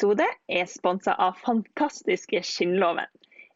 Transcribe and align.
episode 0.00 0.24
er 0.48 0.64
sponsa 0.64 1.12
av 1.20 1.36
fantastiske 1.44 2.40
Skinnloven. 2.40 3.08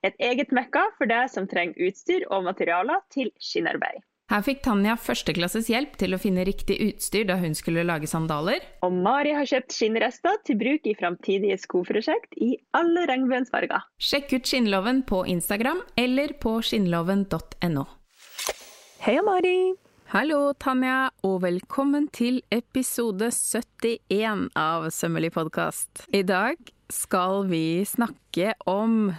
Et 0.04 0.14
eget 0.20 0.50
mekka 0.52 0.82
for 0.98 1.08
deg 1.08 1.30
som 1.32 1.46
trenger 1.48 1.86
utstyr 1.86 2.26
og 2.28 2.44
materialer 2.44 3.00
til 3.14 3.30
skinnarbeid. 3.40 4.02
Her 4.28 4.42
fikk 4.44 4.60
Tanja 4.64 4.96
førsteklasses 5.00 5.70
hjelp 5.72 5.96
til 6.00 6.16
å 6.16 6.18
finne 6.20 6.44
riktig 6.44 6.76
utstyr 6.84 7.24
da 7.28 7.38
hun 7.40 7.56
skulle 7.56 7.84
lage 7.84 8.08
sandaler. 8.08 8.60
Og 8.84 8.92
Mari 8.92 9.32
har 9.36 9.48
kjøpt 9.48 9.72
skinnrester 9.72 10.36
til 10.44 10.60
bruk 10.60 10.84
i 10.84 10.96
framtidige 11.00 11.56
skoprosjekt 11.64 12.36
i 12.36 12.54
alle 12.76 13.06
regnbuens 13.08 13.52
farger. 13.52 13.84
Sjekk 13.96 14.36
ut 14.36 14.48
Skinnloven 14.48 15.00
på 15.08 15.24
Instagram 15.24 15.80
eller 15.96 16.36
på 16.40 16.58
skinnloven.no. 16.60 17.88
Hei, 19.04 19.16
Mari. 19.24 19.56
Hallo, 20.12 20.52
Tanja, 20.60 21.08
og 21.24 21.38
velkommen 21.42 22.10
til 22.12 22.42
episode 22.52 23.30
71 23.32 24.50
av 24.52 24.90
Sømmelig 24.92 25.30
podkast. 25.32 26.04
I 26.12 26.20
dag 26.28 26.60
skal 26.92 27.46
vi 27.48 27.80
snakke 27.88 28.52
om 28.68 29.14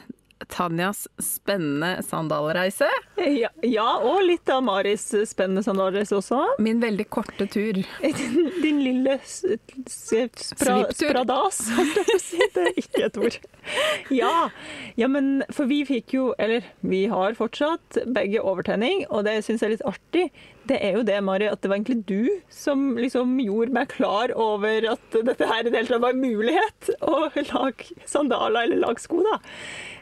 Tanjas 0.52 1.08
spennende 1.22 2.04
sandalreise. 2.06 2.90
Ja, 3.16 3.50
ja, 3.64 3.88
og 4.04 4.24
litt 4.28 4.50
av 4.52 4.64
Maris 4.66 5.08
spennende 5.30 5.64
sandalreise 5.66 6.18
også. 6.20 6.42
Min 6.64 6.82
veldig 6.84 7.08
korte 7.14 7.48
tur. 7.52 7.82
Din, 8.02 8.50
din 8.64 8.82
lille 8.84 9.18
spra, 9.26 10.80
spradas, 10.94 11.62
holdt 11.76 12.02
jeg 12.02 12.08
på 12.10 12.18
å 12.18 12.24
si. 12.24 12.42
Det 12.56 12.66
er 12.66 12.82
ikke 12.84 13.06
et 13.10 13.22
ord. 13.22 13.40
Ja, 14.14 14.50
ja, 15.00 15.08
men 15.12 15.44
for 15.54 15.70
vi 15.70 15.82
fikk 15.88 16.14
jo, 16.16 16.28
eller 16.42 16.68
vi 16.86 17.06
har 17.12 17.38
fortsatt 17.38 18.02
begge 18.16 18.44
overtenning, 18.44 19.06
og 19.10 19.26
det 19.28 19.40
syns 19.46 19.64
jeg 19.64 19.72
er 19.72 19.76
litt 19.78 19.88
artig. 19.90 20.28
Det 20.66 20.78
er 20.82 20.98
jo 20.98 21.04
det, 21.06 21.18
Mari, 21.26 21.48
at 21.50 21.62
det 21.62 21.70
var 21.70 21.78
egentlig 21.78 22.06
du 22.10 22.30
som 22.54 22.96
liksom 22.98 23.36
gjorde 23.42 23.76
meg 23.76 23.92
klar 23.94 24.34
over 24.34 24.88
at 24.96 25.20
dette 25.28 25.50
her 25.50 25.66
i 25.66 25.70
det 25.70 25.78
hele 25.78 25.92
tatt 25.92 26.06
var 26.06 26.16
en 26.16 26.24
mulighet 26.24 26.94
å 27.06 27.28
lage 27.52 27.92
sandaler 28.10 28.66
eller 28.66 28.82
lage 28.82 29.06
sko, 29.06 29.22
da. 29.26 29.38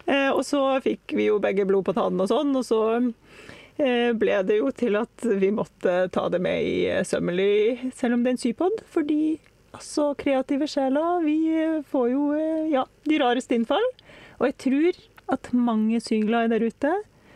Eh, 0.06 0.30
og 0.30 0.44
så 0.46 0.62
fikk 0.84 1.16
vi 1.16 1.30
jo 1.30 1.40
begge 1.44 1.66
blod 1.68 1.86
på 1.88 1.96
tannen 1.96 2.24
og 2.24 2.30
sånn, 2.32 2.52
og 2.60 2.66
så 2.68 2.82
eh, 3.00 4.12
ble 4.20 4.42
det 4.48 4.60
jo 4.60 4.72
til 4.76 4.98
at 5.00 5.28
vi 5.40 5.54
måtte 5.56 6.10
ta 6.14 6.28
det 6.32 6.42
med 6.44 6.68
i 6.68 6.76
eh, 6.92 7.06
Sømmelig, 7.08 7.92
selv 7.96 8.18
om 8.18 8.26
det 8.26 8.34
er 8.34 8.38
en 8.38 8.44
sypod, 8.44 8.84
fordi 8.92 9.22
altså, 9.72 10.12
kreative 10.20 10.68
sjeler, 10.70 11.24
vi 11.24 11.38
får 11.90 12.12
jo 12.12 12.28
ja, 12.74 12.86
de 13.08 13.22
rareste 13.22 13.56
innfall. 13.56 13.88
Og 14.42 14.50
jeg 14.50 14.60
tror 14.68 15.02
at 15.38 15.50
mange 15.56 16.02
syglade 16.04 16.52
der 16.52 16.68
ute, 16.68 16.94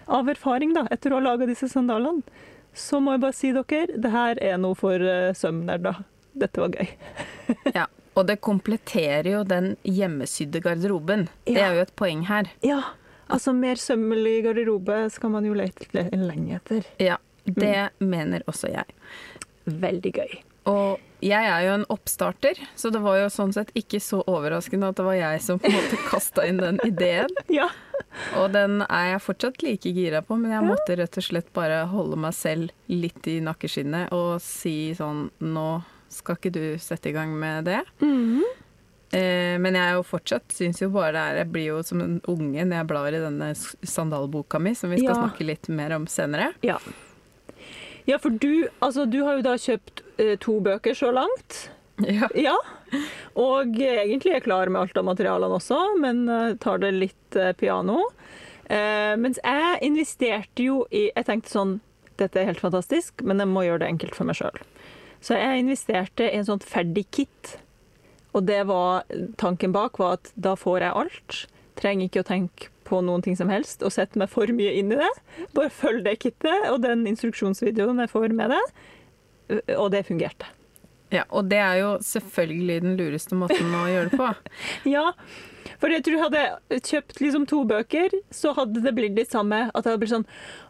av 0.07 0.29
erfaring 0.31 0.71
da, 0.75 0.85
etter 0.91 1.11
å 1.11 1.19
ha 1.19 1.25
laga 1.33 1.47
disse 1.49 1.67
sandalene, 1.71 2.23
så 2.77 2.99
må 3.01 3.15
jeg 3.15 3.23
bare 3.23 3.35
si 3.35 3.49
dere, 3.55 3.97
det 3.97 4.11
her 4.13 4.39
er 4.43 4.59
noe 4.61 4.77
for 4.77 5.01
sømnerder. 5.35 6.03
Dette 6.37 6.61
var 6.61 6.75
gøy. 6.77 6.91
Ja, 7.73 7.87
og 8.17 8.25
det 8.29 8.39
kompletterer 8.41 9.29
jo 9.35 9.43
den 9.47 9.75
hjemmesydde 9.85 10.61
garderoben. 10.65 11.27
Det 11.45 11.59
er 11.61 11.77
jo 11.77 11.85
et 11.85 11.95
poeng 11.99 12.25
her. 12.29 12.49
Ja, 12.65 12.81
altså 13.29 13.53
mer 13.53 13.77
sømmelig 13.81 14.39
garderobe 14.47 15.03
skal 15.13 15.33
man 15.35 15.45
jo 15.45 15.53
lete 15.57 16.07
lenge 16.17 16.57
etter. 16.57 16.87
Ja, 17.01 17.19
det 17.45 17.91
mener 18.01 18.45
også 18.49 18.71
jeg. 18.73 18.89
Veldig 19.67 20.13
gøy. 20.17 20.39
Og 20.67 21.03
jeg 21.23 21.47
er 21.49 21.63
jo 21.65 21.75
en 21.77 21.85
oppstarter, 21.93 22.59
så 22.75 22.91
det 22.93 22.99
var 23.01 23.17
jo 23.21 23.29
sånn 23.33 23.53
sett 23.55 23.71
ikke 23.77 23.99
så 24.03 24.19
overraskende 24.27 24.91
at 24.91 24.99
det 24.99 25.05
var 25.07 25.15
jeg 25.17 25.43
som 25.45 25.61
på 25.61 25.69
en 25.69 25.77
måte 25.77 25.99
kasta 26.09 26.45
inn 26.47 26.61
den 26.63 26.81
ideen. 26.85 27.31
Ja. 27.53 27.69
Og 28.39 28.51
den 28.53 28.81
er 28.85 29.11
jeg 29.11 29.21
fortsatt 29.25 29.63
like 29.65 29.91
gira 29.93 30.21
på, 30.25 30.37
men 30.39 30.53
jeg 30.53 30.65
måtte 30.65 30.95
rett 30.97 31.17
og 31.19 31.25
slett 31.25 31.49
bare 31.53 31.83
holde 31.91 32.17
meg 32.19 32.33
selv 32.37 32.71
litt 32.89 33.27
i 33.29 33.37
nakkeskinnet 33.45 34.13
og 34.15 34.37
si 34.41 34.93
sånn 34.97 35.27
Nå 35.43 35.67
skal 36.17 36.37
ikke 36.39 36.51
du 36.55 36.63
sette 36.81 37.09
i 37.11 37.15
gang 37.15 37.31
med 37.39 37.67
det. 37.69 37.81
Eh, 39.15 39.55
men 39.63 39.77
jeg 39.77 39.83
er 39.87 39.95
jo 39.95 40.03
fortsatt 40.03 40.51
syns 40.51 40.81
jo 40.83 40.89
bare 40.91 41.13
det 41.15 41.21
er 41.23 41.37
Jeg 41.43 41.51
blir 41.53 41.67
jo 41.69 41.77
som 41.87 42.01
en 42.03 42.17
unge 42.27 42.65
når 42.67 42.81
jeg 42.81 42.87
blar 42.89 43.07
i 43.15 43.21
denne 43.23 43.53
sandalboka 43.55 44.59
mi, 44.59 44.73
som 44.75 44.91
vi 44.91 44.99
skal 44.99 45.13
Ja. 45.13 45.21
snakke 45.21 45.47
litt 45.47 45.69
mer 45.71 45.95
om 45.95 46.07
senere. 46.11 46.49
Ja. 46.61 46.75
ja, 48.05 48.17
for 48.19 48.29
du, 48.35 48.67
altså, 48.83 49.05
du 49.09 49.21
har 49.23 49.37
jo 49.39 49.45
da 49.47 49.55
kjøpt 49.55 50.03
eh, 50.19 50.35
to 50.43 50.59
bøker 50.59 50.93
så 50.97 51.13
langt. 51.15 51.69
Ja. 52.03 52.27
Ja. 52.35 52.57
Og 53.39 53.73
egentlig 53.79 54.35
er 54.35 54.43
klar 54.45 54.69
med 54.69 54.81
alt 54.81 54.97
av 54.99 55.07
materialene 55.07 55.55
også, 55.57 55.79
men 56.03 56.27
eh, 56.29 56.51
tar 56.61 56.77
det 56.83 56.91
litt 56.93 57.35
eh, 57.39 57.53
piano. 57.57 58.03
Eh, 58.69 59.15
mens 59.17 59.39
jeg 59.39 59.79
investerte 59.87 60.59
jo 60.65 60.81
i 60.91 61.05
Jeg 61.15 61.23
tenkte 61.29 61.49
sånn 61.53 61.77
Dette 62.19 62.41
er 62.41 62.49
helt 62.49 62.59
fantastisk, 62.59 63.21
men 63.23 63.39
jeg 63.39 63.47
må 63.47 63.61
gjøre 63.63 63.79
det 63.85 63.87
enkelt 63.93 64.15
for 64.17 64.25
meg 64.27 64.35
sjøl. 64.39 64.55
Så 65.23 65.37
jeg 65.37 65.63
investerte 65.63 66.27
i 66.29 66.37
en 66.37 66.47
sånn 66.47 66.63
ferdig 66.63 67.07
kit. 67.11 67.57
Og 68.37 68.45
det 68.45 68.63
var 68.69 69.07
tanken 69.41 69.73
bak 69.73 69.97
var 70.01 70.19
at 70.19 70.31
da 70.35 70.53
får 70.59 70.83
jeg 70.85 70.97
alt. 71.03 71.39
Trenger 71.79 72.09
ikke 72.09 72.23
å 72.25 72.27
tenke 72.27 72.69
på 72.87 73.01
noen 73.03 73.23
ting 73.25 73.35
som 73.35 73.49
helst 73.51 73.81
og 73.83 73.91
sette 73.91 74.19
meg 74.19 74.29
for 74.31 74.47
mye 74.55 74.75
inn 74.79 74.93
i 74.95 74.99
det. 74.99 75.09
Bare 75.57 75.73
følg 75.73 76.05
det 76.05 76.17
kittet 76.23 76.69
og 76.71 76.79
den 76.85 77.03
instruksjonsvideoen 77.09 77.99
jeg 78.03 78.13
får 78.13 78.35
med 78.37 78.53
det. 78.55 78.63
Og 79.77 79.89
det 79.93 80.05
fungerte. 80.07 80.47
ja. 81.11 81.23
Og 81.31 81.49
det 81.51 81.59
er 81.63 81.75
jo 81.81 81.91
selvfølgelig 82.03 82.81
den 82.83 82.97
lureste 82.99 83.35
måten 83.39 83.75
å 83.75 83.85
gjøre 83.91 84.11
det 84.11 84.19
på. 84.19 84.31
Ja, 84.95 85.09
for 85.79 85.89
jeg 85.93 86.03
tror 86.07 86.23
hadde 86.27 86.41
jeg 86.71 86.81
kjøpt 86.91 87.19
liksom 87.21 87.45
to 87.47 87.63
bøker, 87.65 88.09
så 88.31 88.53
hadde 88.57 88.81
det 88.83 88.93
blitt 88.97 89.15
litt 89.17 89.31
samme. 89.31 89.67
At 89.73 89.83
det 89.83 89.91
hadde 89.93 89.99
blitt 90.05 90.15
sånn 90.15 90.27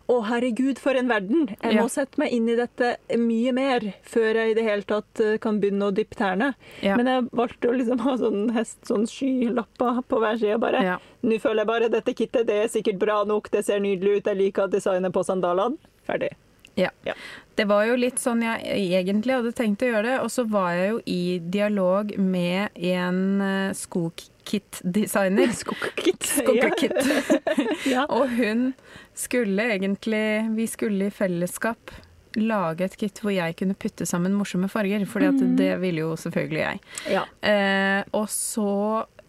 Å, 0.08 0.22
herregud, 0.24 0.78
for 0.80 0.96
en 0.96 1.10
verden! 1.10 1.50
Jeg 1.62 1.76
må 1.76 1.82
Ja. 1.84 1.88
sette 1.92 2.16
meg 2.18 2.32
inn 2.32 2.48
i 2.48 2.56
dette 2.56 2.94
mye 3.20 3.52
mer 3.52 3.82
før 4.08 4.36
jeg 4.40 4.52
i 4.52 4.54
det 4.56 4.64
hele 4.64 4.86
tatt 4.88 5.20
eh, 5.20 5.34
kan 5.38 5.60
begynne 5.60 5.90
å 5.90 5.92
dyppe 5.92 6.16
tærne. 6.16 6.54
Ja. 6.82 6.96
Men 6.96 7.10
jeg 7.12 7.26
valgte 7.36 7.68
å 7.68 7.76
liksom 7.76 8.00
ha 8.06 8.14
sånn 8.16 8.54
hest, 8.56 8.78
sånn 8.88 9.04
skylapper 9.06 10.00
på 10.08 10.22
hver 10.24 10.40
side. 10.40 10.62
Bare 10.64 10.82
Ja. 10.82 10.98
Nå 11.28 11.42
føler 11.44 11.66
jeg 11.66 11.68
bare 11.68 11.90
dette 11.92 12.14
kittet, 12.16 12.48
det 12.48 12.56
er 12.56 12.68
sikkert 12.72 13.00
bra 13.00 13.26
nok, 13.26 13.52
det 13.52 13.66
ser 13.66 13.80
nydelig 13.84 14.18
ut, 14.22 14.24
jeg 14.32 14.38
liker 14.38 14.68
designet 14.72 15.12
på 15.12 15.26
sandalene. 15.28 15.76
Ferdig. 16.08 16.32
Ja. 16.78 16.92
Ja. 17.08 17.14
Det 17.58 17.66
var 17.66 17.88
jo 17.88 17.96
litt 17.98 18.20
sånn 18.22 18.44
jeg 18.46 18.60
egentlig 19.00 19.34
hadde 19.34 19.52
tenkt 19.58 19.82
å 19.82 19.88
gjøre 19.90 20.06
det, 20.06 20.18
og 20.22 20.30
så 20.30 20.44
var 20.46 20.76
jeg 20.78 20.92
jo 20.92 21.00
i 21.10 21.22
dialog 21.42 22.12
med 22.22 22.76
en 22.94 23.22
eh, 23.42 23.72
skokit-designer. 23.74 25.54
Skokkitt. 25.58 26.28
Skokkitt. 26.38 27.00
Ja. 27.94 28.06
Og 28.14 28.30
hun 28.38 28.74
skulle 29.18 29.64
egentlig 29.74 30.26
Vi 30.54 30.68
skulle 30.70 31.08
i 31.08 31.14
fellesskap 31.14 31.96
lage 32.38 32.86
et 32.86 32.98
kit 33.00 33.18
hvor 33.24 33.34
jeg 33.34 33.56
kunne 33.58 33.74
putte 33.80 34.06
sammen 34.06 34.36
morsomme 34.38 34.68
farger, 34.70 35.02
for 35.10 35.24
det 35.58 35.72
ville 35.82 36.04
jo 36.04 36.12
selvfølgelig 36.20 36.60
jeg. 36.62 36.82
ja. 37.16 37.24
Eh, 37.42 38.04
og 38.14 38.28
så 38.30 38.68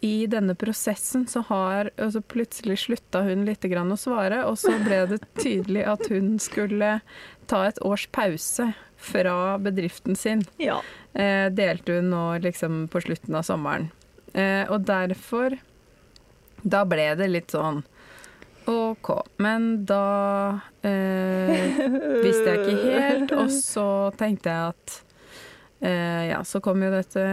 i 0.01 0.27
denne 0.31 0.55
prosessen 0.55 1.25
så 1.27 1.41
har 1.49 1.89
altså 1.97 2.21
Plutselig 2.21 2.79
slutta 2.85 3.21
hun 3.25 3.45
litt 3.47 3.65
å 3.65 3.97
svare, 3.99 4.45
og 4.45 4.57
så 4.57 4.75
ble 4.85 5.05
det 5.11 5.19
tydelig 5.41 5.83
at 5.85 6.07
hun 6.11 6.37
skulle 6.39 6.99
ta 7.49 7.65
et 7.67 7.81
års 7.83 8.07
pause 8.11 8.71
fra 8.99 9.57
bedriften 9.57 10.15
sin. 10.15 10.43
ja. 10.57 10.81
Eh, 11.13 11.49
delte 11.49 11.97
hun 11.97 12.11
nå 12.11 12.37
liksom 12.37 12.87
på 12.87 13.01
slutten 13.01 13.35
av 13.35 13.43
sommeren. 13.43 13.89
Eh, 14.33 14.69
og 14.69 14.85
derfor 14.85 15.57
Da 16.61 16.83
ble 16.85 17.15
det 17.15 17.27
litt 17.31 17.51
sånn 17.55 17.79
OK. 18.69 19.09
Men 19.41 19.85
da 19.89 20.59
eh, 20.85 21.79
visste 22.21 22.53
jeg 22.53 22.59
ikke 22.59 22.91
helt, 22.93 23.31
og 23.33 23.49
så 23.49 23.87
tenkte 24.19 24.53
jeg 24.53 24.73
at 24.75 24.97
eh, 25.81 26.27
Ja, 26.29 26.43
så 26.45 26.61
kom 26.61 26.83
jo 26.83 26.91
dette 26.93 27.23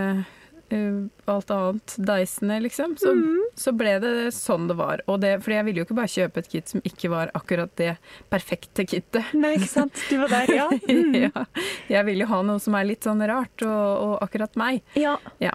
alt 1.31 1.51
annet 1.55 1.95
deisende, 2.09 2.57
liksom. 2.65 2.97
Så, 2.99 3.13
så 3.55 3.73
ble 3.77 3.97
det 4.03 4.13
sånn 4.35 4.67
det 4.71 4.77
var. 4.79 5.03
Og 5.07 5.21
det, 5.23 5.37
fordi 5.45 5.59
jeg 5.59 5.67
ville 5.69 5.83
jo 5.83 5.87
ikke 5.87 5.99
bare 5.99 6.13
kjøpe 6.13 6.43
et 6.43 6.51
kit 6.51 6.73
som 6.73 6.83
ikke 6.87 7.11
var 7.13 7.31
akkurat 7.39 7.71
det 7.79 7.93
perfekte 8.33 8.87
kittet. 8.89 9.31
Nei, 9.39 9.55
ikke 9.61 9.71
sant. 9.71 10.03
Du 10.11 10.19
var 10.25 10.33
der, 10.35 10.55
ja. 10.57 10.69
Mm. 10.87 11.15
ja. 11.29 11.45
Jeg 11.91 12.07
vil 12.09 12.23
jo 12.23 12.27
ha 12.31 12.39
noe 12.47 12.63
som 12.63 12.75
er 12.79 12.87
litt 12.89 13.07
sånn 13.07 13.23
rart, 13.29 13.63
og, 13.67 13.87
og 14.07 14.15
akkurat 14.27 14.57
meg. 14.59 14.83
ja. 14.99 15.17
Ja. 15.43 15.55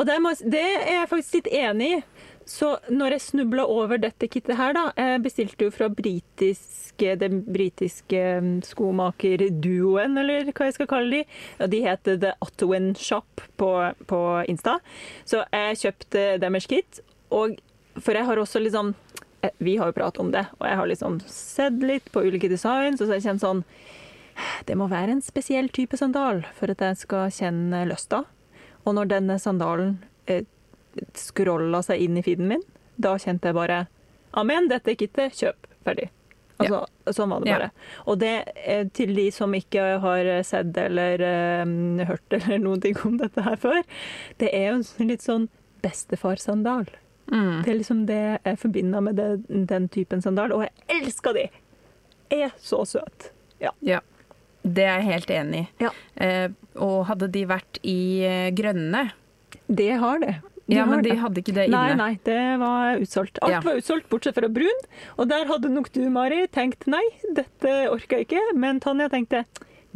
Og 0.00 0.06
det, 0.08 0.14
må, 0.24 0.30
det 0.40 0.62
er 0.62 1.02
jeg 1.02 1.08
faktisk 1.10 1.34
litt 1.36 1.48
enig 1.52 1.88
i. 1.98 2.02
Så 2.46 2.76
når 2.94 3.16
jeg 3.16 3.24
snubla 3.24 3.64
over 3.66 3.98
dette 3.98 4.28
kittet 4.30 4.54
her, 4.54 4.74
da 4.76 4.92
Jeg 4.94 5.22
bestilte 5.24 5.66
jo 5.66 5.72
fra 5.74 5.88
britiske, 5.90 7.16
den 7.18 7.40
britiske 7.42 8.20
mm, 8.40 8.60
skomakerduoen, 8.62 10.14
eller 10.22 10.52
hva 10.52 10.68
jeg 10.68 10.76
skal 10.76 10.88
kalle 10.90 11.10
de. 11.10 11.38
Og 11.58 11.72
de 11.74 11.82
heter 11.82 12.20
The 12.22 12.36
Ottowin 12.46 12.92
Shop 12.94 13.42
på, 13.58 13.70
på 14.06 14.20
Insta. 14.46 14.78
Så 15.26 15.42
jeg 15.50 15.80
kjøpte 15.82 16.24
deres 16.42 16.70
kit. 16.70 17.02
Og 17.34 17.58
for 17.98 18.14
jeg 18.14 18.28
har 18.28 18.38
også 18.38 18.62
liksom 18.62 18.94
eh, 19.42 19.50
Vi 19.58 19.76
har 19.80 19.90
jo 19.90 19.98
pratet 19.98 20.22
om 20.22 20.30
det, 20.30 20.46
og 20.60 20.66
jeg 20.68 20.78
har 20.78 20.90
liksom 20.90 21.20
sett 21.26 21.82
litt 21.82 22.10
på 22.14 22.22
ulike 22.22 22.50
designs, 22.52 23.00
og 23.00 23.06
så 23.06 23.14
har 23.14 23.20
jeg 23.20 23.28
kjent 23.30 23.42
sånn 23.42 23.64
Det 24.68 24.76
må 24.78 24.86
være 24.92 25.16
en 25.16 25.24
spesiell 25.24 25.72
type 25.74 25.98
sandal 25.98 26.44
for 26.54 26.70
at 26.70 26.84
jeg 26.84 27.02
skal 27.02 27.32
kjenne 27.32 27.86
lysta. 27.90 28.22
Og 28.86 28.94
når 28.94 29.16
denne 29.16 29.40
sandalen 29.42 29.96
eh, 30.30 30.44
scrolla 31.14 31.82
seg 31.82 32.00
inn 32.06 32.16
i 32.18 32.22
feeden 32.26 32.48
min, 32.48 32.62
da 32.96 33.16
kjente 33.20 33.50
jeg 33.50 33.54
bare 33.58 33.86
Amen, 34.36 34.66
dette 34.68 34.90
er 34.92 34.96
kittet, 35.00 35.32
kjøp. 35.32 35.66
Ferdig. 35.86 36.10
Altså, 36.60 36.82
Sånn 37.12 37.30
var 37.30 37.40
det 37.40 37.48
Ja. 37.48 37.56
bare. 37.58 37.70
Og 38.06 38.18
det 38.20 38.32
er 38.66 38.84
til 38.92 39.14
de 39.16 39.30
som 39.32 39.52
ikke 39.56 39.98
har 40.00 40.28
sett 40.44 40.76
eller 40.76 41.20
eh, 41.24 41.64
hørt 42.08 42.32
eller 42.36 42.58
noen 42.58 42.80
ting 42.82 42.96
om 43.04 43.16
dette 43.16 43.40
her 43.44 43.56
før, 43.56 43.82
det 44.38 44.50
er 44.52 44.72
jo 44.72 44.82
en 44.82 45.08
litt 45.08 45.24
sånn 45.24 45.48
bestefarsandal. 45.84 46.86
Mm. 47.32 47.62
Det 47.64 47.70
er 47.72 47.78
liksom 47.80 48.02
det 48.06 48.20
jeg 48.44 48.58
forbinder 48.60 49.02
med 49.02 49.16
det, 49.18 49.28
den 49.66 49.88
typen 49.88 50.20
sandal, 50.22 50.52
og 50.52 50.66
jeg 50.66 51.00
elsker 51.00 51.34
de! 51.34 51.46
Er 52.36 52.52
så 52.58 52.82
søt. 52.86 53.30
Ja. 53.62 53.70
Ja. 53.86 54.00
Det 54.66 54.82
er 54.84 55.00
jeg 55.00 55.08
helt 55.12 55.30
enig 55.30 55.60
i. 55.62 55.84
Ja. 55.86 55.90
Eh, 56.16 56.48
og 56.82 57.04
hadde 57.06 57.28
de 57.32 57.44
vært 57.46 57.78
i 57.86 57.96
eh, 58.26 58.50
grønne 58.50 59.12
Det 59.70 59.92
har 60.02 60.18
det. 60.20 60.34
Ja, 60.68 60.84
men 60.86 61.02
de 61.06 61.14
hadde 61.14 61.38
ikke 61.42 61.54
det 61.54 61.68
inne. 61.68 61.78
Nei, 61.78 61.94
nei, 61.94 62.18
det 62.26 62.40
var 62.58 62.96
utsolgt. 62.98 63.38
Alt 63.42 63.52
Ja. 63.52 63.60
var 63.62 63.76
utsolgt, 63.78 64.08
bortsett 64.10 64.34
fra 64.34 64.48
brun. 64.48 64.80
Og 65.18 65.28
der 65.30 65.46
hadde 65.46 65.68
nok 65.70 65.92
du, 65.94 66.00
Mari, 66.10 66.46
tenkt 66.48 66.86
nei, 66.90 67.04
dette 67.34 67.88
orker 67.92 68.18
jeg 68.18 68.26
ikke. 68.26 68.42
Men 68.58 68.80
Tanja 68.82 69.06
tenkte 69.08 69.44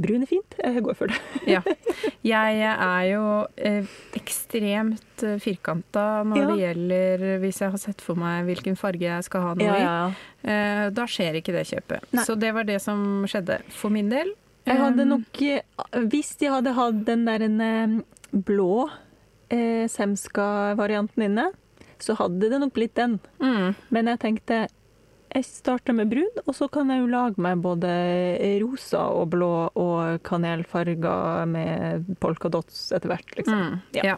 brun 0.01 0.23
er 0.23 0.31
fint, 0.31 0.55
jeg 0.63 0.81
går 0.87 0.95
for 0.97 1.07
det. 1.13 1.19
Ja. 1.51 1.61
Jeg 2.25 2.61
er 2.63 3.03
jo 3.11 3.25
eh, 3.59 3.85
ekstremt 4.17 5.25
eh, 5.27 5.37
firkanta 5.43 6.23
når 6.25 6.37
Ja. 6.39 6.47
det 6.47 6.59
gjelder 6.63 7.25
Hvis 7.43 7.59
jeg 7.61 7.71
har 7.75 7.79
sett 7.83 8.01
for 8.01 8.15
meg 8.17 8.47
hvilken 8.49 8.77
farge 8.79 9.03
jeg 9.05 9.25
skal 9.27 9.41
ha 9.45 9.55
noe 9.59 9.77
i. 9.77 10.49
Eh, 10.49 10.87
da 10.97 11.05
skjer 11.11 11.37
ikke 11.41 11.53
det 11.53 11.67
kjøpet. 11.69 12.07
Nei. 12.15 12.25
Så 12.25 12.39
det 12.39 12.55
var 12.57 12.65
det 12.69 12.79
som 12.81 13.25
skjedde 13.29 13.61
for 13.75 13.91
min 13.91 14.09
del. 14.13 14.33
Jeg 14.69 14.77
hadde 14.79 15.03
Um, 15.03 15.09
nok 15.17 15.43
eh, 15.43 15.63
Hvis 16.07 16.37
de 16.39 16.47
hadde 16.53 16.75
hatt 16.77 17.05
den 17.07 17.25
der 17.27 17.43
en, 17.43 17.61
eh, 17.61 18.03
blå 18.33 18.89
eh, 19.51 19.87
Semska-varianten 19.91 21.23
inne, 21.27 21.49
så 22.01 22.15
hadde 22.17 22.49
det 22.51 22.61
nok 22.63 22.73
blitt 22.77 22.95
den. 22.97 23.19
mm, 23.43 23.75
Men 23.93 24.07
jeg 24.15 24.19
tenkte 24.23 24.67
jeg 25.31 25.45
starter 25.47 25.95
med 25.95 26.09
brun, 26.11 26.41
og 26.43 26.55
så 26.59 26.67
kan 26.75 26.89
jeg 26.91 27.05
jo 27.05 27.07
lage 27.07 27.39
meg 27.39 27.61
både 27.63 27.87
rosa 28.65 29.05
og 29.15 29.29
blå 29.31 29.51
og 29.79 30.17
kanelfarger 30.27 31.47
med 31.47 32.09
polkadots 32.19 32.89
etter 32.97 33.13
hvert, 33.13 33.37
liksom. 33.39 33.61
mm, 33.61 33.77
Ja. 34.01 34.03
ja. 34.09 34.17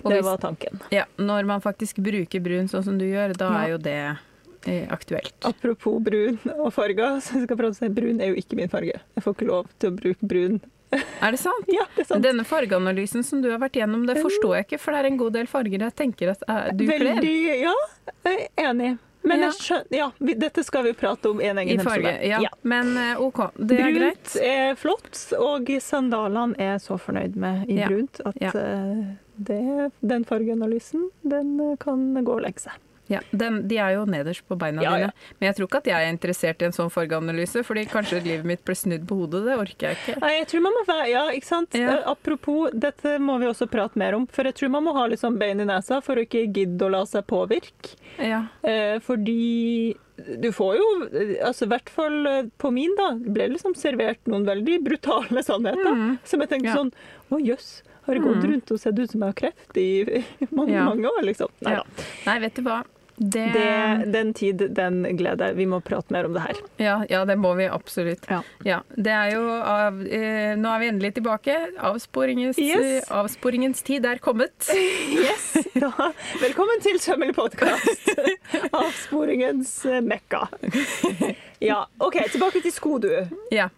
Det 0.00 0.14
hvis, 0.14 0.24
var 0.24 0.38
tanken. 0.40 0.80
ja. 0.90 1.04
Når 1.20 1.44
man 1.50 1.60
faktisk 1.60 2.00
bruker 2.00 2.40
brun 2.40 2.70
sånn 2.72 2.82
som 2.86 2.96
du 2.96 3.04
gjør, 3.04 3.36
da 3.36 3.50
Ja. 3.52 3.60
er 3.66 3.68
jo 3.74 3.78
det 3.84 3.98
eh, 4.66 4.88
aktuelt. 4.88 5.34
Apropos 5.44 6.00
brun 6.00 6.38
og 6.56 6.72
farger, 6.72 7.20
så 7.24 7.36
jeg 7.36 7.44
skal 7.44 7.56
prate 7.60 7.84
om 7.84 7.94
brun 8.00 8.20
er 8.24 8.32
jo 8.32 8.40
ikke 8.40 8.56
min 8.56 8.72
farge. 8.72 8.96
Jeg 9.16 9.22
får 9.26 9.34
ikke 9.36 9.50
lov 9.52 9.68
til 9.78 9.90
å 9.92 9.96
bruke 10.00 10.24
brun. 10.32 10.60
Er 11.22 11.30
det 11.34 11.40
sant? 11.40 11.66
Ja, 11.78 11.84
det 11.96 12.04
er 12.04 12.08
sant. 12.12 12.22
Denne 12.24 12.44
fargeanalysen 12.44 13.24
som 13.24 13.40
du 13.42 13.50
har 13.50 13.58
vært 13.62 13.78
gjennom, 13.80 14.06
det 14.06 14.18
forstår 14.22 14.56
jeg 14.58 14.66
ikke, 14.68 14.78
for 14.82 14.92
det 14.96 15.00
er 15.04 15.10
en 15.12 15.16
god 15.20 15.32
del 15.38 15.46
farger 15.50 15.86
jeg 15.88 15.94
tenker 15.98 16.30
at 16.34 16.44
eh, 16.48 16.70
du 16.76 16.84
kler. 16.86 17.04
Veldig, 17.14 17.34
ja, 17.64 17.74
jeg 18.28 18.48
er 18.56 18.70
enig. 18.70 18.92
Men 19.24 19.40
Ja. 19.40 19.46
skjønner, 19.56 19.96
ja, 19.96 20.06
vi, 20.20 20.34
dette 20.36 20.60
skal 20.66 20.82
vi 20.84 20.90
prate 20.92 21.30
om 21.30 21.38
i 21.40 21.46
en 21.48 21.56
I 21.58 21.62
egen 21.64 21.80
farge, 21.80 22.10
episode. 22.12 22.42
ja. 22.44 22.50
Men 22.62 22.90
eh, 23.00 23.20
OK, 23.24 23.38
det 23.56 23.78
er 23.80 23.94
greit. 23.96 24.20
Brunt 24.20 24.34
er 24.44 24.74
flott, 24.76 25.20
og 25.40 25.70
sandalene 25.80 26.58
er 26.60 26.76
så 26.84 26.98
fornøyd 27.00 27.36
med 27.40 27.64
i 27.72 27.78
Ja. 27.80 27.88
brunt 27.88 28.20
at 28.28 28.36
Ja. 28.42 28.50
eh, 28.52 29.14
det, 29.38 29.90
den 30.04 30.24
fargeanalysen 30.28 31.08
den 31.24 31.76
kan 31.80 32.04
gå 32.22 32.36
og 32.36 32.42
legge 32.44 32.60
seg. 32.68 32.76
Ja, 33.06 33.20
den, 33.36 33.68
de 33.68 33.76
er 33.76 33.90
jo 33.98 34.06
nederst 34.08 34.46
på 34.48 34.56
beina 34.56 34.80
Ja, 34.82 34.92
ja. 34.96 34.96
dine. 34.96 35.12
Men 35.40 35.46
jeg 35.50 35.56
tror 35.58 35.66
ikke 35.68 35.80
at 35.82 35.88
jeg 35.90 36.06
er 36.06 36.12
interessert 36.14 36.62
i 36.62 36.64
en 36.64 36.72
sånn 36.72 36.88
fargeanalyse, 36.90 37.60
fordi 37.68 37.82
kanskje 37.90 38.22
livet 38.24 38.44
mitt 38.48 38.62
blir 38.64 38.74
snudd 38.80 39.04
på 39.06 39.18
hodet. 39.18 39.42
Det 39.44 39.58
orker 39.60 39.88
jeg 39.90 39.98
ikke. 40.00 40.20
Nei, 40.22 40.30
jeg 40.38 40.46
tror 40.48 40.60
man 40.64 40.72
må 40.78 40.84
være, 40.88 41.08
ja, 41.12 41.24
ikke 41.36 41.46
sant? 41.50 41.74
Ja. 41.76 41.98
Eh, 41.98 42.08
Apropos, 42.14 42.70
dette 42.72 43.18
må 43.20 43.36
vi 43.42 43.46
også 43.50 43.68
prate 43.68 44.00
mer 44.00 44.14
om, 44.16 44.24
for 44.26 44.44
jeg 44.48 44.54
tror 44.54 44.70
man 44.70 44.84
må 44.88 44.94
ha 44.96 45.04
litt 45.06 45.20
sånn 45.20 45.36
bein 45.38 45.60
i 45.60 45.64
nesa 45.68 46.00
for 46.02 46.16
å 46.16 46.24
ikke 46.24 46.46
gidde 46.48 46.80
å 46.88 46.90
la 46.96 47.04
seg 47.04 47.26
påvirke. 47.28 47.92
Ja. 48.18 48.46
Eh, 48.62 48.96
fordi 49.04 49.96
du 50.40 50.48
får 50.54 50.76
jo, 50.78 50.88
eh, 51.12 51.34
altså 51.44 51.66
i 51.66 51.72
hvert 51.74 51.90
fall 51.90 52.26
eh, 52.30 52.42
på 52.62 52.70
min 52.72 52.94
da, 52.96 53.10
ble 53.18 53.50
liksom 53.52 53.74
servert 53.76 54.24
noen 54.30 54.46
veldig 54.48 54.78
brutale 54.86 55.42
sannheter. 55.44 55.92
Mm. 55.92 56.18
Som 56.24 56.40
jeg 56.40 56.48
tenkte 56.54 56.70
Ja. 56.72 56.76
sånn, 56.80 56.92
å 57.34 57.40
jøss, 57.42 57.82
har 58.06 58.14
det 58.14 58.22
gått 58.22 58.42
Mm. 58.44 58.50
rundt 58.52 58.70
og 58.70 58.78
sett 58.80 58.98
ut 58.98 59.10
som 59.10 59.20
jeg 59.20 59.28
har 59.32 59.34
kreft 59.34 59.76
i 59.76 60.24
mange, 60.52 60.72
Ja. 60.72 60.84
mange 60.84 61.04
år, 61.08 61.22
liksom. 61.24 61.48
Nei 61.62 61.72
Ja. 61.72 61.82
da. 61.82 62.02
Nei, 62.26 62.38
vet 62.40 62.54
du 62.54 62.62
hva. 62.62 62.84
Det, 63.16 63.44
Det, 63.54 64.12
den 64.12 64.32
tid, 64.34 64.62
den 64.74 65.04
glede. 65.16 65.52
Vi 65.54 65.66
må 65.70 65.78
prate 65.80 66.10
mer 66.12 66.26
om 66.26 66.32
det 66.34 66.40
her. 66.42 66.56
ja, 66.82 66.94
ja, 67.08 67.20
det 67.24 67.36
må 67.38 67.52
vi 67.54 67.68
absolutt. 67.70 68.26
Ja. 68.64 68.80
det 68.96 69.12
er 69.12 69.36
av, 69.38 70.00
eh, 70.06 70.56
Nå 70.58 70.68
er 70.74 70.80
vi 70.82 70.88
endelig 70.90 71.12
tilbake. 71.20 71.54
Avsporingens, 71.78 72.58
Yes. 72.58 73.04
eh, 73.06 73.14
avsporingens 73.14 73.82
tid 73.86 74.04
er 74.06 74.18
kommet. 74.18 74.54
Yes, 75.24 75.52
da, 75.78 76.10
velkommen 76.42 76.82
til 76.82 76.98
Sømmelig 76.98 77.36
podkast. 77.38 78.10
Avsporingens 78.82 79.84
eh, 79.86 80.00
mekka. 80.02 80.48
Ja, 81.62 81.84
OK, 82.02 82.18
tilbake 82.32 82.60
til 82.64 82.72
sko, 82.74 82.98
du. 82.98 83.08
Ja. 83.54 83.68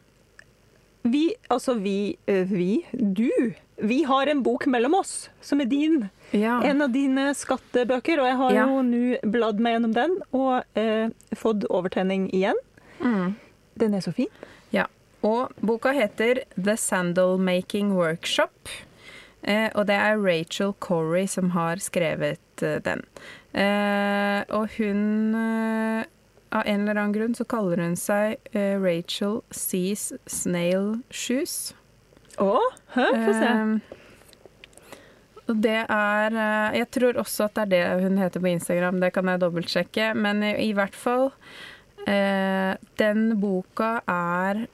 Vi, 1.06 1.28
altså 1.52 1.74
vi, 1.78 2.16
eh, 2.26 2.48
vi, 2.50 2.80
du. 2.92 3.28
Vi 3.76 4.00
har 4.08 4.26
en 4.32 4.40
bok 4.42 4.64
mellom 4.72 4.94
oss, 5.02 5.28
som 5.44 5.60
er 5.60 5.68
din. 5.70 6.06
Ja. 6.40 6.58
En 6.64 6.82
av 6.84 6.92
dine 6.94 7.28
skattebøker, 7.34 8.20
og 8.22 8.26
jeg 8.30 8.36
har 8.40 8.52
Ja. 8.54 8.66
jo 8.68 8.82
nå 8.82 9.18
bladd 9.32 9.60
meg 9.60 9.76
gjennom 9.76 9.94
den 9.96 10.16
og 10.32 10.64
eh, 10.78 11.08
fått 11.34 11.64
overtenning 11.70 12.28
igjen. 12.34 12.58
Mm. 13.00 13.34
Den 13.76 13.94
er 13.94 14.00
så 14.04 14.12
fin. 14.16 14.28
Ja, 14.72 14.86
og 15.22 15.52
boka 15.60 15.92
heter 15.92 16.42
The 16.56 16.76
Sandal 16.76 17.36
Making 17.38 17.94
Workshop. 17.96 18.68
Eh, 19.46 19.68
og 19.74 19.86
det 19.86 19.94
er 19.94 20.18
Rachel 20.18 20.72
Corey 20.80 21.26
som 21.30 21.50
har 21.54 21.76
skrevet 21.76 22.62
eh, 22.62 22.80
den. 22.82 23.02
Eh, 23.54 24.42
og 24.50 24.68
hun 24.76 25.34
eh, 25.34 26.04
Av 26.56 26.62
en 26.64 26.82
eller 26.86 26.94
annen 27.00 27.12
grunn 27.12 27.34
så 27.34 27.44
kaller 27.44 27.80
hun 27.82 27.96
seg 27.98 28.36
eh, 28.54 28.76
Rachel 28.80 29.40
Sees 29.50 30.12
Snail 30.30 31.02
Shoes. 31.10 31.74
Å, 32.38 32.52
hæ? 32.94 33.06
Få 33.26 33.32
se. 33.34 33.50
Det 35.46 35.78
er 35.86 36.34
eh, 36.34 36.78
Jeg 36.80 36.90
tror 36.90 37.20
også 37.22 37.46
at 37.46 37.54
det 37.54 37.80
er 37.80 37.96
det 38.00 38.06
hun 38.08 38.18
heter 38.18 38.42
på 38.42 38.50
Instagram, 38.50 39.00
det 39.00 39.12
kan 39.14 39.30
jeg 39.30 39.42
dobbeltsjekke. 39.42 40.10
Men 40.18 40.42
i, 40.42 40.52
i 40.68 40.72
hvert 40.74 40.96
fall 40.96 41.30
eh, 42.06 42.74
Den 42.98 43.36
boka 43.40 44.00
er 44.10 44.66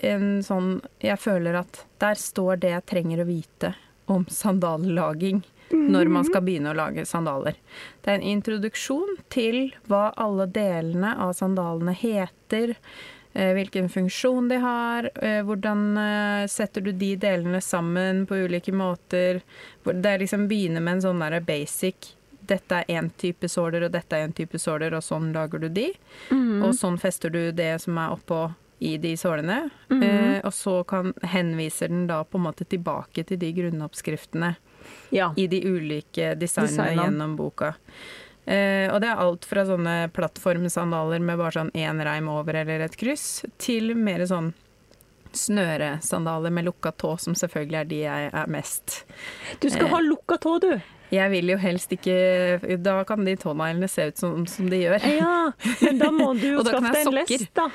en 0.00 0.40
sånn 0.44 0.78
Jeg 1.02 1.20
føler 1.20 1.60
at 1.60 1.84
der 2.00 2.16
står 2.16 2.62
det 2.62 2.74
jeg 2.74 2.88
trenger 2.88 3.22
å 3.22 3.28
vite 3.28 3.74
om 4.10 4.24
sandallaging 4.32 5.42
når 5.70 6.08
man 6.10 6.24
skal 6.26 6.42
begynne 6.42 6.72
å 6.72 6.74
lage 6.74 7.04
sandaler. 7.06 7.54
Det 8.02 8.10
er 8.10 8.16
en 8.18 8.26
introduksjon 8.32 9.20
til 9.30 9.68
hva 9.86 10.08
alle 10.18 10.48
delene 10.50 11.12
av 11.22 11.36
sandalene 11.38 11.94
heter, 11.94 12.74
hvilken 13.32 13.88
funksjon 13.88 14.48
de 14.50 14.56
har, 14.62 15.10
eh, 15.22 15.42
hvordan 15.46 15.96
eh, 15.96 16.46
setter 16.50 16.80
du 16.80 16.92
de 16.92 17.12
delene 17.16 17.60
sammen 17.62 18.24
på 18.26 18.34
ulike 18.46 18.72
måter. 18.74 19.42
Det 19.84 20.06
er 20.10 20.18
liksom 20.18 20.48
begynner 20.50 20.82
med 20.82 20.98
en 20.98 21.04
sånn 21.08 21.22
der 21.22 21.40
basic 21.40 22.16
dette 22.50 22.80
er 22.80 22.88
én 22.98 23.10
type 23.14 23.46
såler, 23.48 23.84
og 23.86 23.92
dette 23.94 24.16
er 24.16 24.24
en 24.26 24.32
type 24.34 24.58
såler, 24.58 24.94
og 24.96 25.04
sånn 25.06 25.28
lager 25.32 25.62
du 25.62 25.68
de. 25.68 25.92
Mm. 26.32 26.64
Og 26.66 26.74
sånn 26.74 26.98
fester 26.98 27.30
du 27.30 27.52
det 27.54 27.76
som 27.84 27.98
er 28.02 28.16
oppå 28.16 28.40
i 28.80 28.96
de 28.98 29.12
sålene. 29.20 29.70
Mm. 29.90 30.02
Eh, 30.02 30.40
og 30.48 30.54
så 30.56 30.80
kan, 30.88 31.12
henviser 31.22 31.92
den 31.92 32.06
da 32.08 32.22
på 32.24 32.40
en 32.40 32.46
måte 32.48 32.64
tilbake 32.66 33.22
til 33.28 33.38
de 33.38 33.52
grunnoppskriftene 33.52 34.54
Ja. 35.14 35.32
i 35.36 35.46
de 35.46 35.60
ulike 35.62 36.34
designene 36.34 36.88
Designene. 36.88 37.04
gjennom 37.04 37.36
boka. 37.36 37.74
Eh, 38.50 38.88
og 38.90 38.98
det 39.04 39.08
er 39.12 39.20
alt 39.22 39.44
fra 39.46 39.62
sånne 39.68 40.08
plattformsandaler 40.16 41.22
med 41.22 41.38
bare 41.38 41.54
sånn 41.54 41.70
én 41.78 42.00
reim 42.02 42.26
over 42.32 42.56
eller 42.64 42.82
et 42.88 42.96
kryss, 42.98 43.44
til 43.62 43.92
mer 43.94 44.24
sånn 44.26 44.50
snøresandaler 45.32 46.50
med 46.50 46.66
lukka 46.66 46.90
tå, 46.98 47.12
som 47.22 47.36
selvfølgelig 47.38 47.78
er 47.80 47.90
de 47.90 48.00
jeg 48.02 48.30
er 48.34 48.48
mest. 48.50 49.04
Du 49.62 49.68
skal 49.70 49.86
Eh. 49.86 49.92
ha 49.92 50.00
lukka 50.02 50.38
tå, 50.42 50.58
du. 50.60 50.80
Jeg 51.10 51.30
vil 51.30 51.48
jo 51.50 51.56
helst 51.58 51.90
ikke 51.90 52.78
Da 52.82 53.02
kan 53.04 53.24
de 53.24 53.34
tåneglene 53.36 53.88
se 53.90 54.04
ut 54.12 54.16
som, 54.18 54.46
som 54.46 54.68
de 54.70 54.76
gjør. 54.84 55.00
Ja, 55.18 55.52
men 55.82 55.98
da 55.98 56.10
må 56.14 56.32
du 56.38 56.46
jo 56.56 56.62
skaffe 56.62 56.92
deg 56.92 57.06
en 57.06 57.14
lest, 57.14 57.54
da. 57.54 57.68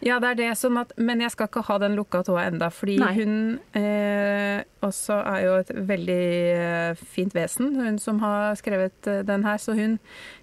Ja, 0.00 0.16
det 0.22 0.28
er 0.30 0.36
det. 0.38 0.48
Sånn 0.56 0.78
at, 0.80 0.94
men 0.96 1.20
jeg 1.20 1.32
skal 1.34 1.48
ikke 1.50 1.62
ha 1.68 1.76
den 1.82 1.92
lukka 1.98 2.22
tåa 2.24 2.46
enda, 2.48 2.70
fordi 2.72 2.94
Nei. 3.02 3.10
hun 3.18 3.34
eh, 3.76 4.62
også 4.86 5.18
er 5.28 5.42
jo 5.44 5.54
et 5.60 5.72
veldig 5.90 6.20
eh, 6.56 7.02
fint 7.12 7.34
vesen, 7.36 7.74
hun 7.76 7.98
som 8.00 8.20
har 8.24 8.56
skrevet 8.60 9.10
eh, 9.12 9.20
den 9.28 9.44
her. 9.44 9.60
Så 9.60 9.74
hun 9.76 9.98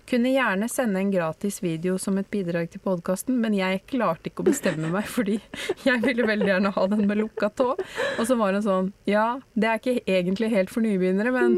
kunne 0.08 0.30
gjerne 0.32 0.70
sende 0.72 1.02
en 1.02 1.10
gratis 1.12 1.58
video 1.66 1.98
som 2.00 2.20
et 2.22 2.30
bidrag 2.32 2.70
til 2.72 2.84
podkasten, 2.86 3.40
men 3.42 3.58
jeg 3.58 3.82
klarte 3.90 4.30
ikke 4.30 4.46
å 4.46 4.50
bestemme 4.52 4.92
meg, 4.94 5.10
fordi 5.18 5.40
jeg 5.88 6.04
ville 6.06 6.30
veldig 6.30 6.52
gjerne 6.54 6.74
ha 6.78 6.88
den 6.94 7.06
med 7.10 7.22
lukka 7.24 7.50
tå. 7.58 7.72
Og 7.82 8.24
så 8.30 8.38
var 8.40 8.54
hun 8.56 8.66
sånn 8.66 8.94
Ja, 9.10 9.40
det 9.58 9.72
er 9.74 9.82
ikke 9.82 9.98
egentlig 10.06 10.54
helt 10.54 10.70
for 10.74 10.86
nybegynnere, 10.86 11.34
men 11.36 11.58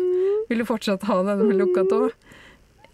vil 0.49 0.63
du 0.63 0.69
fortsatt 0.71 1.03
ha 1.11 1.19
den 1.27 1.43
med 1.51 1.59
lukka 1.65 1.83
tå? 1.91 2.05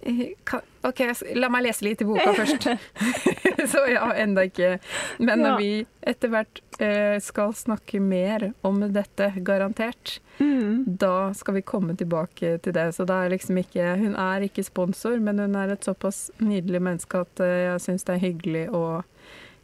Eh, 0.06 0.34
kan- 0.46 0.66
OK, 0.86 1.00
la 1.40 1.50
meg 1.50 1.64
lese 1.66 1.82
litt 1.88 2.02
i 2.04 2.06
boka 2.06 2.34
først. 2.38 2.68
Så 3.72 3.82
jeg 3.90 3.98
har 3.98 4.14
enda 4.22 4.44
ikke 4.46 4.76
Men 5.24 5.40
når 5.42 5.50
Ja. 5.50 5.58
vi 5.58 5.70
etter 6.06 6.30
hvert 6.30 6.60
eh, 6.84 7.16
skal 7.24 7.54
snakke 7.58 8.00
mer 8.04 8.52
om 8.68 8.80
dette, 8.94 9.32
garantert, 9.48 10.20
Mm. 10.38 10.84
da 11.00 11.32
skal 11.34 11.54
vi 11.56 11.62
komme 11.64 11.94
tilbake 11.96 12.58
til 12.62 12.74
det. 12.76 12.90
Så 12.98 13.06
da 13.08 13.22
er 13.24 13.30
liksom 13.32 13.56
ikke 13.62 13.94
Hun 14.02 14.16
er 14.20 14.44
ikke 14.44 14.66
sponsor, 14.68 15.16
men 15.24 15.40
hun 15.40 15.56
er 15.56 15.72
et 15.72 15.86
såpass 15.88 16.26
nydelig 16.44 16.82
menneske 16.84 17.22
at 17.24 17.40
eh, 17.40 17.72
jeg 17.72 17.80
syns 17.86 18.04
det 18.04 18.16
er 18.18 18.26
hyggelig 18.28 18.66
å 18.76 18.82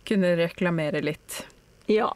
kunne 0.07 0.31
reklamere 0.39 1.01
litt. 1.03 1.41
Ja. 1.91 2.07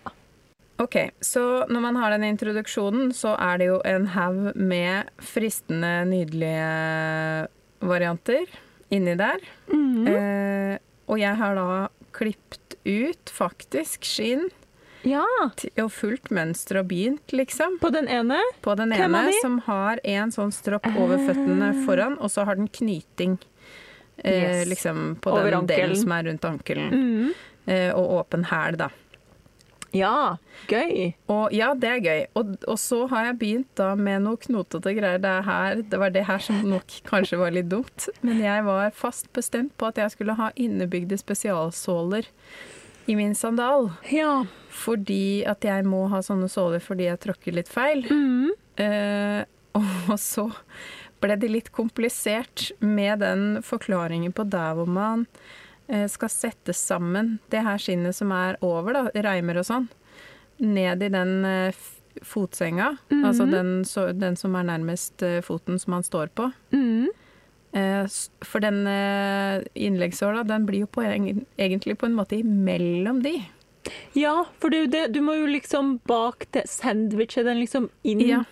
Ok, 0.79 0.95
så 1.21 1.65
når 1.69 1.81
man 1.83 1.95
har 1.99 2.15
den 2.15 2.23
introduksjonen, 2.31 3.11
så 3.15 3.35
er 3.39 3.57
det 3.59 3.67
jo 3.67 3.81
en 3.85 4.07
haug 4.15 4.55
med 4.55 5.11
fristende, 5.23 6.05
nydelige 6.07 7.47
varianter 7.85 8.47
inni 8.91 9.15
der. 9.17 9.39
Mm. 9.71 10.07
Eh, 10.07 10.77
og 11.07 11.19
jeg 11.21 11.35
har 11.39 11.55
da 11.55 11.87
klippet 12.15 12.75
ut 12.85 13.31
faktisk 13.33 14.05
skinn 14.05 14.47
Ja. 15.05 15.23
og 15.77 15.89
fulgt 15.93 16.31
mønster 16.33 16.79
og 16.79 16.87
begynt, 16.89 17.31
liksom. 17.33 17.77
På 17.81 17.91
den 17.93 18.07
ene. 18.07 18.39
På 18.61 18.75
den 18.77 18.91
ene 18.93 19.31
som 19.41 19.59
har 19.67 19.99
en 20.03 20.31
sånn 20.33 20.51
stropp 20.53 20.85
over 20.97 21.17
føttene 21.17 21.73
foran, 21.85 22.17
og 22.19 22.29
så 22.33 22.45
har 22.45 22.55
den 22.55 22.67
knyting. 22.67 23.37
Eh, 24.23 24.61
Yes. 24.61 24.67
liksom 24.69 25.17
på 25.21 25.31
Over 25.31 25.51
den 25.51 25.67
delen 25.67 25.95
som 25.95 26.11
er 26.11 26.23
rundt 26.23 26.45
ankelen. 26.45 26.89
Mm. 26.91 27.33
Eh, 27.67 27.91
og 27.93 28.25
åpen 28.25 28.45
hæl, 28.45 28.77
da. 28.77 28.89
Ja, 29.95 30.37
gøy. 30.67 31.13
Og 31.31 31.53
ja, 31.55 31.71
det 31.79 31.89
er 31.89 32.03
gøy. 32.03 32.21
Og, 32.39 32.55
og 32.67 32.79
så 32.81 33.05
har 33.11 33.29
jeg 33.29 33.39
begynt 33.41 33.71
da 33.79 33.93
med 33.95 34.25
noe 34.25 34.39
knotete 34.41 34.95
greier. 34.97 35.21
Det, 35.23 35.31
er 35.31 35.47
her, 35.47 35.81
det 35.91 35.99
var 36.01 36.13
det 36.15 36.25
her 36.27 36.43
som 36.43 36.59
nok 36.67 36.97
kanskje 37.07 37.39
var 37.39 37.55
litt 37.55 37.71
dumt. 37.71 38.09
Men 38.25 38.41
jeg 38.43 38.65
var 38.67 38.91
fast 38.95 39.31
bestemt 39.35 39.75
på 39.79 39.89
at 39.89 40.01
jeg 40.01 40.15
skulle 40.15 40.37
ha 40.39 40.51
innebygde 40.59 41.19
spesialsåler 41.21 42.27
i 43.05 43.15
min 43.15 43.35
sandal. 43.37 43.91
Ja. 44.11 44.43
Fordi 44.75 45.45
at 45.47 45.65
jeg 45.65 45.87
må 45.87 46.05
ha 46.11 46.21
sånne 46.25 46.49
såler 46.51 46.83
fordi 46.83 47.07
jeg 47.07 47.21
tråkker 47.23 47.55
litt 47.55 47.71
feil. 47.71 48.03
Mm. 48.09 48.51
Eh, 48.83 49.41
og 49.79 50.17
så 50.19 50.49
ble 51.23 51.37
det 51.39 51.51
litt 51.51 51.71
komplisert 51.75 52.69
med 52.83 53.23
den 53.23 53.61
forklaringen 53.65 54.35
på 54.35 54.45
der 54.51 54.75
hvor 54.77 54.89
man 54.89 55.25
skal 56.09 56.29
sette 56.33 56.73
sammen 56.73 57.37
det 57.53 57.61
her 57.65 57.77
skinnet 57.77 58.15
som 58.17 58.31
er 58.31 58.57
over, 58.65 58.93
da, 58.93 59.03
reimer 59.27 59.59
og 59.61 59.67
sånn, 59.67 59.89
ned 60.57 61.03
i 61.03 61.09
den 61.13 61.35
fotsenga, 62.23 62.95
mm 63.11 63.21
fotsenga. 63.21 63.25
Altså 63.27 63.45
den, 63.51 63.69
så, 63.85 64.07
den 64.15 64.37
som 64.39 64.55
er 64.55 64.63
nærmest 64.69 65.21
eh, 65.21 65.41
foten 65.43 65.77
som 65.79 65.93
han 65.97 66.03
står 66.07 66.33
på. 66.37 66.49
Mm 66.73 67.11
Eh, 67.75 68.05
for 68.39 68.63
den 68.63 68.87
innleggsåla, 68.87 69.63
innleggssåla, 69.75 70.43
den 70.47 70.65
blir 70.65 70.85
jo 70.85 70.87
på, 70.87 71.03
egentlig 71.03 71.97
på 71.99 72.07
en 72.07 72.15
måte 72.15 72.37
imellom 72.39 73.19
de. 73.19 73.33
Ja, 74.15 74.45
for 74.63 74.71
er 74.71 74.87
det. 74.87 75.01
Du 75.11 75.19
må 75.19 75.35
jo 75.35 75.49
liksom 75.51 75.97
bak 76.07 76.47
det 76.55 76.69
sandwiche 76.71 77.43
den 77.43 77.59
liksom 77.59 77.89
inn 78.07 78.21
Ja. 78.23 78.43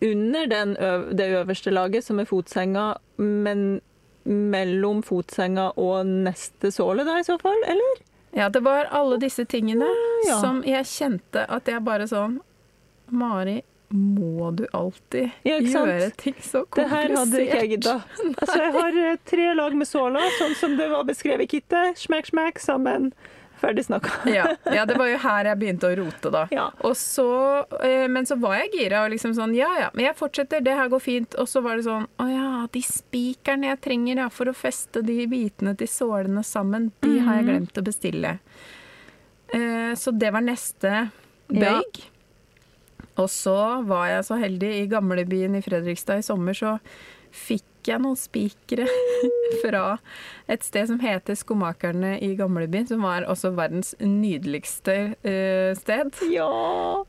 under 0.00 0.46
den 0.46 0.76
det 1.18 1.26
øverste 1.40 1.74
laget, 1.74 2.04
som 2.04 2.20
er 2.20 2.24
fotsenga, 2.30 2.96
men 3.18 3.80
mellom 4.24 5.02
fotsenga 5.02 5.72
og 5.80 6.06
neste 6.06 6.70
såle 6.74 7.04
da, 7.08 7.18
i 7.20 7.26
så 7.26 7.38
fall, 7.42 7.58
eller? 7.66 8.00
Ja, 8.32 8.48
det 8.48 8.62
var 8.64 8.88
alle 8.90 9.18
disse 9.20 9.44
tingene 9.44 9.88
ja. 10.26 10.38
som 10.40 10.62
jeg 10.64 10.88
kjente 10.88 11.44
at 11.52 11.68
jeg 11.68 11.84
bare 11.84 12.06
sånn 12.08 12.38
Mari, 13.12 13.58
må 13.92 14.48
du 14.56 14.62
alltid 14.72 15.34
Ja, 15.44 15.58
gjøre 15.60 16.08
ting 16.16 16.38
så 16.40 16.62
Det 16.64 16.86
her 16.88 17.10
komplisert? 17.12 17.18
hadde 17.18 17.42
ikke 17.42 17.58
jeg 17.58 17.70
gidda. 17.74 17.96
Altså, 18.32 18.56
jeg 18.62 18.72
har 18.78 18.98
eh, 19.02 19.18
tre 19.28 19.50
lag 19.58 19.76
med 19.76 19.88
såla, 19.90 20.22
sånn 20.38 20.56
som 20.56 20.78
det 20.78 20.88
var 20.94 21.04
beskrevet 21.04 21.44
i 21.44 21.58
kittet. 21.58 22.00
Smack, 22.00 22.30
smack, 22.30 22.62
sammen. 22.62 23.10
Ferdig 23.62 23.84
snakka. 23.86 24.10
Ja, 24.34 24.44
ja, 24.74 24.84
det 24.90 24.96
var 24.98 25.06
jo 25.06 25.18
her 25.22 25.48
jeg 25.52 25.58
begynte 25.60 25.86
å 25.88 25.94
rote, 26.02 26.30
da. 26.34 26.44
Ja. 26.50 26.64
Så, 26.98 27.26
eh, 27.86 28.08
men 28.10 28.26
så 28.26 28.34
var 28.42 28.56
jeg 28.58 28.72
gira 28.74 29.04
og 29.06 29.12
liksom 29.14 29.36
sånn 29.38 29.54
Ja 29.54 29.70
ja, 29.78 29.88
men 29.94 30.08
jeg 30.08 30.16
fortsetter, 30.18 30.60
det 30.66 30.74
her 30.74 30.90
går 30.90 31.02
fint. 31.04 31.36
Og 31.38 31.46
så 31.48 31.62
var 31.62 31.78
det 31.78 31.86
sånn 31.86 32.08
Å 32.18 32.26
ja, 32.28 32.48
de 32.74 32.82
spikerne 32.82 33.70
jeg 33.70 33.80
trenger 33.86 34.24
ja, 34.24 34.28
for 34.34 34.50
å 34.50 34.56
feste 34.56 35.02
de 35.06 35.20
bitene 35.30 35.76
til 35.78 35.86
sålene 35.90 36.42
sammen, 36.44 36.90
de 37.00 37.18
har 37.20 37.36
Mhm. 37.36 37.38
jeg 37.38 37.48
glemt 37.52 37.78
å 37.78 37.86
bestille. 37.86 38.34
Eh, 39.54 39.92
så 39.98 40.10
det 40.18 40.32
var 40.32 40.40
neste 40.44 41.10
bøyg. 41.52 42.02
Og 43.20 43.28
så 43.28 43.84
var 43.84 44.06
jeg 44.08 44.24
så 44.24 44.38
heldig 44.40 44.70
i 44.80 44.86
gamlebyen 44.88 45.54
i 45.58 45.60
Fredrikstad 45.64 46.18
i 46.22 46.24
sommer, 46.24 46.56
så 46.56 46.78
fikk 47.32 47.64
jeg 47.90 48.00
noen 48.04 48.16
spikere 48.16 48.86
fra 49.62 49.98
et 50.50 50.62
sted 50.64 50.86
som 50.88 51.00
heter 51.02 51.34
Skomakerne 51.38 52.14
i 52.22 52.34
gamlebyen, 52.38 52.86
som 52.88 53.02
var 53.02 53.26
også 53.30 53.50
verdens 53.56 53.94
nydeligste 54.00 54.94
eh, 55.26 55.72
sted. 55.78 56.12
Ja. 56.32 56.48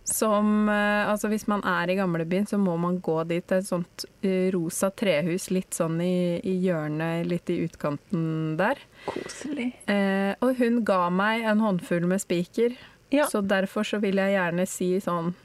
Som 0.07 0.69
eh, 0.69 1.03
Altså, 1.13 1.29
hvis 1.29 1.45
man 1.51 1.61
er 1.67 1.91
i 1.93 1.95
gamlebyen, 1.99 2.47
så 2.49 2.57
må 2.57 2.75
man 2.81 2.97
gå 3.03 3.19
dit 3.29 3.51
et 3.53 3.67
sånt 3.67 4.05
eh, 4.23 4.49
rosa 4.55 4.89
trehus 4.89 5.49
litt 5.53 5.75
sånn 5.77 5.99
i, 6.01 6.39
i 6.43 6.55
hjørnet, 6.65 7.27
litt 7.29 7.49
i 7.53 7.59
utkanten 7.67 8.55
der. 8.59 8.79
Koselig. 9.05 9.69
Eh, 9.91 10.33
og 10.43 10.57
hun 10.59 10.81
ga 10.87 11.05
meg 11.13 11.43
en 11.51 11.61
håndfull 11.63 12.07
med 12.09 12.23
spiker, 12.23 12.75
Ja. 13.13 13.27
så 13.29 13.43
derfor 13.45 13.85
så 13.85 13.99
vil 14.01 14.17
jeg 14.17 14.33
gjerne 14.33 14.63
si 14.65 14.87
sånn 15.03 15.35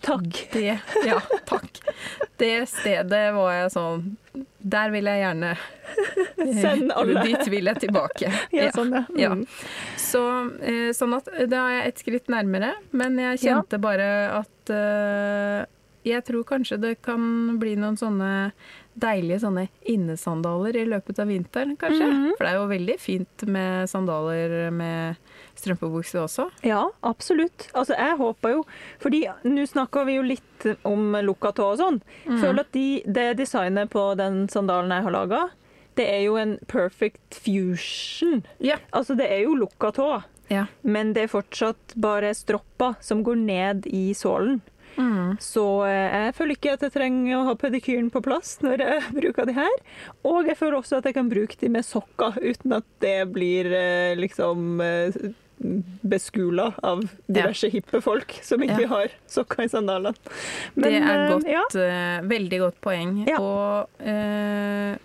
Takk. 0.00 0.38
det, 0.52 0.78
ja, 1.06 1.18
takk. 1.46 1.80
Det 2.40 2.52
stedet 2.70 3.24
var 3.36 3.50
jeg 3.52 3.72
sånn 3.74 4.04
Der 4.64 4.90
vil 4.94 5.04
jeg 5.10 5.20
gjerne 5.20 5.50
Send 6.60 6.92
alle. 6.96 7.24
Dit 7.26 7.48
vil 7.52 7.68
jeg 7.68 7.80
tilbake. 7.84 8.30
Ja, 8.56 8.70
sånn, 8.72 8.94
ja. 8.94 9.02
Ja. 9.18 9.30
Mm. 9.36 9.42
Så, 10.00 10.22
eh, 10.64 10.88
sånn 10.96 11.16
at 11.18 11.28
da 11.50 11.64
er 11.66 11.74
jeg 11.80 11.90
et 11.92 12.00
skritt 12.04 12.30
nærmere, 12.32 12.72
men 12.96 13.18
jeg 13.20 13.40
Ja. 13.42 13.58
kjente 13.58 13.80
bare 13.82 14.08
at 14.40 14.72
eh, 14.72 15.64
jeg 16.04 16.24
tror 16.24 16.44
kanskje 16.48 16.78
det 16.80 16.94
kan 17.02 17.58
bli 17.60 17.74
noen 17.76 17.96
sånne 18.00 18.52
deilige 19.00 19.40
sånne 19.44 19.66
innesandaler 19.88 20.76
i 20.76 20.84
løpet 20.88 21.18
av 21.22 21.28
vinteren, 21.30 21.76
kanskje. 21.80 22.06
Mhm. 22.08 22.32
For 22.36 22.44
det 22.46 22.50
er 22.52 22.58
jo 22.58 22.66
veldig 22.70 22.96
fint 23.00 23.44
med 23.48 23.88
sandaler 23.88 24.70
med 24.72 25.16
strømpebukse 25.60 26.20
også. 26.24 26.48
Ja, 26.66 26.82
absolutt. 27.02 27.68
Altså, 27.74 27.94
jeg 27.96 28.16
håper 28.18 28.50
jo 28.56 28.64
Fordi 29.00 29.22
nå 29.44 29.66
snakker 29.68 30.04
vi 30.06 30.16
jo 30.16 30.22
litt 30.22 30.66
om 30.84 31.12
lukka 31.24 31.52
tå 31.56 31.70
og 31.72 31.78
sånn. 31.80 32.00
Føler 32.26 32.60
at 32.60 32.72
de, 32.72 33.02
det 33.06 33.36
designet 33.38 33.90
på 33.90 34.14
den 34.16 34.46
sandalen 34.48 34.90
jeg 34.90 35.06
har 35.06 35.12
laga, 35.12 35.40
det 35.96 36.06
er 36.08 36.20
jo 36.24 36.36
en 36.36 36.58
perfect 36.70 37.34
fusion. 37.44 38.44
Ja. 38.60 38.76
Altså, 38.92 39.16
det 39.16 39.26
er 39.30 39.42
jo 39.44 39.54
lukka 39.58 39.92
tå, 39.92 40.22
Ja. 40.50 40.66
men 40.82 41.12
det 41.12 41.24
er 41.24 41.28
fortsatt 41.28 41.94
bare 41.96 42.32
stropper 42.34 42.96
som 43.00 43.22
går 43.24 43.36
ned 43.36 43.86
i 43.86 44.12
sålen. 44.14 44.60
Mm. 45.00 45.34
Så 45.40 45.64
eh, 45.88 46.16
jeg 46.26 46.34
føler 46.38 46.56
ikke 46.58 46.72
at 46.76 46.84
jeg 46.86 46.92
trenger 46.94 47.36
å 47.40 47.44
ha 47.48 47.54
pedikyren 47.58 48.10
på 48.12 48.22
plass 48.24 48.58
når 48.64 48.84
jeg 48.84 49.02
bruker 49.20 49.48
de 49.50 49.56
her. 49.56 49.76
Og 50.28 50.46
jeg 50.50 50.58
føler 50.60 50.78
også 50.80 51.00
at 51.00 51.08
jeg 51.10 51.16
kan 51.16 51.30
bruke 51.32 51.56
de 51.60 51.72
med 51.72 51.86
sokker 51.88 52.36
uten 52.44 52.76
at 52.78 52.84
det 53.04 53.16
blir 53.32 53.70
eh, 53.72 54.14
liksom 54.20 54.80
eh, 54.84 55.20
beskula 55.60 56.70
av 56.88 57.02
diverse 57.28 57.68
hippe 57.68 58.00
folk 58.00 58.32
som 58.46 58.62
ikke 58.64 58.80
Ja. 58.86 58.88
har 58.94 59.10
sokker 59.28 59.66
i 59.66 59.68
sandalene. 59.68 60.16
det 60.76 60.94
er 61.02 61.26
godt, 61.34 61.44
Ja. 61.50 62.20
veldig 62.24 62.60
godt 62.62 62.80
poeng. 62.80 63.26
Ja. 63.28 63.36
Og, 63.40 63.90
eh, 64.00 64.96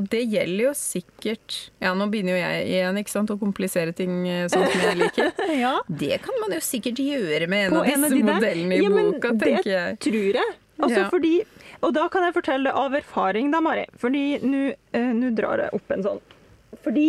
og 0.00 0.08
det 0.12 0.22
gjelder 0.32 0.64
jo 0.64 0.72
sikkert 0.80 1.58
Ja, 1.84 1.92
nå 1.94 2.08
begynner 2.12 2.34
jo 2.34 2.40
jeg 2.40 2.66
igjen 2.72 2.98
ikke 3.02 3.12
sant, 3.12 3.30
å 3.34 3.38
komplisere 3.40 3.92
ting 3.96 4.24
sånn 4.50 4.64
som 4.72 4.84
jeg 4.88 4.98
liker. 5.04 5.30
ja. 5.64 5.74
Det 5.88 6.18
kan 6.24 6.40
man 6.42 6.56
jo 6.56 6.60
sikkert 6.64 6.98
gjøre 7.04 7.46
med 7.52 7.68
en 7.68 7.76
På 7.76 7.82
av 7.84 7.92
en 7.92 8.04
av 8.08 8.10
disse 8.10 8.18
de 8.18 8.26
modellene 8.32 8.78
i 8.78 8.82
Ja, 8.82 8.90
men 8.96 9.12
boka, 9.14 9.32
det- 9.36 9.44
tenker 9.46 9.70
jeg. 9.76 9.98
Tror 10.08 10.40
jeg. 10.40 10.56
Altså 10.80 11.02
Ja. 11.04 11.08
fordi 11.12 11.34
Og 11.82 11.92
da 11.96 12.08
kan 12.12 12.24
jeg 12.26 12.34
fortelle 12.34 12.64
det 12.68 12.74
av 12.76 12.92
erfaring, 12.98 13.50
da, 13.52 13.60
Mari. 13.64 13.86
Fordi 13.96 14.24
nå 14.44 14.74
eh, 14.92 15.30
drar 15.36 15.62
jeg 15.64 15.70
opp 15.78 15.90
en 15.94 16.02
sånn. 16.04 16.18
Fordi 16.84 17.06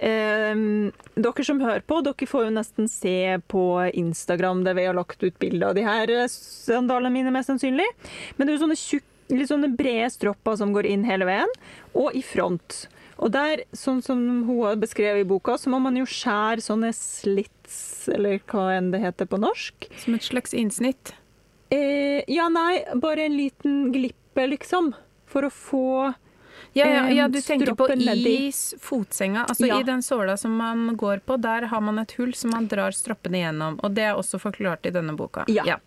eh, 0.00 0.54
dere 1.16 1.44
som 1.46 1.60
hører 1.62 1.84
på, 1.86 2.00
dere 2.04 2.26
får 2.28 2.46
jo 2.48 2.54
nesten 2.56 2.88
se 2.90 3.14
på 3.48 3.62
Instagram 3.94 4.64
der 4.66 4.74
vi 4.78 4.86
har 4.88 4.96
lagt 4.98 5.22
ut 5.22 5.38
bilder 5.38 5.68
av 5.70 5.76
de 5.78 5.84
her 5.86 6.10
eh, 6.10 6.26
sandalene 6.32 7.12
mine, 7.14 7.30
mest 7.34 7.50
sannsynlig. 7.52 7.86
Men 8.36 8.46
det 8.46 8.54
er 8.54 8.58
jo 8.58 8.64
sånne 8.66 8.78
tjukk, 8.80 9.06
litt 9.32 9.50
sånne 9.50 9.72
brede 9.76 10.10
stropper 10.14 10.58
som 10.60 10.74
går 10.74 10.88
inn 10.90 11.06
hele 11.08 11.26
veien, 11.28 11.56
og 11.94 12.14
i 12.16 12.22
front. 12.24 12.86
Og 13.16 13.32
der, 13.32 13.62
sånn 13.72 14.02
som 14.04 14.20
hun 14.44 14.58
har 14.60 14.76
beskrevet 14.80 15.24
i 15.24 15.28
boka, 15.28 15.56
så 15.58 15.72
må 15.72 15.80
man 15.80 15.96
jo 15.96 16.04
skjære 16.08 16.64
sånne 16.64 16.92
slits, 16.96 18.08
eller 18.12 18.42
hva 18.50 18.68
enn 18.76 18.90
det 18.92 19.00
heter 19.04 19.28
på 19.30 19.40
norsk. 19.40 19.88
Som 20.02 20.18
et 20.18 20.26
slags 20.26 20.52
innsnitt. 20.56 21.14
Eh, 21.72 22.22
ja, 22.28 22.50
nei, 22.52 22.84
bare 23.00 23.26
en 23.26 23.36
liten 23.36 23.90
glippe, 23.94 24.46
liksom. 24.52 24.92
For 25.26 25.48
å 25.48 25.50
få 25.50 26.14
Ja, 26.76 26.84
ja, 26.86 27.08
ja 27.08 27.24
Eh, 27.24 27.30
du 27.30 27.40
tenker 27.40 27.74
på 27.74 27.88
i 27.88 28.52
fotsenga. 28.80 29.46
Altså 29.48 29.66
Ja. 29.66 29.80
i 29.80 29.82
den 29.82 30.02
såla 30.02 30.36
som 30.36 30.56
man 30.56 30.96
går 30.96 31.20
på, 31.24 31.40
der 31.40 31.66
har 31.66 31.80
man 31.80 31.98
et 31.98 32.12
hull 32.12 32.34
som 32.34 32.50
man 32.50 32.68
drar 32.68 32.90
stroppene 32.90 33.40
gjennom. 33.40 33.80
Og 33.82 33.94
det 33.94 34.04
er 34.04 34.14
også 34.14 34.38
forklart 34.38 34.84
i 34.86 34.90
denne 34.90 35.16
boka. 35.16 35.44
Ja. 35.48 35.78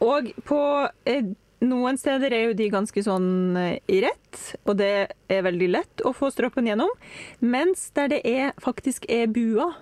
Og 0.00 0.32
på 0.44 0.88
eh, 1.06 1.24
noen 1.68 1.98
steder 2.00 2.34
er 2.34 2.46
jo 2.48 2.58
de 2.58 2.68
ganske 2.72 3.04
sånn 3.06 3.56
i 3.58 4.00
rett, 4.04 4.42
og 4.64 4.78
det 4.80 4.92
er 5.32 5.46
veldig 5.46 5.70
lett 5.72 6.04
å 6.04 6.14
få 6.16 6.30
stroppen 6.34 6.68
gjennom. 6.70 6.92
Mens 7.40 7.88
der 7.96 8.12
det 8.12 8.22
er, 8.28 8.54
faktisk 8.62 9.08
er 9.12 9.30
bua, 9.32 9.72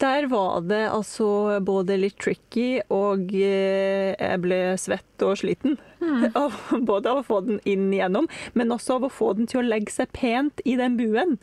Der 0.00 0.26
var 0.30 0.62
det 0.64 0.86
altså 0.88 1.60
både 1.64 1.98
litt 2.00 2.18
tricky, 2.22 2.80
og 2.88 3.32
eh, 3.36 4.14
jeg 4.16 4.40
ble 4.40 4.60
svett 4.80 5.24
og 5.26 5.36
sliten. 5.42 5.76
Mm. 6.00 6.30
både 6.88 7.10
av 7.10 7.20
å 7.20 7.24
få 7.26 7.40
den 7.44 7.60
inn 7.68 7.90
igjennom, 7.92 8.28
men 8.56 8.72
også 8.72 8.96
av 8.96 9.06
å 9.08 9.12
få 9.12 9.34
den 9.36 9.50
til 9.50 9.60
å 9.60 9.66
legge 9.66 9.92
seg 9.92 10.08
pent 10.16 10.62
i 10.64 10.76
den 10.80 10.96
buen. 10.96 11.36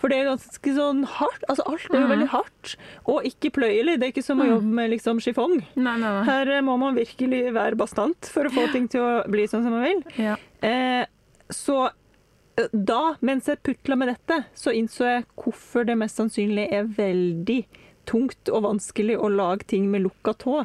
For 0.00 0.08
det 0.08 0.20
er 0.20 0.30
ganske 0.30 0.74
sånn 0.76 1.04
hardt. 1.18 1.44
Altså 1.52 1.66
alt 1.68 1.92
er 1.92 2.04
jo 2.04 2.10
veldig 2.14 2.30
hardt, 2.32 2.74
og 3.04 3.28
ikke 3.28 3.52
pløyelig. 3.60 3.98
Det 4.00 4.08
er 4.08 4.14
ikke 4.14 4.26
som 4.26 4.40
å 4.40 4.48
jobbe 4.48 4.74
med 4.80 4.92
liksom 4.94 5.20
chiffon. 5.22 5.58
Nei, 5.76 5.96
nei, 6.00 6.00
nei. 6.00 6.26
Her 6.28 6.54
eh, 6.56 6.64
må 6.64 6.76
man 6.80 6.96
virkelig 6.98 7.46
være 7.56 7.78
bastant 7.80 8.32
for 8.32 8.48
å 8.48 8.54
få 8.54 8.68
ting 8.74 8.88
til 8.90 9.04
å 9.04 9.14
bli 9.30 9.46
sånn 9.50 9.66
som 9.66 9.76
man 9.76 9.86
vil. 9.86 10.04
Ja. 10.20 10.38
Eh, 10.64 11.04
så 11.52 11.82
eh, 11.90 12.72
da, 12.72 13.16
mens 13.26 13.50
jeg 13.50 13.62
putla 13.66 13.98
med 14.00 14.12
dette, 14.14 14.42
så 14.56 14.72
innså 14.76 15.08
jeg 15.08 15.28
hvorfor 15.40 15.84
det 15.88 15.98
mest 16.00 16.20
sannsynlig 16.20 16.70
er 16.72 16.88
veldig 16.96 17.60
tungt 18.10 18.50
og 18.52 18.64
vanskelig 18.66 19.16
å 19.22 19.30
lage 19.32 19.66
ting 19.70 19.86
med 19.92 20.04
lukka 20.08 20.34
tå. 20.42 20.60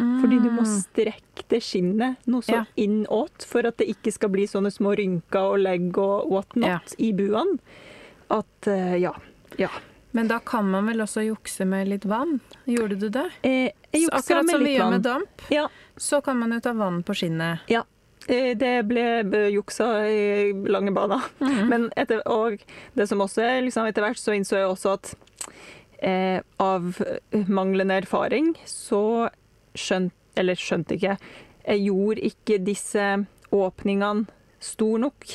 Fordi 0.00 0.36
du 0.40 0.48
må 0.54 0.62
strekke 0.64 1.42
det 1.50 1.58
skinnet 1.66 2.22
noe 2.30 2.40
så 2.46 2.54
Ja. 2.54 2.64
innåt 2.78 3.44
for 3.44 3.66
at 3.68 3.76
det 3.82 3.88
ikke 3.90 4.12
skal 4.14 4.30
bli 4.32 4.46
sånne 4.48 4.70
små 4.72 4.94
rynker 4.96 5.50
og 5.54 5.58
legg 5.60 5.98
og 5.98 6.30
whatnot 6.30 6.94
i 6.98 7.10
buene. 7.12 7.58
At 8.30 8.68
eh, 8.70 8.94
ja. 9.02 9.12
ja. 9.58 9.68
Men 10.12 10.30
da 10.30 10.38
kan 10.38 10.70
man 10.70 10.86
vel 10.88 11.02
også 11.04 11.22
jukse 11.26 11.66
med 11.68 11.90
litt 11.90 12.06
vann? 12.08 12.38
Gjorde 12.70 12.96
du 13.02 13.08
det? 13.12 13.26
Eh, 13.42 13.70
Så 13.92 14.08
akkurat 14.14 14.46
med 14.46 14.54
som 14.54 14.64
vi 14.64 14.76
gjør 14.78 14.90
med 14.94 15.02
damp, 15.02 15.42
Ja, 15.50 15.68
så 15.96 16.22
kan 16.24 16.38
man 16.38 16.52
jo 16.54 16.60
ta 16.64 16.72
vann 16.72 17.02
på 17.02 17.14
skinnet. 17.14 17.66
Ja, 17.68 17.82
eh, 18.28 18.54
det 18.58 18.72
ble 18.88 19.04
eh, 19.20 19.48
juksa 19.52 19.90
i 20.08 20.52
lange 20.70 20.94
baner. 20.96 21.26
Men 21.70 21.90
etter, 21.96 22.22
og 22.26 22.62
det 22.94 23.08
som 23.10 23.20
også 23.20 23.42
er, 23.42 23.60
liksom, 23.66 23.86
etter 23.90 24.06
hvert 24.06 24.18
så 24.22 24.32
innså 24.38 24.56
jeg 24.62 24.70
også 24.70 24.94
at 24.96 25.12
eh, 26.02 26.40
av 26.62 26.96
manglende 27.48 28.00
erfaring 28.02 28.54
så 28.68 29.30
skjønte 29.74 30.16
Eller 30.38 30.54
skjønte 30.54 30.94
ikke. 30.94 31.16
Jeg 31.66 31.80
gjorde 31.88 32.22
ikke 32.28 32.56
disse 32.62 33.06
åpningene 33.52 34.28
stor 34.62 35.00
nok. 35.02 35.26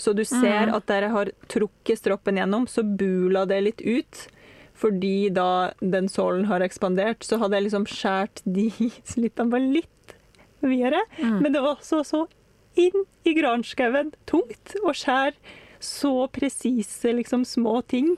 Så 0.00 0.14
du 0.16 0.24
ser 0.24 0.72
at 0.74 0.86
der 0.88 1.04
jeg 1.04 1.12
har 1.12 1.30
trukket 1.52 2.00
stroppen 2.00 2.40
gjennom, 2.40 2.64
så 2.66 2.82
bula 2.82 3.44
det 3.46 3.60
litt 3.66 3.84
ut. 3.84 4.22
Fordi 4.78 5.28
da 5.36 5.74
den 5.80 6.08
sålen 6.10 6.46
har 6.48 6.64
ekspandert, 6.64 7.22
så 7.26 7.38
hadde 7.42 7.58
jeg 7.58 7.68
liksom 7.68 7.86
skåret 7.90 8.42
de 8.48 8.68
slippene 9.12 9.52
bare 9.52 9.70
litt 9.78 10.16
videre. 10.64 11.04
Men 11.20 11.52
det 11.52 11.62
var 11.62 11.76
også 11.76 12.02
så 12.08 12.24
inn 12.78 13.04
i 13.28 13.34
granskauen 13.36 14.14
tungt 14.26 14.76
å 14.82 14.94
skjære 14.96 15.36
så 15.82 16.26
presise, 16.34 17.12
liksom, 17.14 17.44
små 17.46 17.80
ting. 17.86 18.16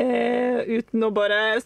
Eh, 0.00 0.78
uten 0.78 1.06
å 1.06 1.12
bare 1.14 1.60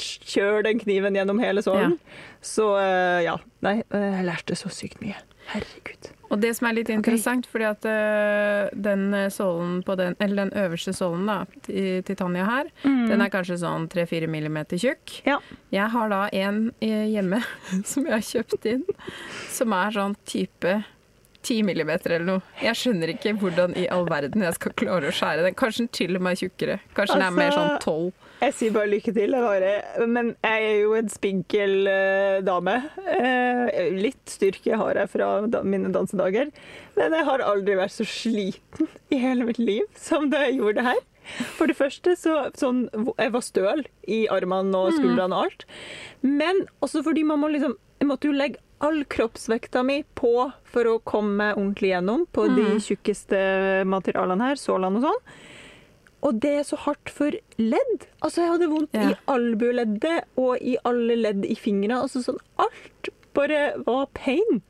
kjøre 0.00 0.64
den 0.68 0.80
kniven 0.80 1.18
gjennom 1.18 1.40
hele 1.42 1.64
sålen. 1.64 1.98
Så 2.40 2.72
eh, 2.80 3.26
ja. 3.26 3.36
Nei, 3.64 3.80
eh, 3.90 4.06
jeg 4.16 4.28
lærte 4.28 4.56
så 4.58 4.72
sykt 4.72 5.02
mye. 5.04 5.18
Herregud. 5.50 6.12
Og 6.30 6.38
det 6.38 6.52
som 6.54 6.68
er 6.68 6.76
litt 6.76 6.90
interessant, 6.94 7.48
fordi 7.50 7.66
at 7.66 7.86
uh, 7.90 8.68
den 8.70 9.16
sålen 9.34 9.80
på 9.82 9.96
den, 9.98 10.14
eller 10.22 10.44
den 10.44 10.52
øverste 10.62 10.92
sålen 10.94 11.24
da, 11.26 11.40
i 11.66 12.04
Titania 12.06 12.44
her, 12.46 12.70
den 12.84 13.24
er 13.24 13.32
kanskje 13.32 13.58
sånn 13.64 13.88
3-4 13.90 14.28
millimeter 14.30 14.78
tjukk. 14.78 15.16
Ja. 15.26 15.40
Jeg 15.74 15.90
har 15.90 16.12
da 16.12 16.20
en 16.30 16.62
eh, 16.78 17.08
hjemme 17.10 17.42
som 17.90 18.06
jeg 18.06 18.14
har 18.14 18.28
kjøpt 18.28 18.70
inn, 18.70 18.86
som 19.50 19.74
er 19.74 19.96
sånn 19.96 20.14
type 20.22 20.76
10 21.42 21.62
millimeter 21.64 22.16
eller 22.16 22.26
noe. 22.26 22.42
Jeg 22.60 22.76
skjønner 22.76 23.12
ikke 23.14 23.32
hvordan 23.40 23.76
i 23.78 23.86
all 23.92 24.06
verden 24.08 24.44
jeg 24.44 24.56
skal 24.58 24.74
klare 24.76 25.08
å 25.08 25.14
skjære 25.14 25.46
den. 25.46 25.56
Kanskje 25.58 25.84
den 25.84 25.92
til 25.96 26.18
og 26.18 26.24
med 26.24 26.36
er 26.36 26.40
tjukkere. 26.42 26.76
Kanskje 26.96 27.16
den 27.16 27.26
er 27.26 27.36
mer 27.36 27.54
sånn 27.54 27.70
Altså, 27.70 27.94
12. 27.94 28.28
Jeg 28.40 28.56
sier 28.56 28.72
bare 28.72 28.88
lykke 28.88 29.14
til. 29.16 29.36
Men 30.08 30.32
jeg 30.46 30.68
er 30.70 30.78
jo 30.80 30.94
en 30.96 31.10
spinkel 31.12 31.74
eh, 31.90 32.38
dame. 32.44 32.76
Eh, 33.16 33.90
litt 33.96 34.32
styrke 34.32 34.78
har 34.80 35.00
jeg 35.02 35.12
fra 35.12 35.30
mine 35.64 35.92
dansedager. 35.94 36.52
Men 36.96 37.16
jeg 37.16 37.28
har 37.28 37.44
aldri 37.44 37.76
vært 37.80 37.96
så 37.96 38.08
sliten 38.08 38.88
i 39.12 39.20
hele 39.20 39.48
mitt 39.48 39.60
liv 39.60 39.84
som 39.98 40.28
da 40.32 40.44
jeg 40.46 40.60
gjorde 40.60 40.80
det 40.80 40.88
her. 40.92 41.04
For 41.58 41.70
det 41.70 41.76
første 41.78 42.16
så 42.18 42.48
sånn, 42.58 42.88
Jeg 42.90 43.32
var 43.34 43.44
støl 43.44 43.84
i 44.08 44.24
armene 44.32 44.74
og 44.76 44.96
skuldrene 44.96 45.36
og 45.36 45.44
alt. 45.46 45.66
Men 46.24 46.64
også 46.82 47.04
fordi 47.06 47.22
man 47.28 47.42
må 47.42 47.52
liksom 47.52 47.76
Jeg 48.00 48.08
måtte 48.08 48.30
jo 48.30 48.34
legge 48.34 48.58
all 48.80 49.02
kroppsvekta 49.12 49.82
mi 49.84 50.02
på 50.16 50.32
for 50.64 50.88
å 50.88 50.98
komme 51.04 51.36
meg 51.36 51.56
ordentlig 51.58 51.90
gjennom 51.92 52.26
på 52.32 52.46
de 52.56 52.64
tjukkeste 52.80 53.40
materialene 53.88 54.50
her, 54.50 54.60
sålene 54.60 55.00
og 55.00 55.08
sånn. 55.08 55.22
Og 56.28 56.40
det 56.40 56.50
er 56.60 56.64
så 56.68 56.76
hardt 56.82 57.08
for 57.12 57.32
ledd. 57.60 58.06
Altså, 58.20 58.42
jeg 58.44 58.50
hadde 58.54 58.68
vondt 58.72 58.92
Ja. 58.96 59.10
i 59.10 59.14
albueleddet 59.32 60.24
og 60.36 60.58
i 60.60 60.76
alle 60.84 61.16
ledd 61.16 61.44
i 61.48 61.54
fingrene. 61.56 62.00
Altså 62.02 62.20
sånn 62.24 62.40
alt 62.60 63.08
bare 63.36 63.74
var 63.86 64.06
pain. 64.12 64.60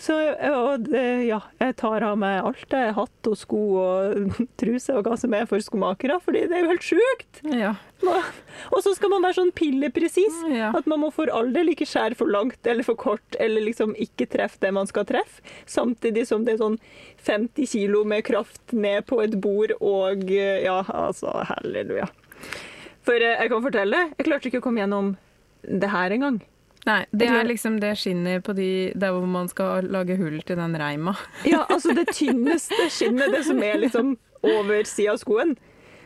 Så 0.00 0.14
og 0.16 0.86
ja, 0.94 1.38
jeg 1.60 1.74
tar 1.76 2.04
av 2.06 2.16
meg 2.20 2.38
alt. 2.40 2.72
Jeg 2.72 2.94
hatt 2.96 3.28
og 3.28 3.36
sko 3.36 3.60
og 3.82 4.36
truse 4.60 4.94
og 4.96 5.04
hva 5.04 5.18
som 5.20 5.34
er 5.36 5.44
for 5.50 5.60
skomakere, 5.60 6.16
fordi 6.24 6.46
det 6.48 6.56
er 6.56 6.64
jo 6.64 6.70
helt 6.72 6.86
sjukt. 6.86 7.42
Ja. 7.52 7.74
Og 8.70 8.80
så 8.80 8.94
skal 8.96 9.12
man 9.12 9.26
være 9.26 9.36
sånn 9.42 9.52
pillepresis. 9.56 10.38
Ja. 10.48 10.70
At 10.76 10.88
man 10.88 11.02
må 11.04 11.10
for 11.12 11.28
all 11.34 11.52
del 11.52 11.74
ikke 11.74 11.88
skjære 11.88 12.16
for 12.16 12.32
langt 12.32 12.64
eller 12.64 12.86
for 12.86 12.96
kort, 13.00 13.36
eller 13.42 13.66
liksom 13.66 13.92
ikke 14.00 14.28
treffe 14.32 14.62
det 14.64 14.72
man 14.76 14.88
skal 14.88 15.04
treffe. 15.08 15.44
Samtidig 15.68 16.24
som 16.30 16.46
det 16.46 16.56
er 16.56 16.62
sånn 16.62 16.80
50 17.26 17.68
kilo 17.74 18.04
med 18.08 18.24
kraft 18.24 18.72
ned 18.72 19.04
på 19.10 19.20
et 19.24 19.36
bord 19.42 19.76
og 19.80 20.30
Ja, 20.30 20.80
altså, 20.88 21.42
halleluja. 21.50 22.08
For 23.04 23.16
eh, 23.16 23.36
jeg 23.36 23.50
kan 23.52 23.64
fortelle, 23.64 24.06
jeg 24.16 24.26
klarte 24.28 24.48
ikke 24.48 24.60
å 24.62 24.64
komme 24.64 24.82
gjennom 24.82 25.14
det 25.60 25.90
her 25.92 26.16
engang. 26.16 26.40
Nei, 26.88 27.02
det 27.12 27.28
er 27.28 27.44
liksom 27.44 27.76
det 27.82 27.92
skinnet 28.00 28.44
på 28.46 28.54
de 28.56 28.70
der 28.96 29.12
hvor 29.12 29.26
man 29.28 29.50
skal 29.52 29.88
lage 29.92 30.16
hull 30.16 30.38
til 30.46 30.56
den 30.56 30.76
reima. 30.80 31.12
Ja, 31.44 31.66
altså 31.68 31.92
det 31.96 32.08
tynneste 32.16 32.88
skinnet, 32.88 33.34
det 33.34 33.44
som 33.48 33.60
er 33.62 33.82
liksom 33.82 34.14
over 34.40 34.86
sida 34.88 35.12
av 35.12 35.20
skoen. 35.20 35.56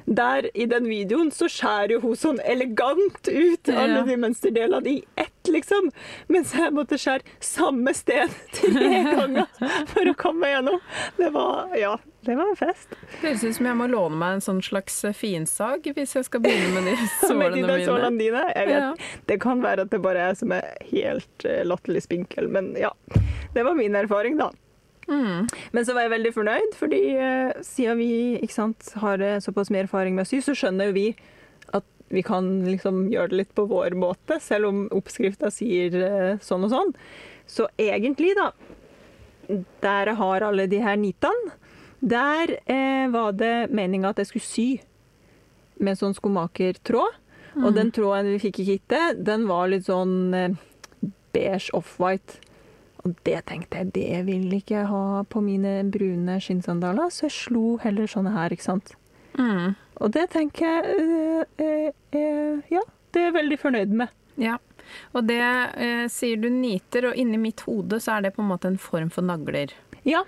Der 0.06 0.50
i 0.54 0.66
den 0.68 0.84
videoen 0.90 1.30
så 1.32 1.46
skjærer 1.48 1.94
jo 1.96 2.00
hun 2.02 2.16
sånn 2.20 2.40
elegant 2.44 3.28
ut 3.30 3.70
alle 3.72 4.02
de 4.04 4.16
mønsterdelene 4.20 4.90
i 4.90 4.98
ett, 5.16 5.48
liksom. 5.48 5.86
Mens 6.28 6.52
jeg 6.56 6.74
måtte 6.76 6.98
skjære 7.00 7.24
samme 7.40 7.94
sted 7.96 8.28
tre 8.58 8.90
ganger 9.08 9.46
for 9.94 10.10
å 10.10 10.14
komme 10.20 10.50
gjennom. 10.52 10.80
Det 11.16 11.30
var 11.32 11.72
Ja, 11.80 11.94
det 12.28 12.36
var 12.36 12.50
en 12.52 12.56
fest. 12.60 12.92
Høres 13.22 13.44
ut 13.44 13.56
som 13.56 13.66
jeg 13.70 13.78
må 13.80 13.88
låne 13.92 14.16
meg 14.20 14.36
en 14.38 14.44
sånn 14.44 14.60
slags 14.64 15.00
finsag 15.16 15.88
hvis 15.96 16.14
jeg 16.18 16.28
skal 16.28 16.44
begynne 16.44 16.74
med 16.76 16.90
de 16.90 16.96
Med 17.00 17.14
sålene 17.24 17.54
de 17.54 17.62
der 17.62 17.78
mine. 17.78 17.86
sålene 17.88 18.20
dine. 18.20 18.44
Jeg 18.54 18.68
vet, 18.68 18.82
Ja. 18.84 19.20
Det 19.32 19.40
kan 19.40 19.64
være 19.64 19.86
at 19.88 19.94
det 19.96 20.02
bare 20.04 20.20
er 20.26 20.34
jeg 20.34 20.42
som 20.42 20.52
er 20.56 20.68
helt 20.92 21.48
eh, 21.48 21.62
latterlig 21.64 22.04
spinkel, 22.04 22.48
men 22.52 22.74
ja. 22.76 22.92
Det 23.54 23.64
var 23.64 23.74
min 23.78 23.96
erfaring, 23.96 24.36
da. 24.40 24.50
Mm. 25.08 25.48
Men 25.72 25.86
så 25.86 25.94
var 25.94 26.06
jeg 26.06 26.14
veldig 26.14 26.32
fornøyd, 26.34 26.76
fordi 26.78 27.00
uh, 27.18 27.52
siden 27.64 28.00
vi 28.00 28.10
ikke 28.40 28.56
sant, 28.56 28.92
har 29.02 29.22
eh, 29.24 29.40
såpass 29.42 29.72
mye 29.72 29.84
erfaring 29.84 30.16
med 30.16 30.26
å 30.26 30.30
sy, 30.30 30.40
så 30.44 30.56
skjønner 30.56 30.90
jo 30.90 30.96
vi 30.96 31.08
at 31.76 31.86
vi 32.14 32.22
kan 32.24 32.48
liksom 32.66 33.06
gjøre 33.12 33.32
det 33.32 33.40
litt 33.42 33.52
på 33.56 33.66
vår 33.70 33.96
måte, 33.98 34.38
selv 34.42 34.70
om 34.70 34.86
oppskrifta 34.94 35.52
sier 35.52 35.98
uh, 36.00 36.30
sånn 36.44 36.66
og 36.68 36.72
sånn. 36.72 36.94
Så 37.50 37.68
egentlig, 37.80 38.32
da, 38.38 38.52
der 39.84 40.12
jeg 40.12 40.20
har 40.22 40.48
alle 40.48 40.68
de 40.70 40.80
her 40.84 40.96
nitene, 41.00 41.58
der 42.04 42.56
uh, 42.68 43.06
var 43.12 43.36
det 43.36 43.54
meninga 43.72 44.12
at 44.12 44.22
jeg 44.22 44.32
skulle 44.32 44.48
sy 44.48 44.68
med 45.84 46.00
sånn 46.00 46.16
skomakertråd. 46.16 47.20
Og 47.54 47.68
den 47.70 47.92
tråden 47.94 48.32
vi 48.32 48.40
fikk 48.42 48.56
i 48.64 48.64
kittet, 48.66 49.20
den 49.22 49.44
var 49.46 49.68
litt 49.70 49.84
sånn 49.86 50.34
beige 51.30 51.70
off-white. 51.78 52.40
Og 53.04 53.14
det 53.28 53.42
tenkte 53.50 53.80
jeg, 53.80 53.92
det 53.94 54.20
vil 54.26 54.52
ikke 54.56 54.78
jeg 54.78 54.88
ha 54.88 55.22
på 55.28 55.42
mine 55.44 55.76
brune 55.92 56.38
skinnsandaler, 56.40 57.10
så 57.12 57.26
jeg 57.26 57.36
slo 57.36 57.64
heller 57.82 58.08
sånne 58.08 58.32
her, 58.32 58.54
ikke 58.54 58.64
sant. 58.64 58.94
Mm. 59.36 59.74
Og 60.00 60.12
det 60.14 60.28
tenker 60.32 60.64
jeg 60.64 60.94
øh, 61.00 61.42
øh, 61.60 61.90
øh, 62.16 62.62
Ja, 62.72 62.80
det 63.12 63.20
er 63.20 63.28
jeg 63.28 63.36
veldig 63.36 63.58
fornøyd 63.60 63.98
med. 64.00 64.14
Ja. 64.40 64.56
Og 65.16 65.26
det 65.28 65.40
sier 66.12 66.40
du 66.40 66.48
niter, 66.52 67.10
og 67.10 67.18
inni 67.18 67.38
mitt 67.40 67.62
hode 67.66 68.00
så 68.02 68.16
er 68.16 68.26
det 68.26 68.34
på 68.36 68.42
en 68.44 68.50
måte 68.50 68.68
en 68.68 68.80
form 68.80 69.10
for 69.12 69.24
nagler. 69.24 69.72
Ja. 70.04 70.24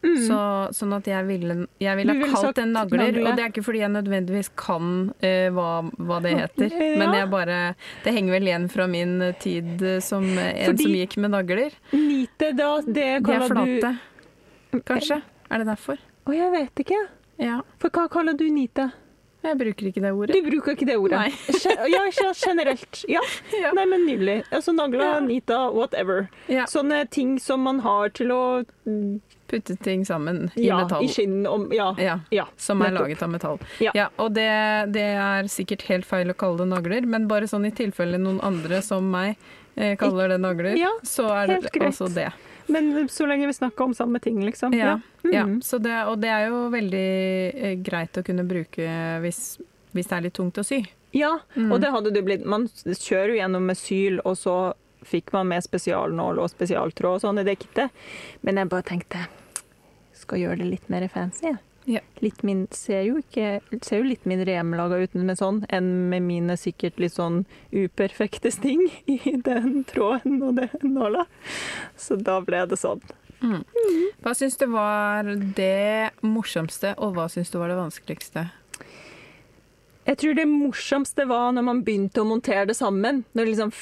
Mm. 0.00 0.14
Så, 0.24 0.36
sånn 0.78 0.94
at 0.96 1.04
jeg 1.10 1.26
ville, 1.28 1.54
jeg 1.82 1.96
ville 1.98 2.14
ha 2.16 2.28
kalt 2.32 2.56
den 2.56 2.70
nagler, 2.72 3.02
nagler, 3.10 3.26
og 3.28 3.36
det 3.36 3.42
er 3.44 3.50
ikke 3.52 3.64
fordi 3.66 3.82
jeg 3.82 3.92
nødvendigvis 3.92 4.48
kan 4.56 4.86
uh, 5.12 5.48
hva, 5.52 5.66
hva 6.08 6.20
det 6.24 6.32
heter, 6.38 6.70
Ja. 6.80 6.94
men 7.02 7.12
jeg 7.18 7.28
bare 7.34 7.58
Det 8.04 8.14
henger 8.16 8.32
vel 8.38 8.48
igjen 8.48 8.64
fra 8.72 8.86
min 8.88 9.18
tid 9.44 9.84
som 10.00 10.24
en 10.24 10.70
Fordi- 10.70 10.86
som 10.88 10.96
gikk 11.02 11.18
med 11.20 11.34
nagler. 11.36 11.76
Nite, 11.92 12.52
da, 12.56 12.70
det 12.80 12.94
De 12.94 13.04
er 13.04 13.20
kaller 13.28 13.48
du 13.48 13.78
flate, 13.82 13.92
kanskje? 14.88 15.20
Er 15.50 15.58
det 15.58 15.66
derfor? 15.68 16.00
Å, 16.26 16.32
jeg 16.36 16.50
vet 16.56 16.84
ikke. 16.86 16.98
Ja. 17.40 17.60
For 17.82 17.90
hva 17.92 18.08
kaller 18.12 18.36
du 18.40 18.46
nite? 18.52 18.90
Jeg 19.40 19.56
bruker 19.56 19.86
ikke 19.88 20.02
det 20.04 20.10
ordet. 20.12 20.34
Du 20.36 20.44
bruker 20.50 20.74
ikke 20.76 20.86
det 20.88 20.96
ordet. 21.00 21.32
Ja, 21.92 22.02
generelt. 22.36 23.04
Ja. 23.08 23.22
Ja. 23.62 23.70
Nei, 23.76 23.86
men 23.88 24.04
nydelig. 24.08 24.42
Altså 24.52 24.72
nagler, 24.76 25.00
Ja. 25.04 25.20
Nita, 25.24 25.60
whatever. 25.72 26.26
Sånne 26.68 27.04
ting 27.10 27.38
som 27.40 27.64
man 27.64 27.80
har 27.80 28.08
til 28.16 28.32
å 28.32 28.40
Putte 29.50 29.74
ting 29.82 30.04
sammen 30.06 30.44
i 30.54 30.66
Ja, 30.68 30.76
metall. 30.84 31.04
i 31.04 31.08
skinn 31.10 31.40
om 31.50 31.64
Ja. 31.74 31.88
Ja, 31.98 32.18
ja 32.30 32.44
som 32.56 32.80
er 32.82 32.90
nettopp. 32.92 33.00
laget 33.08 33.22
av 33.26 33.30
metall. 33.32 33.58
Ja. 33.80 34.08
og 34.18 34.32
det, 34.36 34.46
det 34.94 35.06
er 35.18 35.48
sikkert 35.50 35.82
helt 35.90 36.06
feil 36.06 36.30
å 36.30 36.36
kalle 36.38 36.58
det 36.62 36.68
nagler, 36.70 37.06
men 37.06 37.26
bare 37.28 37.48
sånn 37.50 37.66
i 37.66 37.72
tilfelle 37.74 38.18
noen 38.20 38.38
andre 38.46 38.78
som 38.86 39.08
meg 39.10 39.34
eh, 39.76 39.96
kaller 39.98 40.28
det 40.28 40.38
nagler, 40.40 40.78
så 41.02 41.26
er 41.34 41.46
det 41.50 41.56
altså 41.64 41.74
greit. 41.74 41.90
også 41.90 42.14
det. 42.14 42.28
Men 42.70 43.08
så 43.10 43.26
lenge 43.26 43.46
vi 43.50 43.52
snakker 43.56 43.82
om 43.88 43.94
samme 43.98 44.20
ting, 44.22 44.38
liksom. 44.46 44.72
Ja, 44.78 45.00
ja. 45.24 45.44
Mhm. 45.46 45.60
Så 45.66 45.80
det, 45.82 45.96
og 46.06 46.20
det 46.22 46.28
er 46.30 46.46
jo 46.48 46.68
veldig 46.70 47.54
eh, 47.54 47.74
greit 47.82 48.14
å 48.14 48.22
kunne 48.22 48.44
bruke 48.46 48.86
hvis, 49.24 49.58
hvis 49.92 50.06
det 50.06 50.16
er 50.16 50.20
litt 50.28 50.34
tungt 50.38 50.58
å 50.58 50.64
sy. 50.64 50.84
Ja, 51.12 51.40
Mm. 51.56 51.72
og 51.72 51.80
det 51.82 51.90
hadde 51.90 52.12
du 52.14 52.22
blitt. 52.22 52.44
Man 52.46 52.68
kjører 52.68 53.32
jo 53.34 53.40
gjennom 53.40 53.66
med 53.66 53.76
syl, 53.76 54.20
og 54.24 54.36
så 54.38 54.72
fikk 55.02 55.32
man 55.32 55.48
med 55.48 55.64
spesialnål 55.64 56.38
og 56.38 56.50
spesialtråd 56.52 57.14
og 57.16 57.20
sånn 57.24 57.40
i 57.40 57.42
det 57.42 57.58
kittet. 57.58 57.90
Men 58.44 58.56
jeg 58.60 58.68
bare 58.68 58.82
tenkte 58.86 59.26
skal 60.20 60.42
gjøre 60.44 60.62
det 60.62 60.70
litt 60.74 60.88
mer 60.92 61.08
fancy. 61.12 61.56
Ja. 61.88 62.02
Litt 62.20 62.42
min, 62.46 62.66
ser, 62.76 63.00
jo 63.08 63.18
ikke, 63.22 63.60
ser 63.82 64.02
jo 64.02 64.10
litt 64.10 64.26
mindre 64.28 64.52
hjemmelaga 64.52 65.00
ut 65.00 65.14
med 65.16 65.38
sånn 65.40 65.62
enn 65.72 65.88
med 66.12 66.22
mine 66.26 66.54
sikkert 66.60 67.00
litt 67.00 67.16
sånn 67.16 67.42
uperfekte 67.72 68.52
sting 68.52 68.84
i 69.10 69.34
den 69.48 69.82
tråden 69.88 70.42
og 70.44 70.60
den 70.60 70.94
nåla. 70.94 71.24
Så 71.98 72.20
da 72.20 72.38
ble 72.44 72.66
det 72.70 72.78
sånn. 72.78 73.02
Hva 74.20 74.34
syns 74.36 74.58
du 74.60 74.66
var 74.70 75.24
det 75.56 76.12
morsomste, 76.20 76.92
og 77.00 77.16
hva 77.16 77.26
syns 77.32 77.50
du 77.50 77.56
var 77.58 77.72
det 77.72 77.80
vanskeligste? 77.80 78.50
Jeg 80.10 80.18
tror 80.20 80.36
det 80.36 80.46
morsomste 80.48 81.24
var 81.28 81.52
når 81.56 81.64
man 81.64 81.82
begynte 81.86 82.22
å 82.22 82.28
montere 82.28 82.66
det 82.68 82.76
sammen. 82.76 83.24
Når 83.32 83.44
det 83.44 83.52
liksom 83.52 83.72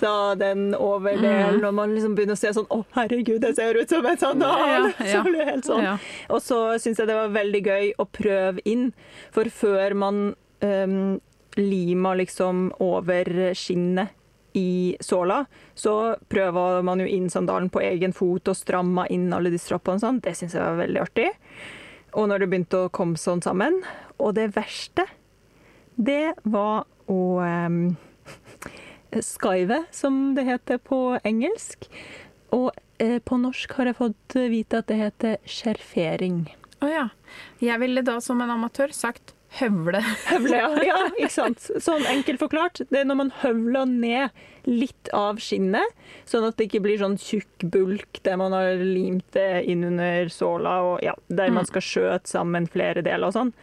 fletta 0.00 0.34
den 0.34 0.74
over 0.74 1.16
delen, 1.16 1.64
og 1.64 1.74
man 1.74 1.94
liksom 1.94 2.14
begynner 2.14 2.34
å 2.34 2.40
se 2.40 2.52
sånn 2.54 2.68
Å, 2.70 2.82
herregud, 2.96 3.40
det 3.40 3.54
ser 3.56 3.76
ut 3.76 3.88
som 3.88 4.06
en 4.06 4.18
sandal! 4.18 4.92
Så 4.98 5.22
blir 5.24 5.38
det 5.38 5.48
helt 5.50 5.66
sånn. 5.66 5.98
Og 6.28 6.40
så 6.42 6.78
syns 6.78 6.98
jeg 6.98 7.08
det 7.08 7.16
var 7.16 7.34
veldig 7.34 7.62
gøy 7.66 7.92
å 7.98 8.06
prøve 8.06 8.62
inn, 8.64 8.92
for 9.32 9.48
før 9.48 9.94
man 9.94 10.22
um, 10.60 11.20
lima 11.56 12.14
liksom 12.14 12.70
over 12.80 13.52
skinnet 13.54 14.16
i 14.52 14.96
såla, 15.00 15.44
så 15.78 16.16
prøver 16.28 16.82
man 16.82 16.98
jo 16.98 17.06
inn 17.06 17.28
sandalen 17.30 17.68
på 17.70 17.84
egen 17.86 18.12
fot 18.12 18.48
og 18.50 18.58
stramma 18.58 19.04
inn 19.06 19.28
alle 19.32 19.52
de 19.52 19.60
stroppene 19.62 20.00
og 20.00 20.02
sånn. 20.02 20.18
Det 20.24 20.34
syns 20.34 20.56
jeg 20.56 20.64
var 20.64 20.80
veldig 20.80 21.02
artig. 21.04 21.28
Og 22.18 22.26
når 22.26 22.42
det 22.42 22.48
begynte 22.50 22.80
å 22.82 22.90
komme 22.90 23.20
sånn 23.20 23.44
sammen. 23.44 23.78
Og 24.18 24.34
det 24.34 24.48
verste, 24.56 25.06
det 25.94 26.34
var 26.42 26.82
å 27.06 27.20
um, 27.38 27.94
Skive, 29.18 29.84
som 29.90 30.34
det 30.36 30.46
heter 30.48 30.78
på 30.82 31.18
engelsk. 31.26 31.88
Og 32.54 32.70
eh, 33.02 33.18
på 33.22 33.38
norsk 33.40 33.74
har 33.78 33.90
jeg 33.90 33.98
fått 33.98 34.38
vite 34.52 34.80
at 34.82 34.88
det 34.90 35.00
heter 35.00 35.36
skjerfering. 35.48 36.44
Å 36.80 36.88
ja. 36.88 37.06
Jeg 37.60 37.78
ville 37.82 38.02
da 38.06 38.18
som 38.24 38.40
en 38.42 38.52
amatør 38.54 38.94
sagt 38.96 39.34
høvle. 39.58 40.00
Høvle, 40.30 40.56
ja. 40.56 40.70
ja. 40.86 40.98
Ikke 41.16 41.32
sant. 41.32 41.66
Sånn 41.82 42.06
enkelt 42.10 42.42
forklart. 42.42 42.82
Det 42.90 43.02
er 43.02 43.08
når 43.08 43.18
man 43.24 43.32
høvler 43.42 43.88
ned 43.90 44.36
litt 44.68 45.10
av 45.16 45.40
skinnet, 45.42 45.96
sånn 46.28 46.46
at 46.46 46.58
det 46.58 46.68
ikke 46.68 46.82
blir 46.84 47.00
sånn 47.00 47.16
tjukk 47.20 47.64
bulk 47.72 48.20
der 48.26 48.36
man 48.40 48.54
har 48.54 48.76
limt 48.78 49.26
det 49.34 49.64
inn 49.72 49.86
under 49.88 50.28
såla, 50.32 50.74
og 50.86 51.04
ja, 51.04 51.14
der 51.32 51.52
man 51.54 51.68
skal 51.68 51.84
skjøte 51.84 52.30
sammen 52.30 52.68
flere 52.70 53.02
deler 53.06 53.30
og 53.30 53.36
sånn. 53.38 53.54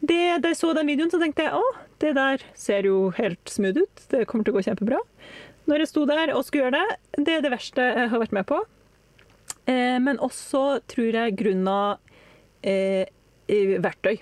Det, 0.00 0.42
da 0.42 0.50
jeg 0.52 0.58
så 0.58 0.72
den 0.76 0.90
videoen, 0.90 1.12
så 1.12 1.20
tenkte 1.22 1.46
jeg 1.46 1.56
å, 1.56 1.62
det 2.02 2.14
der 2.18 2.44
ser 2.58 2.88
jo 2.88 3.10
helt 3.16 3.50
smooth 3.50 3.82
ut. 3.84 4.06
Det 4.12 4.26
kommer 4.28 4.46
til 4.46 4.54
å 4.54 4.58
gå 4.58 4.66
kjempebra. 4.68 5.00
Når 5.66 5.82
jeg 5.82 5.90
sto 5.90 6.04
der 6.06 6.32
og 6.34 6.44
skulle 6.46 6.68
gjøre 6.68 6.78
det, 6.78 7.24
det 7.26 7.36
er 7.36 7.44
det 7.44 7.52
verste 7.54 7.90
jeg 7.90 8.12
har 8.12 8.22
vært 8.22 8.36
med 8.36 8.46
på. 8.48 8.60
Eh, 9.66 9.98
men 10.02 10.22
også 10.22 10.80
tror 10.90 11.20
jeg 11.20 11.36
grunna 11.40 11.78
eh, 12.62 13.08
verktøy. 13.48 14.18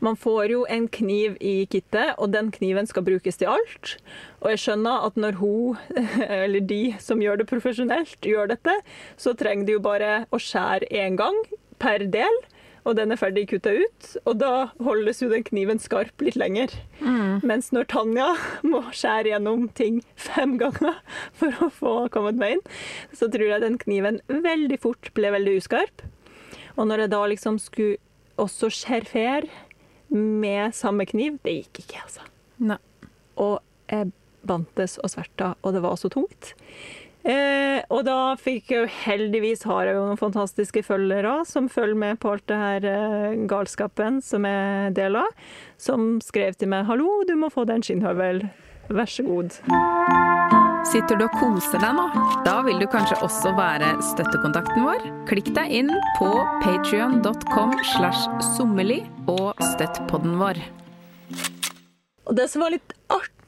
Man 0.00 0.16
får 0.16 0.52
jo 0.54 0.60
en 0.72 0.86
kniv 0.88 1.34
i 1.44 1.66
kittet, 1.70 2.14
og 2.16 2.32
den 2.32 2.48
kniven 2.54 2.86
skal 2.88 3.04
brukes 3.04 3.36
til 3.36 3.50
alt. 3.52 3.96
Og 4.40 4.54
jeg 4.54 4.62
skjønner 4.62 5.04
at 5.08 5.18
når 5.20 5.36
hun, 5.40 5.76
eller 6.44 6.64
de 6.64 6.94
som 7.02 7.20
gjør 7.20 7.42
det 7.42 7.48
profesjonelt, 7.50 8.16
gjør 8.24 8.54
dette, 8.54 8.78
så 9.20 9.34
trenger 9.36 9.68
de 9.68 9.76
jo 9.76 9.82
bare 9.84 10.24
å 10.32 10.40
skjære 10.40 10.88
én 10.88 11.18
gang 11.20 11.36
per 11.80 12.06
del, 12.12 12.40
og 12.84 12.96
den 12.98 13.12
er 13.12 13.20
ferdig 13.20 13.46
kutta 13.50 13.72
ut. 13.76 14.10
Og 14.24 14.38
da 14.40 14.52
holdes 14.82 15.22
jo 15.22 15.30
den 15.32 15.44
kniven 15.46 15.80
skarp 15.82 16.24
litt 16.24 16.38
lenger. 16.40 16.72
Mens 17.46 17.70
når 17.74 17.88
Tanja 17.92 18.28
må 18.70 18.82
skjære 18.94 19.34
gjennom 19.34 19.68
ting 19.76 20.00
fem 20.16 20.56
ganger 20.60 21.00
for 21.40 21.64
å 21.64 21.70
få 21.74 21.94
kommet 22.14 22.40
meg 22.40 22.58
inn, 22.58 22.64
så 23.16 23.30
tror 23.32 23.52
jeg 23.52 23.64
den 23.64 23.80
kniven 23.80 24.20
veldig 24.28 24.80
fort 24.82 25.12
ble 25.16 25.32
veldig 25.36 25.58
uskarp. 25.60 26.04
Og 26.76 26.86
når 26.88 27.04
jeg 27.04 27.12
da 27.12 27.24
liksom 27.32 27.58
skulle 27.60 28.00
også 28.40 28.70
skjerfere 28.72 29.50
med 30.10 30.74
samme 30.74 31.04
kniv, 31.06 31.38
det 31.44 31.60
gikk 31.60 31.84
ikke, 31.84 32.06
altså. 32.06 32.24
Nei. 32.64 32.80
Og 33.40 33.60
jeg 33.90 34.10
bantes 34.46 34.96
og 35.04 35.12
sverta, 35.12 35.54
og 35.60 35.76
det 35.76 35.82
var 35.84 35.98
så 36.00 36.10
tungt. 36.12 36.54
Eh, 37.20 37.79
og 37.90 38.04
da 38.06 38.16
fikk 38.38 38.70
jeg 38.70 38.84
jo 38.84 38.90
heldigvis 39.04 39.64
har 39.66 39.88
jeg 39.88 39.96
jo 39.98 40.06
noen 40.06 40.20
fantastiske 40.20 40.82
følgere 40.86 41.40
som 41.48 41.68
følger 41.72 41.98
med 41.98 42.20
på 42.22 42.34
alt 42.36 42.46
det 42.50 42.58
her 42.60 42.86
eh, 42.86 43.38
galskapen 43.50 44.20
som 44.22 44.46
jeg 44.46 44.94
deler, 44.94 45.26
som 45.74 46.20
skrev 46.22 46.54
til 46.54 46.70
meg 46.70 46.86
'Hallo, 46.86 47.24
du 47.26 47.34
må 47.34 47.50
få 47.50 47.66
deg 47.66 47.80
en 47.80 47.86
skinnhøvel. 47.88 48.44
Vær 48.90 49.10
så 49.10 49.26
god'. 49.26 49.58
Sitter 50.86 51.18
du 51.18 51.26
og 51.26 51.34
koser 51.36 51.82
deg 51.82 51.92
nå? 51.98 52.06
Da 52.46 52.60
vil 52.66 52.78
du 52.80 52.86
kanskje 52.90 53.18
også 53.26 53.52
være 53.58 53.90
støttekontakten 54.12 54.86
vår. 54.86 55.02
Klikk 55.28 55.50
deg 55.58 55.74
inn 55.82 55.90
på 56.16 56.30
patrion.com 56.62 57.74
slash 57.92 58.30
sommerli 58.54 59.02
og 59.28 59.60
støtt 59.74 60.00
podden 60.08 60.38
vår. 60.40 60.62
Og 62.30 62.38
det 62.38 62.48
som 62.50 62.64
var 62.64 62.72
litt 62.78 62.94
artig 63.10 63.39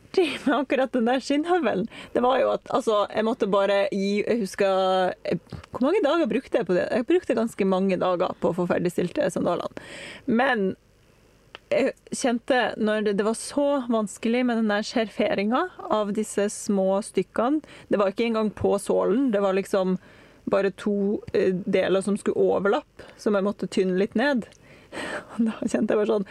med 0.46 0.54
akkurat 0.60 0.92
den 0.92 1.06
der 1.08 1.20
skinnhøvelen, 1.24 1.86
det 2.12 2.22
var 2.24 2.38
jo 2.42 2.50
at 2.52 2.64
altså, 2.74 3.06
jeg 3.14 3.24
måtte 3.24 3.48
bare 3.50 3.88
gi 3.92 4.22
Jeg 4.26 4.40
husker 4.40 5.14
jeg- 5.24 5.40
Hvor 5.70 5.80
mange 5.86 6.02
dager 6.04 6.26
brukte 6.30 6.58
jeg 6.58 6.66
på 6.66 6.74
det? 6.76 6.88
Jeg 6.90 7.06
brukte 7.06 7.34
ganske 7.38 7.64
mange 7.66 7.96
dager 7.98 8.34
på 8.40 8.50
å 8.52 8.56
få 8.56 8.66
ferdigstilt 8.68 9.18
sandalene. 9.32 9.72
Men 10.26 10.76
jeg 11.72 11.92
kjente 12.12 12.74
når 12.76 13.04
det, 13.04 13.16
det 13.16 13.24
var 13.24 13.34
så 13.38 13.66
vanskelig 13.88 14.42
med 14.44 14.58
den 14.60 14.68
der 14.68 14.82
skjerferinga 14.84 15.62
av 15.90 16.12
disse 16.12 16.44
små 16.52 16.98
stykkene 17.02 17.62
Det 17.88 17.96
var 17.98 18.12
ikke 18.12 18.26
engang 18.28 18.50
på 18.52 18.74
sålen, 18.78 19.30
det 19.32 19.40
var 19.40 19.54
liksom 19.56 19.96
bare 20.52 20.72
to 20.76 21.22
eh, 21.32 21.52
deler 21.54 22.02
som 22.02 22.16
skulle 22.18 22.36
overlappe, 22.36 23.06
som 23.16 23.34
jeg 23.38 23.44
måtte 23.46 23.68
tynne 23.70 23.94
litt 23.96 24.16
ned. 24.18 24.48
Og 25.38 25.46
da 25.46 25.52
kjente 25.62 25.94
jeg 25.94 26.00
bare 26.02 26.10
sånn 26.10 26.26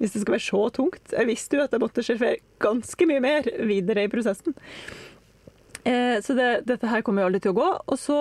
Hvis 0.00 0.14
det 0.14 0.22
skal 0.22 0.36
være 0.38 0.46
så 0.46 0.62
tungt 0.72 1.12
Jeg 1.12 1.28
visste 1.28 1.58
jo 1.58 1.64
at 1.66 1.74
jeg 1.76 1.82
måtte 1.82 2.04
sjefere 2.04 2.40
ganske 2.62 3.08
mye 3.08 3.20
mer 3.20 3.48
videre 3.68 4.06
i 4.06 4.12
prosessen. 4.12 4.56
Eh, 5.84 6.18
så 6.24 6.36
det, 6.36 6.48
dette 6.68 6.88
her 6.90 7.04
kommer 7.04 7.24
jo 7.24 7.30
aldri 7.30 7.42
til 7.44 7.54
å 7.54 7.60
gå. 7.60 7.68
Og 7.92 8.00
så 8.00 8.18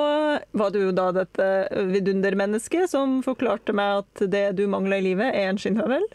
var 0.55 0.71
det 0.75 0.83
jo 0.83 0.93
da 0.95 1.09
dette 1.15 1.49
vidundermennesket 1.91 2.91
som 2.91 3.19
forklarte 3.25 3.75
meg 3.75 4.03
at 4.03 4.23
det 4.31 4.45
du 4.59 4.65
mangler 4.71 5.01
i 5.01 5.09
livet, 5.11 5.33
er 5.33 5.51
en 5.51 5.59
skinnhøvel. 5.59 6.05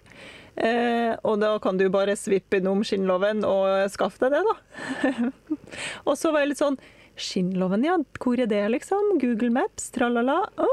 Eh, 0.54 1.12
og 1.26 1.40
da 1.42 1.56
kan 1.62 1.78
du 1.80 1.88
bare 1.92 2.14
svippe 2.18 2.60
innom 2.60 2.84
skinnloven 2.86 3.42
og 3.48 3.90
skaffe 3.90 4.28
deg 4.28 4.36
det, 4.36 4.44
da. 4.46 5.32
og 6.08 6.14
så 6.20 6.30
var 6.30 6.44
jeg 6.44 6.54
litt 6.54 6.62
sånn 6.62 6.82
Skinnloven, 7.14 7.84
ja. 7.86 7.94
Hvor 8.18 8.40
er 8.42 8.48
det, 8.50 8.64
liksom? 8.74 9.12
Google 9.22 9.52
Maps, 9.54 9.92
tralala. 9.94 10.40
Å, 10.58 10.70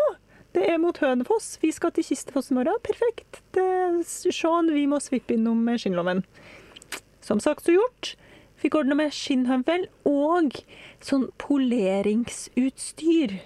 det 0.55 0.65
er 0.67 0.79
mot 0.81 0.97
Hønefoss. 0.99 1.55
Vi 1.61 1.71
skal 1.71 1.93
til 1.95 2.03
Kistefoss 2.03 2.51
i 2.51 2.55
morgen. 2.57 2.79
Perfekt. 2.83 3.39
Det 3.55 3.63
er 3.63 4.01
Sean, 4.03 4.71
vi 4.73 4.85
må 4.89 4.99
svippe 5.03 5.35
innom 5.37 5.63
skinnloven. 5.79 6.25
Som 7.23 7.39
sagt 7.43 7.65
så 7.65 7.77
gjort. 7.77 8.15
Fikk 8.61 8.75
ordna 8.77 8.97
med 8.99 9.13
skinnhøvel 9.15 9.87
og 10.05 10.59
sånn 11.01 11.29
poleringsutstyr. 11.41 13.39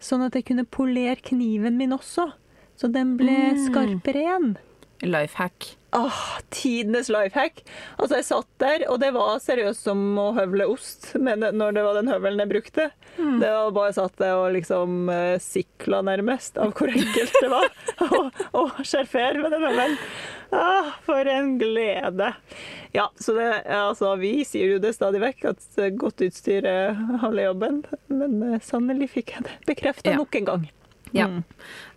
Sånn 0.00 0.24
at 0.26 0.34
jeg 0.38 0.48
kunne 0.48 0.64
polere 0.66 1.20
kniven 1.22 1.76
min 1.78 1.92
også. 1.94 2.32
Så 2.80 2.88
den 2.88 3.16
ble 3.20 3.52
skarpere 3.68 4.24
igjen. 4.24 4.56
Life 5.04 5.36
hack. 5.36 5.74
Åh, 5.92 6.18
tidenes 6.54 7.08
life 7.10 7.34
hack. 7.38 7.64
Altså, 7.98 8.20
jeg 8.20 8.26
satt 8.28 8.48
der, 8.62 8.84
og 8.92 9.00
det 9.02 9.10
var 9.16 9.40
seriøst 9.42 9.88
som 9.88 10.02
å 10.22 10.28
høvle 10.36 10.68
ost 10.70 11.10
men 11.18 11.42
når 11.42 11.74
det 11.74 11.82
var 11.86 11.98
den 11.98 12.10
høvelen 12.12 12.42
jeg 12.44 12.50
brukte. 12.52 12.86
Det 13.16 13.50
var 13.50 13.72
bare 13.74 13.94
satt 13.96 14.14
der 14.20 14.36
og 14.38 14.52
liksom 14.54 15.10
uh, 15.10 15.34
sikla 15.42 16.00
nærmest 16.06 16.60
av 16.62 16.72
hvor 16.78 16.92
enkelt 16.92 17.34
det 17.42 17.50
var 17.50 17.66
å, 18.60 18.66
skjerfere 18.86 19.42
med 19.42 19.50
den 19.56 19.66
høvelen. 19.66 19.96
Ah, 20.54 20.94
for 21.06 21.26
en 21.30 21.56
glede. 21.60 22.32
Ja, 22.94 23.08
så 23.22 23.34
det, 23.36 23.48
altså, 23.70 24.14
vi 24.18 24.40
sier 24.46 24.76
jo 24.76 24.80
det 24.82 24.96
stadig 24.96 25.20
vekk, 25.22 25.44
at 25.52 25.80
godt 25.98 26.22
utstyr 26.26 26.66
er 26.66 26.98
halve 27.22 27.46
jobben. 27.50 27.82
Men 28.10 28.42
uh, 28.46 28.58
sannelig 28.62 29.12
fikk 29.18 29.36
jeg 29.36 29.48
det 29.48 29.58
bekrefta 29.74 30.14
Ja. 30.14 30.22
nok 30.22 30.38
en 30.38 30.52
gang. 30.54 30.70
Ja. 31.16 31.26
Mm. 31.26 31.42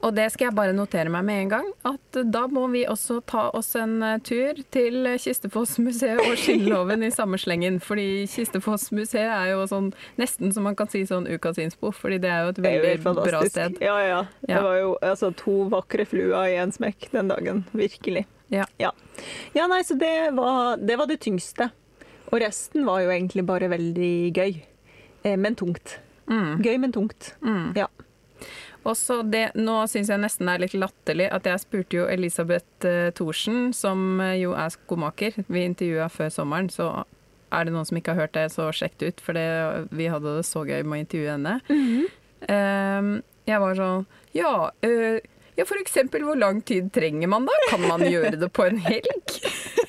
Og 0.03 0.15
det 0.17 0.25
skal 0.33 0.49
jeg 0.49 0.55
bare 0.57 0.75
notere 0.75 1.11
meg 1.13 1.25
med 1.27 1.41
en 1.43 1.51
gang, 1.51 1.67
at 1.87 2.19
da 2.33 2.43
må 2.51 2.65
vi 2.73 2.83
også 2.89 3.19
ta 3.29 3.45
oss 3.55 3.73
en 3.79 3.95
eh, 4.03 4.19
tur 4.25 4.59
til 4.73 5.07
Kistefoss-museet 5.21 6.23
og 6.23 6.35
Skinnloven 6.39 7.03
i 7.07 7.11
samme 7.13 7.39
slengen. 7.41 7.79
Fordi 7.83 8.25
Kistefoss-museet 8.31 9.29
er 9.29 9.53
jo 9.53 9.67
sånn 9.69 9.91
nesten 10.19 10.53
som 10.55 10.67
man 10.67 10.77
kan 10.79 10.91
si 10.91 11.05
sånn 11.09 11.29
ukas 11.29 11.61
innspo, 11.61 11.93
fordi 11.95 12.19
det 12.23 12.33
er 12.33 12.47
jo 12.47 12.55
et 12.55 12.63
veldig 12.67 13.15
bra 13.21 13.43
sted. 13.47 13.79
Ja, 13.83 13.97
ja. 14.01 14.21
Ja. 14.47 14.57
Det 14.57 14.63
var 14.65 14.79
jo 14.81 14.95
altså, 15.01 15.31
to 15.37 15.57
vakre 15.73 16.07
fluer 16.09 16.49
i 16.51 16.57
en 16.61 16.73
smekk 16.75 17.11
den 17.13 17.31
dagen. 17.31 17.63
Virkelig. 17.77 18.25
Ja. 18.53 18.67
Ja, 18.77 18.91
ja 19.55 19.69
nei, 19.71 19.81
så 19.87 19.97
det 19.97 20.33
var, 20.37 20.77
det 20.77 20.97
var 20.99 21.09
det 21.09 21.21
tyngste. 21.23 21.71
Og 22.33 22.41
resten 22.41 22.85
var 22.85 23.03
jo 23.03 23.11
egentlig 23.13 23.45
bare 23.45 23.69
veldig 23.69 24.15
gøy. 24.33 24.55
Eh, 25.23 25.37
men 25.37 25.55
tungt. 25.55 25.99
Mm. 26.29 26.61
Gøy, 26.63 26.77
men 26.81 26.93
tungt. 26.95 27.33
Mm. 27.45 27.73
Ja. 27.77 27.87
Og 28.83 28.97
så 28.99 29.21
det, 29.23 29.45
Nå 29.55 29.77
syns 29.91 30.11
jeg 30.11 30.19
nesten 30.21 30.49
det 30.49 30.53
er 30.57 30.63
litt 30.65 30.77
latterlig 30.77 31.29
at 31.31 31.47
jeg 31.47 31.61
spurte 31.63 31.99
jo 32.01 32.07
Elisabeth 32.11 32.87
eh, 32.87 33.11
Thorsen, 33.15 33.71
som 33.75 34.19
eh, 34.23 34.37
jo 34.41 34.55
er 34.59 34.73
skomaker. 34.73 35.37
Vi 35.47 35.63
intervjua 35.63 36.09
før 36.11 36.33
sommeren, 36.33 36.71
så 36.73 36.89
er 37.53 37.67
det 37.67 37.75
noen 37.75 37.87
som 37.87 37.99
ikke 37.99 38.15
har 38.15 38.25
hørt 38.25 38.35
det, 38.35 38.47
så 38.51 38.71
sjekk 38.75 38.97
det 38.99 39.13
ut. 39.13 39.23
For 39.23 39.37
det, 39.37 39.45
vi 39.95 40.09
hadde 40.11 40.37
det 40.39 40.47
så 40.49 40.65
gøy 40.67 40.81
med 40.83 40.97
å 40.97 41.03
intervjue 41.05 41.37
henne. 41.37 41.55
Eh, 42.49 43.13
jeg 43.47 43.59
var 43.63 43.77
sånn 43.79 44.05
Ja, 44.35 44.53
eh, 44.83 45.21
ja, 45.53 45.65
for 45.69 45.77
eksempel 45.77 46.23
hvor 46.25 46.37
lang 46.39 46.63
tid 46.65 46.89
trenger 46.95 47.29
man 47.29 47.45
da? 47.47 47.55
Kan 47.69 47.85
man 47.85 48.03
gjøre 48.07 48.35
det 48.41 48.49
på 48.55 48.65
en 48.67 48.81
helg? 48.83 49.37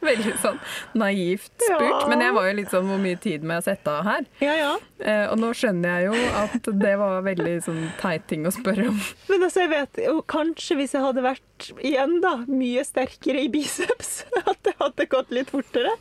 Veldig 0.08 0.32
sånn 0.40 0.58
naivt 0.96 1.52
spurt. 1.60 1.84
Ja. 1.84 1.98
Men 2.08 2.24
jeg 2.24 2.34
var 2.36 2.48
jo 2.48 2.54
litt 2.56 2.72
sånn 2.72 2.88
hvor 2.88 3.00
mye 3.02 3.18
tid 3.20 3.44
må 3.44 3.58
jeg 3.58 3.66
sette 3.66 3.92
av 3.92 4.06
her? 4.08 4.26
Ja, 4.40 4.54
ja. 4.56 4.70
Eh, 5.00 5.26
og 5.28 5.36
nå 5.40 5.52
skjønner 5.56 6.00
jeg 6.00 6.10
jo 6.10 6.24
at 6.40 6.70
det 6.82 6.94
var 7.00 7.20
veldig 7.26 7.54
sånn 7.66 7.82
teit 8.00 8.26
ting 8.30 8.48
å 8.48 8.54
spørre 8.54 8.88
om. 8.92 8.98
Men 9.30 9.46
altså, 9.46 9.64
jeg 9.64 9.72
vet 9.74 10.02
jo 10.06 10.16
kanskje 10.30 10.78
hvis 10.80 10.96
jeg 10.96 11.04
hadde 11.04 11.24
vært 11.26 11.70
igjen 11.84 12.18
da, 12.24 12.34
mye 12.48 12.84
sterkere 12.88 13.44
i 13.44 13.52
biceps, 13.52 14.22
at 14.50 14.60
det 14.66 14.76
hadde 14.80 15.08
gått 15.12 15.34
litt 15.36 15.52
fortere. 15.52 15.92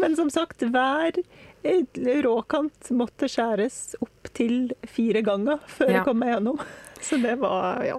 Men 0.00 0.16
som 0.18 0.32
sagt, 0.32 0.64
hver 0.68 1.16
eh, 1.64 2.20
råkant 2.24 2.92
måtte 2.96 3.30
skjæres 3.32 3.96
opp 4.04 4.32
til 4.36 4.74
fire 4.88 5.24
ganger 5.24 5.64
før 5.72 5.96
jeg 5.96 6.06
kom 6.06 6.20
meg 6.20 6.36
gjennom. 6.36 6.60
Så 7.00 7.20
det 7.22 7.38
var, 7.40 7.82
ja. 7.86 7.98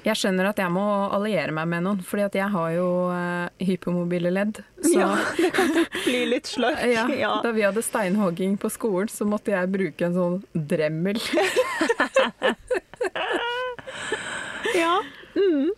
Jeg 0.00 0.16
skjønner 0.16 0.46
at 0.48 0.60
jeg 0.62 0.72
må 0.72 0.82
alliere 1.12 1.52
meg 1.52 1.66
med 1.68 1.84
noen, 1.84 1.98
fordi 2.06 2.22
at 2.24 2.36
jeg 2.38 2.48
har 2.54 2.70
jo 2.72 2.86
uh, 3.12 3.48
hypomobile 3.60 4.30
ledd. 4.32 4.62
Så 4.86 4.94
ja. 4.96 5.10
Det 5.36 5.50
kan 5.56 5.68
fort 5.76 5.98
bli 6.06 6.22
litt 6.30 6.48
slørt. 6.48 6.80
ja, 6.96 7.04
Ja. 7.12 7.32
da 7.44 7.52
vi 7.56 7.66
hadde 7.66 7.82
steinhogging 7.84 8.56
på 8.62 8.70
skolen, 8.72 9.10
så 9.12 9.26
måtte 9.28 9.52
jeg 9.52 9.68
bruke 9.74 10.08
en 10.08 10.16
sånn 10.16 10.38
dremmel. 10.54 11.20
ja. 14.80 14.94
Mm. 15.36 15.70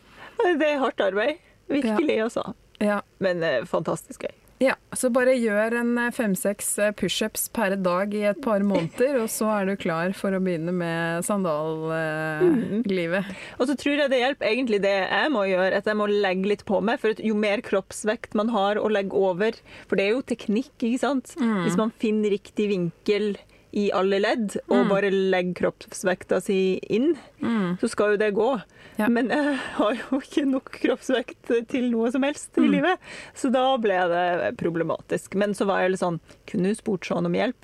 Det 0.59 0.69
er 0.69 0.79
hardt 0.83 1.01
arbeid. 1.03 1.43
Virkelig, 1.73 2.21
altså. 2.29 2.47
Ja. 2.83 3.01
Men 3.23 3.43
uh, 3.43 3.63
fantastisk 3.69 4.23
gøy. 4.27 4.35
Ja, 4.63 4.77
så 4.95 5.09
bare 5.11 5.33
gjør 5.35 5.75
en 5.81 5.91
eh, 5.99 6.13
fem-seks 6.15 6.69
eh, 6.79 6.93
pushups 6.95 7.49
per 7.55 7.75
dag 7.83 8.15
i 8.15 8.23
et 8.31 8.41
par 8.45 8.63
måneder, 8.67 9.17
og 9.25 9.29
så 9.33 9.49
er 9.57 9.67
du 9.67 9.75
klar 9.81 10.13
for 10.15 10.31
å 10.37 10.41
begynne 10.43 10.73
med 10.77 11.25
sandallivet. 11.27 13.25
Og 13.59 13.67
så 13.69 13.75
tror 13.79 13.97
jeg 14.05 14.11
det 14.13 14.21
hjelper 14.21 14.47
egentlig 14.53 14.81
det 14.85 14.95
jeg 15.01 15.33
må 15.35 15.43
gjøre, 15.51 15.77
at 15.81 15.87
jeg 15.91 15.99
må 15.99 16.07
legge 16.11 16.51
litt 16.53 16.65
på 16.69 16.79
meg. 16.85 17.01
For 17.03 17.09
at 17.17 17.21
jo 17.25 17.35
mer 17.39 17.59
kroppsvekt 17.65 18.37
man 18.39 18.49
har 18.55 18.79
å 18.79 18.87
legge 18.93 19.17
over 19.19 19.53
For 19.89 19.99
det 19.99 20.05
er 20.05 20.13
jo 20.15 20.23
teknikk, 20.27 20.75
ikke 20.79 21.03
sant? 21.03 21.35
Mm. 21.41 21.63
Hvis 21.67 21.79
man 21.81 21.91
finner 22.03 22.31
riktig 22.37 22.67
vinkel 22.71 23.35
i 23.73 23.91
alle 23.93 24.19
ledd, 24.21 24.57
og 24.69 24.85
Mm. 24.85 24.89
bare 24.89 25.11
legger 25.11 25.55
kroppsvekta 25.55 26.43
si 26.43 26.79
inn, 26.91 27.17
Mm. 27.41 27.79
så 27.81 27.89
skal 27.89 28.11
jo 28.13 28.17
det 28.17 28.35
gå. 28.35 28.63
Ja. 28.99 29.09
Men 29.09 29.29
jeg 29.31 29.57
har 29.57 29.95
jo 29.95 30.21
ikke 30.21 30.45
nok 30.47 30.71
kroppsvekt 30.73 31.69
til 31.69 31.91
noe 31.91 32.11
som 32.13 32.23
helst 32.23 32.51
i 32.59 32.61
Mm. 32.61 32.71
livet, 32.71 32.99
så 33.35 33.51
da 33.51 33.77
ble 33.79 33.97
det 34.09 34.57
problematisk. 34.59 35.35
Men 35.35 35.55
så 35.55 35.67
var 35.67 35.81
jeg 35.81 35.93
litt 35.93 36.01
sånn 36.01 36.21
Kunne 36.47 36.65
du 36.69 36.75
spurt 36.75 37.01
sånn 37.09 37.25
om 37.27 37.33
hjelp? 37.33 37.55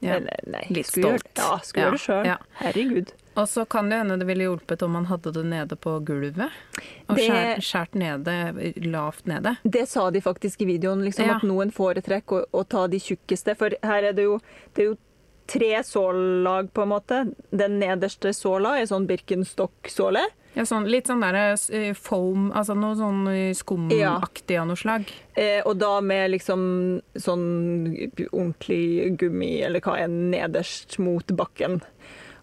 Ja. 0.00 0.14
Eller 0.14 0.38
nei, 0.46 0.64
Litt 0.70 0.86
skulle 0.86 1.18
gjøre- 1.18 1.18
stolt. 1.18 1.36
Ja, 1.36 1.58
skulle 1.58 1.82
Ja, 1.82 1.90
gjøre 1.90 1.92
det 1.92 2.00
sjøl. 2.00 2.38
Herregud. 2.62 3.08
Og 3.36 3.46
så 3.46 3.68
kan 3.68 3.88
det 3.88 3.98
hende 3.98 4.18
det 4.18 4.26
ville 4.26 4.44
hjulpet 4.44 4.82
om 4.82 4.92
man 4.92 5.04
hadde 5.06 5.32
det 5.32 5.44
nede 5.44 5.76
på 5.76 6.00
gulvet. 6.04 6.50
Og 7.08 7.16
skjært, 7.18 7.58
skjært 7.62 7.94
nede, 7.94 8.74
lavt 8.90 9.26
nede. 9.26 9.58
Det 9.68 9.88
sa 9.88 10.10
de 10.10 10.20
faktisk 10.20 10.62
i 10.62 10.66
videoen, 10.78 11.04
liksom, 11.04 11.26
Ja. 11.26 11.36
at 11.36 11.42
noen 11.42 11.70
foretrekker 11.72 12.44
å, 12.44 12.44
å 12.52 12.68
ta 12.68 12.86
de 12.86 12.98
tjukkeste. 12.98 13.56
For 13.56 13.70
her 13.82 14.04
er 14.04 14.12
det 14.12 14.22
jo, 14.24 14.40
det 14.74 14.82
er 14.82 14.88
jo 14.90 14.98
tre 15.48 15.82
sållag, 15.84 16.68
på 16.76 16.82
en 16.84 16.90
måte. 16.92 17.22
Den 17.50 17.78
nederste 17.80 18.34
såla 18.36 18.76
er 18.80 18.86
sånn 18.90 19.06
Birkenstock-såle. 19.08 20.26
Ja, 20.56 20.64
sånn, 20.66 20.88
litt 20.90 21.06
sånn 21.06 21.20
der 21.22 21.36
eh, 21.54 21.92
foam, 21.94 22.48
altså 22.56 22.74
noe 22.76 22.96
sånn 22.98 23.20
eh, 23.30 23.52
skumaktig 23.54 24.56
av 24.58 24.66
noe 24.70 24.76
slag. 24.80 25.08
Eh, 25.38 25.60
og 25.64 25.76
da 25.78 26.00
med 26.02 26.32
liksom 26.34 26.62
sånn 27.14 27.44
ordentlig 28.32 29.16
gummi, 29.20 29.52
eller 29.62 29.80
hva 29.84 29.98
er 30.02 30.08
nederst 30.10 30.98
mot 31.02 31.26
bakken. 31.38 31.80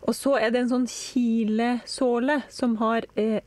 Og 0.05 0.13
så 0.13 0.35
er 0.37 0.51
det 0.53 0.59
en 0.61 0.69
sånn 0.69 0.85
kilesåle 0.91 2.41
som 2.53 2.75
har 2.77 3.07
eh, 3.17 3.41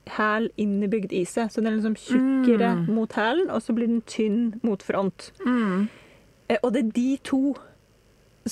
innebygd 0.58 1.12
i 1.14 1.22
seg. 1.28 1.52
Så 1.52 1.60
den 1.62 1.70
er 1.72 1.76
liksom 1.78 1.94
tjukkere 1.96 2.72
Mm. 2.74 2.94
mot 2.94 3.12
hælen, 3.14 3.48
og 3.50 3.62
så 3.62 3.72
blir 3.74 3.86
den 3.86 4.02
tynn 4.02 4.60
mot 4.62 4.82
front. 4.82 5.30
Mm. 5.46 5.88
Eh, 6.48 6.58
Og 6.62 6.72
det 6.72 6.84
er 6.84 6.90
de 6.92 7.16
to 7.22 7.54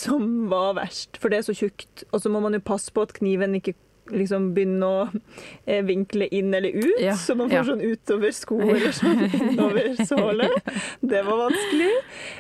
som 0.01 0.49
var 0.51 0.77
verst, 0.79 1.19
for 1.21 1.33
det 1.33 1.41
er 1.41 1.49
så 1.49 1.57
tjukt. 1.57 2.05
Og 2.13 2.23
så 2.23 2.33
må 2.33 2.41
man 2.45 2.57
jo 2.57 2.65
passe 2.65 2.93
på 2.93 3.05
at 3.07 3.15
kniven 3.17 3.57
ikke 3.59 3.77
liksom 4.12 4.51
begynne 4.57 4.87
å 4.87 5.01
eh, 5.64 5.83
vinkle 5.87 6.29
inn 6.35 6.55
eller 6.55 6.77
ut, 6.77 7.01
Ja, 7.03 7.16
så 7.19 7.37
man 7.38 7.51
ja. 7.51 7.61
får 7.61 7.73
sånn 7.73 7.85
utover 7.85 8.35
sko 8.37 8.61
eller 8.62 8.95
sånn 8.97 9.25
innover 9.38 9.92
såle. 10.07 10.51
Det 11.01 11.23
var 11.27 11.42
vanskelig. 11.47 11.90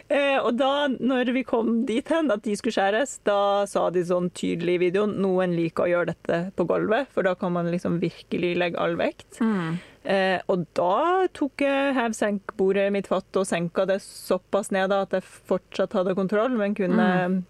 Eh, 0.08 0.38
og 0.38 0.52
da, 0.60 0.72
når 0.92 1.32
vi 1.36 1.42
kom 1.48 1.82
dit 1.88 2.12
hen 2.12 2.30
at 2.34 2.44
de 2.46 2.56
skulle 2.58 2.76
skjæres, 2.76 3.18
da 3.26 3.66
sa 3.70 3.88
de 3.94 4.04
sånn 4.06 4.30
tydelig 4.36 4.78
i 4.78 4.84
videoen 4.86 5.16
noen 5.22 5.56
liker 5.56 5.86
å 5.86 5.90
gjøre 5.94 6.12
dette 6.14 6.40
på 6.56 6.68
gulvet, 6.68 7.10
for 7.14 7.26
da 7.26 7.34
kan 7.38 7.54
man 7.56 7.70
liksom 7.72 8.00
virkelig 8.02 8.54
legge 8.60 8.80
all 8.82 8.98
vekt. 9.00 9.40
Mm. 9.40 9.78
Eh, 10.06 10.38
og 10.52 10.68
da 10.78 11.26
tok 11.34 11.64
jeg 11.64 11.94
hev-senk-bordet 11.96 12.86
mitt 12.94 13.08
fatt 13.10 13.38
og 13.40 13.46
senka 13.48 13.88
det 13.90 13.98
såpass 14.04 14.70
ned 14.74 14.92
da, 14.92 15.02
at 15.02 15.16
jeg 15.16 15.26
fortsatt 15.26 15.96
hadde 15.98 16.14
kontroll, 16.18 16.54
men 16.58 16.76
kunne 16.78 17.06
mm. 17.32 17.40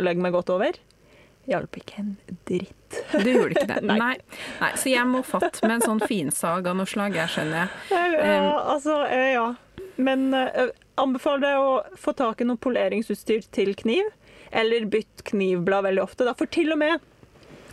legge 0.00 0.24
meg 0.24 0.36
godt 0.36 0.54
over. 0.54 0.78
Hjalp 1.48 1.78
ikke 1.80 2.02
en 2.02 2.10
dritt. 2.48 2.98
Du 3.12 3.30
gjorde 3.30 3.56
ikke 3.56 3.68
det? 3.70 3.80
Nei. 3.90 3.98
Nei. 4.00 4.40
Nei. 4.60 4.72
Så 4.76 4.92
jeg 4.92 5.08
må 5.08 5.22
fatt 5.26 5.62
med 5.64 5.78
en 5.78 5.86
sånn 5.86 6.02
finsag 6.04 6.68
av 6.68 6.76
noe 6.76 6.88
slag, 6.88 7.16
jeg 7.16 7.34
skjønner. 7.34 7.72
Ja, 7.90 8.38
altså, 8.74 9.00
eh, 9.08 9.32
ja. 9.36 9.48
Men 9.96 10.28
uh, 10.36 10.68
anbefaler 11.00 11.46
deg 11.46 11.62
å 11.64 11.98
få 11.98 12.14
tak 12.18 12.42
i 12.42 12.48
noe 12.48 12.60
poleringsutstyr 12.60 13.48
til 13.54 13.72
kniv, 13.78 14.10
eller 14.50 14.86
bytt 14.92 15.24
knivblad 15.28 15.88
veldig 15.88 16.04
ofte. 16.04 16.28
Da. 16.28 16.36
For 16.38 16.50
til 16.52 16.74
og 16.76 16.82
med 16.84 17.00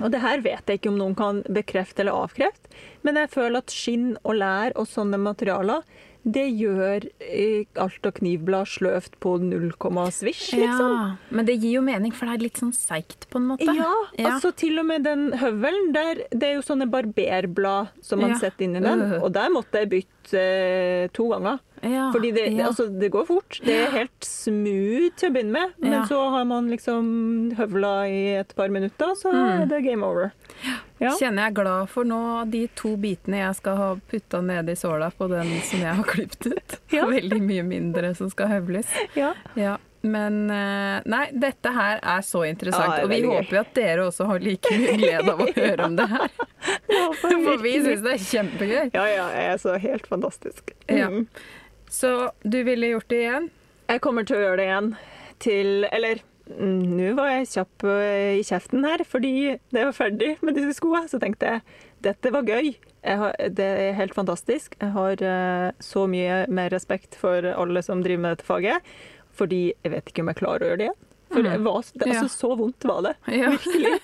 og 0.03 0.11
det 0.11 0.19
her 0.23 0.41
vet 0.43 0.67
jeg 0.67 0.81
ikke 0.81 0.91
om 0.91 0.97
noen 0.99 1.15
kan 1.15 1.38
bekrefte 1.55 2.03
eller 2.03 2.17
avkrefte, 2.25 2.67
men 3.07 3.19
jeg 3.19 3.31
føler 3.31 3.61
at 3.61 3.71
skinn 3.71 4.09
og 4.23 4.39
lær 4.41 4.75
og 4.75 4.89
sånne 4.91 5.19
materialer, 5.23 5.85
det 6.25 6.45
gjør 6.57 7.03
eh, 7.21 7.65
alt 7.77 8.05
av 8.09 8.15
knivblad 8.17 8.65
sløvt 8.65 9.19
på 9.21 9.35
null 9.43 9.71
komma 9.77 10.07
svisj, 10.09 10.55
liksom. 10.57 10.95
Ja, 10.95 11.15
men 11.29 11.45
det 11.45 11.59
gir 11.61 11.75
jo 11.77 11.81
mening, 11.85 12.11
for 12.17 12.25
det 12.25 12.33
er 12.39 12.43
litt 12.47 12.57
sånn 12.57 12.73
seigt 12.73 13.27
på 13.29 13.38
en 13.38 13.47
måte. 13.51 13.67
Ja, 13.69 13.91
Ja. 14.17 14.31
altså 14.33 14.49
til 14.55 14.79
og 14.81 14.88
med 14.89 15.03
den 15.05 15.27
høvelen, 15.38 15.91
der, 15.93 16.23
det 16.31 16.43
er 16.49 16.53
jo 16.55 16.61
sånne 16.65 16.89
barberblad 16.89 17.89
som 18.01 18.21
man 18.21 18.31
Ja. 18.31 18.38
setter 18.41 18.65
inn 18.65 18.75
i 18.75 18.79
den, 18.79 19.01
Øh. 19.01 19.21
og 19.23 19.33
der 19.33 19.49
måtte 19.49 19.73
jeg 19.83 19.89
bytte 19.89 20.09
eh, 20.33 21.07
to 21.13 21.27
ganger. 21.29 21.59
Ja, 21.85 22.07
Fordi 22.11 22.31
det, 22.33 22.47
ja. 22.55 22.65
altså, 22.67 22.88
det 22.99 23.11
går 23.13 23.25
fort. 23.27 23.59
Det 23.63 23.75
er 23.83 23.91
helt 23.93 24.25
smooth 24.25 25.11
til 25.19 25.29
å 25.29 25.33
begynne 25.35 25.51
med, 25.53 25.73
men 25.83 25.91
Ja. 25.91 26.05
så 26.09 26.29
har 26.33 26.45
man 26.45 26.69
liksom 26.71 27.53
høvla 27.55 28.07
i 28.09 28.35
et 28.39 28.55
par 28.55 28.69
minutter, 28.69 29.13
så 29.15 29.31
Mm. 29.31 29.61
er 29.61 29.65
det 29.67 29.83
game 29.83 30.03
over. 30.03 30.31
Ja. 30.99 31.11
Kjenner 31.11 31.43
jeg 31.45 31.51
er 31.51 31.63
glad 31.63 31.89
for 31.89 32.03
nå 32.05 32.49
de 32.49 32.67
to 32.75 32.95
bitene 32.97 33.38
jeg 33.43 33.55
skal 33.55 33.75
ha 33.77 33.95
putta 34.09 34.41
ned 34.41 34.69
i 34.69 34.73
såla 34.75 35.11
på 35.11 35.27
den 35.29 35.61
som 35.61 35.79
jeg 35.79 35.93
har 35.95 36.03
klippet 36.03 36.47
ut. 36.47 36.79
Ja. 36.91 37.05
Veldig 37.19 37.41
mye 37.41 37.63
mindre 37.63 38.15
som 38.15 38.29
skal 38.29 38.47
høvles. 38.47 38.88
Ja. 39.15 39.33
Ja, 40.05 40.09
men 40.11 40.49
eh, 40.53 41.01
nei, 41.09 41.25
dette 41.33 41.71
her 41.73 41.99
er 42.01 42.21
så 42.25 42.43
interessant, 42.45 42.93
Ja, 42.93 43.01
er 43.01 43.07
og 43.07 43.11
vi 43.13 43.21
håper 43.25 43.61
at 43.63 43.73
dere 43.77 44.05
også 44.05 44.27
har 44.29 44.43
like 44.43 44.71
mye 44.77 44.95
glede 44.99 45.33
av 45.33 45.41
å 45.41 45.49
høre 45.57 45.89
om 45.89 45.97
det 45.97 46.05
her. 46.11 46.37
For 47.25 47.63
vi 47.63 47.73
syns 47.81 48.05
det 48.05 48.13
er 48.13 48.23
kjempegøy. 48.29 48.83
Ja, 48.93 49.05
ja, 49.09 49.25
jeg 49.33 49.51
er 49.55 49.61
så 49.65 49.77
helt 49.81 50.07
fantastisk. 50.11 50.75
Ja. 50.85 51.09
Mm. 51.09 51.25
Så 51.89 52.13
du 52.43 52.61
ville 52.67 52.93
gjort 52.93 53.09
det 53.09 53.23
igjen? 53.23 53.49
Jeg 53.89 54.01
kommer 54.05 54.25
til 54.27 54.39
å 54.39 54.45
gjøre 54.47 54.57
det 54.57 54.65
igjen 54.65 54.87
til 55.43 55.85
Eller 55.93 56.21
mm, 56.49 56.81
nå 56.95 57.11
var 57.17 57.29
jeg 57.29 57.49
kjapp 57.51 57.85
øh, 57.85 58.31
i 58.39 58.45
kjeften 58.45 58.87
her, 58.87 59.03
fordi 59.05 59.33
det 59.75 59.83
var 59.89 59.95
ferdig 59.97 60.35
med 60.45 60.57
disse 60.57 60.77
skoene. 60.79 61.09
Så 61.11 61.21
tenkte 61.21 61.55
jeg 61.55 61.65
dette 62.05 62.31
var 62.33 62.45
gøy. 62.45 62.75
Jeg 63.05 63.21
har, 63.21 63.35
det 63.53 63.65
er 63.65 63.97
helt 63.97 64.15
fantastisk. 64.17 64.77
Jeg 64.81 64.93
har 64.95 65.21
øh, 65.21 65.67
så 65.83 66.05
mye 66.09 66.45
mer 66.49 66.71
respekt 66.73 67.17
for 67.19 67.45
alle 67.53 67.83
som 67.85 68.01
driver 68.05 68.23
med 68.25 68.35
dette 68.35 68.47
faget. 68.47 68.95
Fordi 69.36 69.74
jeg 69.84 69.91
vet 69.91 70.06
ikke 70.12 70.24
om 70.24 70.32
jeg 70.32 70.39
klarer 70.41 70.63
å 70.63 70.69
gjøre 70.71 70.78
det 70.82 70.88
igjen. 70.89 71.02
For 71.36 71.41
det 71.43 71.56
var, 71.65 71.84
det, 71.95 72.08
altså, 72.08 72.28
så 72.32 72.50
vondt 72.58 72.86
var 72.88 73.02
det. 73.04 73.15
Ja. 73.41 73.50
Virkelig. 73.52 74.00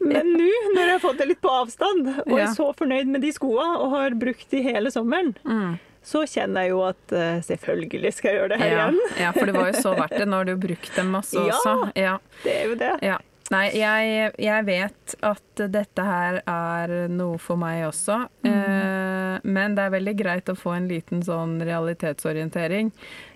Men 0.00 0.32
nå, 0.32 0.48
når 0.74 0.80
jeg 0.84 0.92
har 0.94 1.02
fått 1.02 1.18
det 1.20 1.26
litt 1.28 1.40
på 1.42 1.50
avstand, 1.52 2.08
og 2.26 2.34
Ja. 2.38 2.44
er 2.46 2.54
så 2.54 2.70
fornøyd 2.76 3.06
med 3.10 3.20
de 3.24 3.32
skoene 3.34 3.78
og 3.82 3.90
har 3.96 4.10
brukt 4.18 4.48
de 4.50 4.62
hele 4.64 4.90
sommeren, 4.94 5.34
Mm. 5.44 5.78
så 6.02 6.22
kjenner 6.24 6.62
jeg 6.64 6.70
jo 6.70 6.82
at 6.86 7.12
eh, 7.12 7.40
selvfølgelig 7.44 8.12
skal 8.14 8.30
jeg 8.30 8.38
gjøre 8.40 8.48
det 8.54 8.60
her 8.62 8.70
Ja, 8.70 8.86
igjen. 8.88 9.00
ja, 9.20 9.32
for 9.32 9.46
det 9.46 9.54
var 9.54 9.66
jo 9.72 9.80
så 9.82 9.94
verdt 9.98 10.16
det. 10.16 10.28
Nå 10.28 10.36
har 10.40 10.44
du 10.48 10.56
brukt 10.56 10.94
dem 10.96 11.10
masse 11.12 11.34
Ja. 11.48 11.52
også. 11.58 11.92
Ja. 11.96 12.14
Det 12.44 12.54
er 12.54 12.68
jo 12.70 12.74
det. 12.80 12.92
Ja. 13.02 13.18
Nei, 13.50 13.64
jeg, 13.74 14.30
jeg 14.38 14.66
vet 14.68 15.14
at 15.26 15.62
dette 15.74 16.02
her 16.06 16.38
er 16.46 16.92
noe 17.10 17.38
for 17.42 17.58
meg 17.58 17.82
også. 17.88 18.20
Eh, 18.46 19.40
men 19.42 19.74
det 19.74 19.86
er 19.86 19.94
veldig 19.96 20.14
greit 20.18 20.52
å 20.52 20.58
få 20.58 20.76
en 20.76 20.86
liten 20.90 21.24
sånn 21.26 21.56
realitetsorientering 21.66 22.92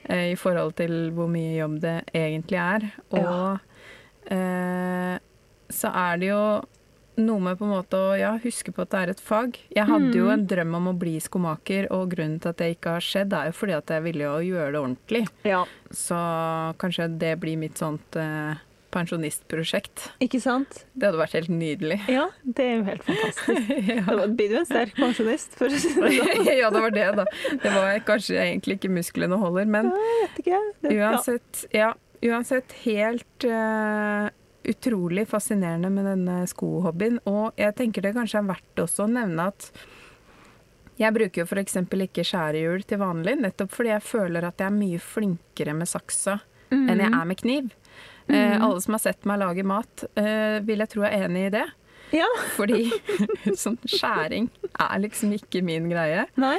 eh, 0.06 0.30
i 0.30 0.36
forhold 0.38 0.76
til 0.78 1.10
hvor 1.16 1.26
mye 1.32 1.56
jobb 1.56 1.80
det 1.82 1.96
egentlig 2.14 2.60
er. 2.62 2.86
Og 3.18 4.30
eh, 4.30 5.16
så 5.74 5.90
er 5.90 6.22
det 6.22 6.30
jo 6.30 6.44
noe 7.14 7.42
med 7.42 7.58
på 7.58 7.66
en 7.66 7.72
måte 7.74 7.98
å 7.98 8.14
ja, 8.18 8.32
huske 8.42 8.72
på 8.74 8.84
at 8.84 8.92
det 8.92 9.00
er 9.00 9.12
et 9.12 9.22
fag. 9.22 9.58
Jeg 9.74 9.86
hadde 9.88 10.14
jo 10.18 10.30
en 10.30 10.44
drøm 10.50 10.76
om 10.78 10.90
å 10.90 10.94
bli 10.98 11.14
skomaker, 11.22 11.88
og 11.94 12.14
grunnen 12.14 12.40
til 12.42 12.50
at 12.50 12.60
det 12.62 12.70
ikke 12.74 12.96
har 12.96 13.06
skjedd, 13.06 13.34
er 13.34 13.50
jo 13.50 13.56
fordi 13.58 13.76
at 13.76 13.92
jeg 13.94 14.04
ville 14.06 14.26
jo 14.26 14.54
gjøre 14.54 14.70
det 14.74 14.80
ordentlig. 14.80 15.24
Ja, 15.46 15.64
Så 15.90 16.20
kanskje 16.82 17.10
det 17.18 17.34
blir 17.42 17.58
mitt 17.60 17.78
sånt 17.82 18.18
eh, 18.18 18.62
pensjonistprosjekt. 18.94 20.06
ikke 20.24 20.40
sant? 20.42 20.84
Det 20.94 21.08
hadde 21.08 21.20
vært 21.20 21.36
helt 21.38 21.50
nydelig. 21.52 21.98
Ja, 22.10 22.28
det 22.42 22.66
er 22.66 22.76
jo 22.76 22.84
helt 22.88 23.04
fantastisk. 23.08 23.74
ja. 23.94 24.04
Da 24.08 24.28
blir 24.30 24.54
du 24.54 24.60
en 24.60 24.68
sterk 24.68 24.94
pensjonist, 24.98 25.58
for 25.58 25.72
å 25.72 25.82
si 25.82 25.90
det 25.96 26.12
sånn. 26.20 26.48
ja, 26.62 26.70
det 26.74 26.84
var 26.86 26.94
det, 26.94 27.08
da. 27.18 27.26
Det 27.64 27.74
var 27.74 27.98
kanskje 28.06 28.38
egentlig 28.44 28.78
ikke 28.78 28.92
musklene 28.94 29.40
holder, 29.42 29.68
men 29.76 29.90
ja, 29.90 30.30
ikke. 30.30 30.62
Det, 30.84 30.94
uansett, 31.00 31.66
ja, 31.74 31.90
uansett 32.24 32.78
helt 32.84 33.48
uh, 33.50 34.30
utrolig 34.64 35.26
fascinerende 35.28 35.90
med 35.92 36.08
denne 36.12 36.38
skohobbyen. 36.50 37.20
Og 37.30 37.52
jeg 37.60 37.76
tenker 37.80 38.06
det 38.06 38.14
kanskje 38.16 38.40
er 38.40 38.48
verdt 38.54 38.86
også 38.86 39.06
å 39.06 39.12
nevne 39.12 39.50
at 39.52 39.70
jeg 40.94 41.10
bruker 41.10 41.42
jo 41.42 41.46
f.eks. 41.48 41.80
ikke 42.06 42.22
skjærehjul 42.26 42.84
til 42.86 43.00
vanlig, 43.02 43.34
nettopp 43.42 43.72
fordi 43.74 43.90
jeg 43.90 44.04
føler 44.06 44.46
at 44.46 44.60
jeg 44.62 44.70
er 44.70 44.76
mye 44.76 45.00
flinkere 45.02 45.74
med 45.74 45.90
saksa 45.90 46.38
enn 46.74 47.00
jeg 47.00 47.10
er 47.10 47.26
med 47.28 47.38
kniv. 47.38 47.72
Eh, 48.28 48.56
alle 48.62 48.80
som 48.80 48.94
har 48.96 49.02
sett 49.04 49.26
meg 49.28 49.38
lage 49.42 49.64
mat, 49.68 50.04
eh, 50.16 50.60
vil 50.64 50.78
jeg 50.80 50.88
tro 50.94 51.02
er 51.04 51.26
enig 51.26 51.46
i 51.48 51.52
det. 51.58 51.64
ja. 52.14 52.28
Fordi 52.56 52.86
sånn 53.62 53.76
skjæring 53.84 54.48
er 54.80 54.98
liksom 55.04 55.32
ikke 55.36 55.62
min 55.66 55.90
greie. 55.92 56.24
Nei. 56.40 56.56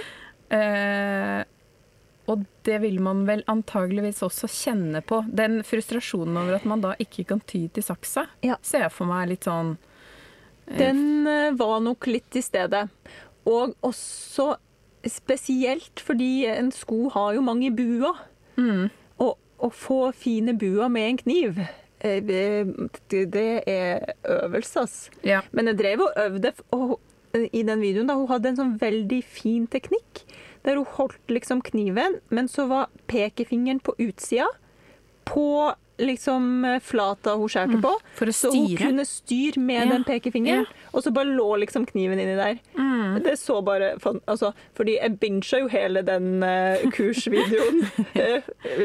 Eh, 0.53 1.41
og 2.29 2.43
det 2.65 2.79
vil 2.81 2.99
man 3.05 3.23
vel 3.27 3.43
antageligvis 3.51 4.23
også 4.25 4.47
kjenne 4.49 5.01
på. 5.05 5.19
Den 5.29 5.59
frustrasjonen 5.65 6.37
over 6.41 6.55
at 6.57 6.65
man 6.65 6.81
da 6.81 6.93
ikke 7.01 7.25
kan 7.29 7.41
ty 7.45 7.67
til 7.69 7.85
saksa, 7.85 8.27
Ja. 8.45 8.55
ser 8.65 8.85
jeg 8.87 8.91
for 8.93 9.05
meg 9.09 9.29
litt 9.29 9.45
sånn 9.45 9.75
eh, 10.67 10.77
Den 10.79 11.27
eh, 11.29 11.51
var 11.57 11.79
nok 11.85 12.07
litt 12.09 12.29
til 12.33 12.41
stede. 12.45 12.87
Og 13.45 13.75
også 13.85 14.55
spesielt 15.05 16.01
fordi 16.01 16.47
en 16.49 16.71
sko 16.73 17.09
har 17.13 17.35
jo 17.37 17.41
mange 17.45 17.69
buer. 17.77 18.15
mm, 18.57 18.89
å 19.59 19.71
få 19.71 20.11
fine 20.15 20.55
buer 20.59 20.89
med 20.91 21.09
en 21.09 21.19
kniv, 21.23 21.59
eh, 21.99 22.21
det 22.21 23.51
er 23.67 24.15
øvelse, 24.23 24.83
ass. 24.83 24.97
Ja. 25.23 25.41
Men 25.51 25.71
jeg 25.71 25.79
drev 25.79 26.05
og 26.07 26.19
øvde 26.25 26.53
og, 26.75 26.99
i 27.51 27.63
den 27.63 27.81
videoen. 27.81 28.07
da 28.07 28.15
Hun 28.15 28.29
hadde 28.31 28.51
en 28.51 28.59
sånn 28.59 28.75
veldig 28.81 29.21
fin 29.23 29.67
teknikk. 29.67 30.25
Der 30.65 30.79
hun 30.79 30.87
holdt 30.97 31.31
liksom 31.31 31.61
kniven, 31.61 32.19
men 32.29 32.47
så 32.47 32.67
var 32.67 32.93
pekefingeren 33.11 33.81
på 33.83 33.95
utsida. 34.01 34.47
På 35.25 35.75
liksom 35.99 36.65
eh, 36.65 36.79
flata 36.83 37.35
hun 37.39 37.47
skjærte 37.51 37.79
på. 37.83 37.91
For 38.17 38.31
å 38.31 38.33
Så 38.35 38.51
hun 38.53 38.75
kunne 38.77 39.05
styre 39.07 39.59
med 39.61 39.85
Ja, 39.87 39.91
den 39.93 40.03
pekefingeren. 40.07 40.65
ja. 40.65 40.89
Og 40.93 41.03
så 41.03 41.11
bare 41.13 41.31
lå 41.35 41.47
liksom 41.61 41.85
kniven 41.89 42.19
inni 42.19 42.35
der. 42.35 42.59
Mm. 42.77 43.21
Det 43.23 43.37
så 43.39 43.61
bare 43.63 43.93
altså, 44.27 44.53
Fordi 44.75 44.97
jeg 44.97 45.19
bincha 45.19 45.59
jo 45.59 45.67
hele 45.71 46.01
den 46.07 46.43
uh, 46.43 46.77
kursvideoen 46.91 47.81
eh, 48.15 48.41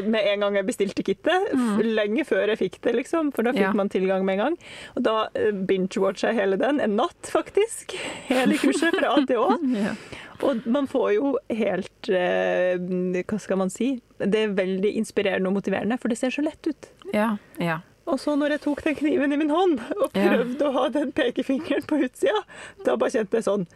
med 0.07 0.21
en 0.33 0.39
gang 0.45 0.55
jeg 0.59 0.65
bestilte 0.67 1.03
kittet. 1.03 1.51
Mm. 1.53 1.81
Lenge 1.95 2.25
før 2.27 2.47
jeg 2.53 2.61
fikk 2.63 2.79
det, 2.83 2.95
liksom. 2.95 3.31
For 3.35 3.43
da 3.43 3.51
fikk 3.51 3.61
Mm. 3.61 3.67
Ja. 3.67 3.73
man 3.77 3.89
tilgang 3.93 4.25
med 4.25 4.39
en 4.39 4.43
gang. 4.45 4.55
Og 4.95 5.03
da 5.05 5.15
uh, 5.35 5.51
binge-watcha 5.67 6.31
jeg 6.31 6.39
hele 6.41 6.57
den. 6.57 6.79
En 6.81 6.95
natt, 6.97 7.29
faktisk. 7.29 7.93
Hele 8.31 8.55
kurset 8.57 8.95
fra 8.97 9.13
A 9.17 9.25
til 9.27 9.37
Å. 9.37 9.57
Ja. 10.41 10.47
Og 10.49 10.65
man 10.65 10.87
får 10.87 11.13
jo 11.15 11.37
helt 11.49 12.09
eh, 12.09 12.77
Hva 13.23 13.39
skal 13.39 13.57
man 13.61 13.69
si? 13.69 14.01
Det 14.17 14.35
er 14.47 14.53
veldig 14.57 14.95
inspirerende 14.97 15.47
og 15.51 15.55
motiverende, 15.59 15.97
for 16.01 16.09
det 16.09 16.17
ser 16.17 16.29
så 16.33 16.43
lett 16.45 16.67
ut. 16.67 16.89
ja. 17.13 17.37
ja. 17.59 17.79
Og 18.11 18.17
så 18.19 18.33
når 18.35 18.49
jeg 18.55 18.61
tok 18.63 18.79
den 18.83 18.95
kniven 18.97 19.31
i 19.31 19.37
min 19.37 19.51
hånd 19.53 19.79
og 19.95 20.09
Ja. 20.17 20.31
prøvde 20.33 20.65
å 20.67 20.71
ha 20.73 20.87
den 20.89 21.11
pekefingeren 21.13 21.85
på 21.87 21.99
utsida, 22.03 22.41
da 22.83 22.95
bare 22.97 23.11
kjente 23.13 23.37
jeg 23.37 23.45
sånn 23.45 23.67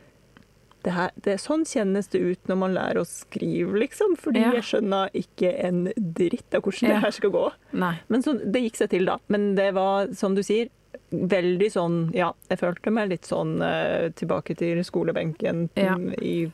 det 0.84 0.91
her, 0.93 1.12
det, 1.23 1.38
Sånn 1.41 1.63
kjennes 1.65 2.10
det 2.13 2.19
ut 2.21 2.49
når 2.49 2.58
man 2.62 2.73
lærer 2.75 2.99
å 3.01 3.06
skrive, 3.10 3.73
liksom. 3.80 4.15
Fordi 4.21 4.41
Ja. 4.41 4.51
jeg 4.54 4.63
skjønner 4.67 5.10
ikke 5.17 5.54
en 5.65 5.86
dritt 5.97 6.54
av 6.54 6.62
hvordan 6.65 6.89
Ja. 6.89 6.95
det 6.95 7.04
her 7.06 7.12
skal 7.12 7.32
gå. 7.32 7.51
Nei. 7.73 7.93
Men 8.10 8.21
så, 8.21 8.34
det 8.51 8.62
gikk 8.65 8.75
seg 8.78 8.89
til, 8.89 9.06
da. 9.06 9.17
Men 9.30 9.56
det 9.56 9.73
var, 9.73 10.13
som 10.13 10.36
du 10.36 10.41
sier, 10.43 10.69
veldig 11.12 11.72
sånn 11.72 11.98
Ja, 12.13 12.32
jeg 12.50 12.60
følte 12.60 12.91
meg 12.91 13.10
litt 13.10 13.24
sånn 13.30 13.62
eh, 13.62 14.10
tilbake 14.18 14.56
til 14.58 14.82
skolebenken 14.84 15.70
Ja. 15.76 15.96
mm, 15.96 16.13
i 16.22 16.52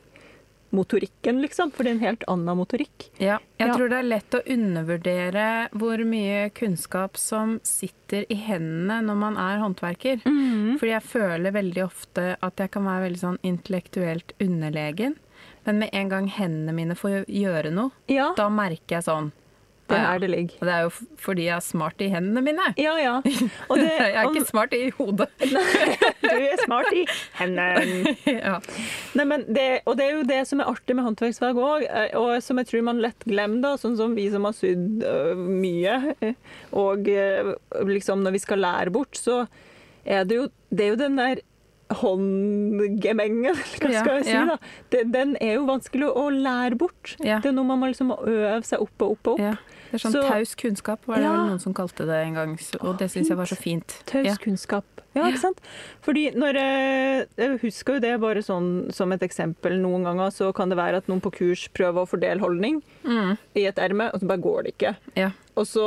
motorikken, 0.71 1.41
liksom. 1.43 1.71
For 1.75 1.83
det 1.83 1.89
er 1.91 1.95
en 1.97 2.05
helt 2.05 2.23
annen 2.31 2.55
motorikk. 2.57 3.09
Ja, 3.19 3.39
jeg 3.59 3.67
Ja. 3.67 3.73
tror 3.75 3.89
det 3.89 3.97
er 3.99 4.03
lett 4.07 4.31
å 4.31 4.39
undervurdere 4.47 5.69
hvor 5.73 5.97
mye 6.05 6.49
kunnskap 6.55 7.17
som 7.17 7.59
sitter 7.63 8.25
i 8.29 8.35
hendene 8.35 9.01
når 9.03 9.15
man 9.17 9.35
er 9.37 9.59
håndverker. 9.59 10.21
Fordi 10.79 10.93
jeg 10.93 11.03
føler 11.03 11.51
veldig 11.51 11.83
ofte 11.83 12.37
at 12.41 12.55
jeg 12.55 12.71
kan 12.71 12.85
være 12.85 13.09
veldig 13.09 13.19
sånn 13.19 13.39
intellektuelt 13.43 14.31
underlegen. 14.39 15.17
Men 15.65 15.79
med 15.79 15.89
en 15.93 16.09
gang 16.09 16.27
hendene 16.29 16.73
mine 16.73 16.95
får 16.95 17.25
gjøre 17.27 17.71
noe, 17.73 17.91
Ja, 18.07 18.33
da 18.35 18.47
merker 18.49 18.95
jeg 18.97 19.03
sånn 19.03 19.31
det 19.91 19.97
er 19.97 20.01
«Ah, 20.01 20.05
ja. 20.05 20.11
her 20.13 20.21
det 20.23 20.29
ligger. 20.31 20.55
Og 20.61 20.67
det 20.69 20.73
er 20.75 20.81
jo 20.87 20.91
fordi 21.21 21.45
jeg 21.45 21.55
er 21.57 21.65
smart 21.65 22.01
i 22.01 22.07
hendene 22.11 22.41
mine. 22.45 22.67
Ja, 22.79 22.93
ja. 23.01 23.13
Det, 23.81 23.87
jeg 23.87 24.15
er 24.15 24.29
ikke 24.31 24.45
smart 24.47 24.73
i 24.77 24.89
hodet. 24.97 25.27
du 26.23 26.27
er 26.31 26.63
smart 26.65 26.89
i 26.95 27.03
hendene. 27.39 28.15
ja. 28.47 28.55
Nei, 29.19 29.25
men 29.27 29.45
det, 29.51 29.67
og 29.85 29.97
det 29.99 30.07
er 30.07 30.15
jo 30.17 30.23
det 30.31 30.41
som 30.49 30.63
er 30.63 30.71
artig 30.71 30.95
med 30.97 31.05
håndverksfag 31.09 31.59
òg, 31.61 31.85
og 32.19 32.31
som 32.45 32.61
jeg 32.61 32.69
tror 32.71 32.87
man 32.87 33.01
lett 33.03 33.27
glemmer, 33.27 33.61
da, 33.67 33.75
sånn 33.81 33.97
som 33.99 34.15
vi 34.17 34.29
som 34.33 34.47
har 34.47 34.55
sydd 34.57 35.03
øh, 35.07 35.37
mye. 35.37 36.15
eh, 36.21 36.33
Og 36.71 37.07
øh, 37.11 37.53
liksom 37.91 38.23
når 38.25 38.37
vi 38.37 38.43
skal 38.47 38.63
lære 38.63 38.93
bort, 38.95 39.17
så 39.19 39.43
er 40.05 40.23
det 40.25 40.37
jo, 40.39 40.47
det 40.71 40.85
er 40.85 40.93
jo 40.95 40.99
den 41.03 41.17
der 41.19 41.41
håndgemengen, 41.91 43.55
hva 43.81 43.91
Ja, 43.91 44.01
skal 44.03 44.15
jeg 44.19 44.25
si, 44.27 44.31
ja. 44.35 44.45
da. 44.45 44.57
Den, 44.93 45.11
den 45.13 45.35
er 45.41 45.55
jo 45.59 45.65
vanskelig 45.69 46.09
å 46.11 46.27
lære 46.33 46.77
bort. 46.79 47.15
Ja. 47.23 47.39
Det 47.43 47.51
er 47.51 47.57
noe 47.57 47.67
man 47.67 47.81
må 47.81 47.91
liksom 47.91 48.13
øve 48.17 48.63
seg 48.67 48.81
opp 48.83 49.01
og 49.05 49.11
opp 49.17 49.27
og 49.27 49.37
opp. 49.39 49.45
ja. 49.51 49.55
Det 49.91 49.97
er 49.99 50.07
sånn 50.07 50.13
Så- 50.15 50.23
taus 50.23 50.55
kunnskap, 50.55 51.01
var 51.05 51.17
det 51.19 51.27
vel 51.27 51.47
noen 51.49 51.59
som 51.59 51.73
kalte 51.75 52.05
det 52.07 52.15
en 52.23 52.33
gang. 52.37 52.51
Og 52.79 52.97
det 52.97 53.09
syns 53.11 53.27
jeg 53.27 53.35
var 53.35 53.43
så 53.49 53.57
fint. 53.59 53.97
Taus 54.07 54.23
Ja. 54.25 54.35
kunnskap. 54.39 54.85
Ja, 55.13 55.25
ikke 55.27 55.39
sant? 55.41 55.59
Fordi 56.01 56.31
når 56.31 56.53
jeg, 56.55 57.27
jeg 57.35 57.59
husker 57.59 57.93
jo 57.95 57.99
det 57.99 58.13
bare 58.21 58.39
sånn 58.39 58.93
som 58.93 59.11
et 59.11 59.19
eksempel. 59.19 59.75
Noen 59.81 60.05
ganger 60.07 60.31
så 60.31 60.53
kan 60.55 60.69
det 60.69 60.77
være 60.77 60.95
at 61.03 61.07
noen 61.09 61.19
på 61.19 61.33
kurs 61.35 61.67
prøver 61.75 62.05
å 62.05 62.07
fordele 62.07 62.39
holdning 62.39 62.81
Mm. 63.03 63.37
i 63.53 63.65
et 63.67 63.75
erme, 63.75 64.09
og 64.13 64.21
så 64.21 64.27
bare 64.27 64.39
går 64.39 64.63
det 64.63 64.77
ikke. 64.77 64.95
Ja. 65.17 65.31
Og 65.59 65.65
så 65.67 65.85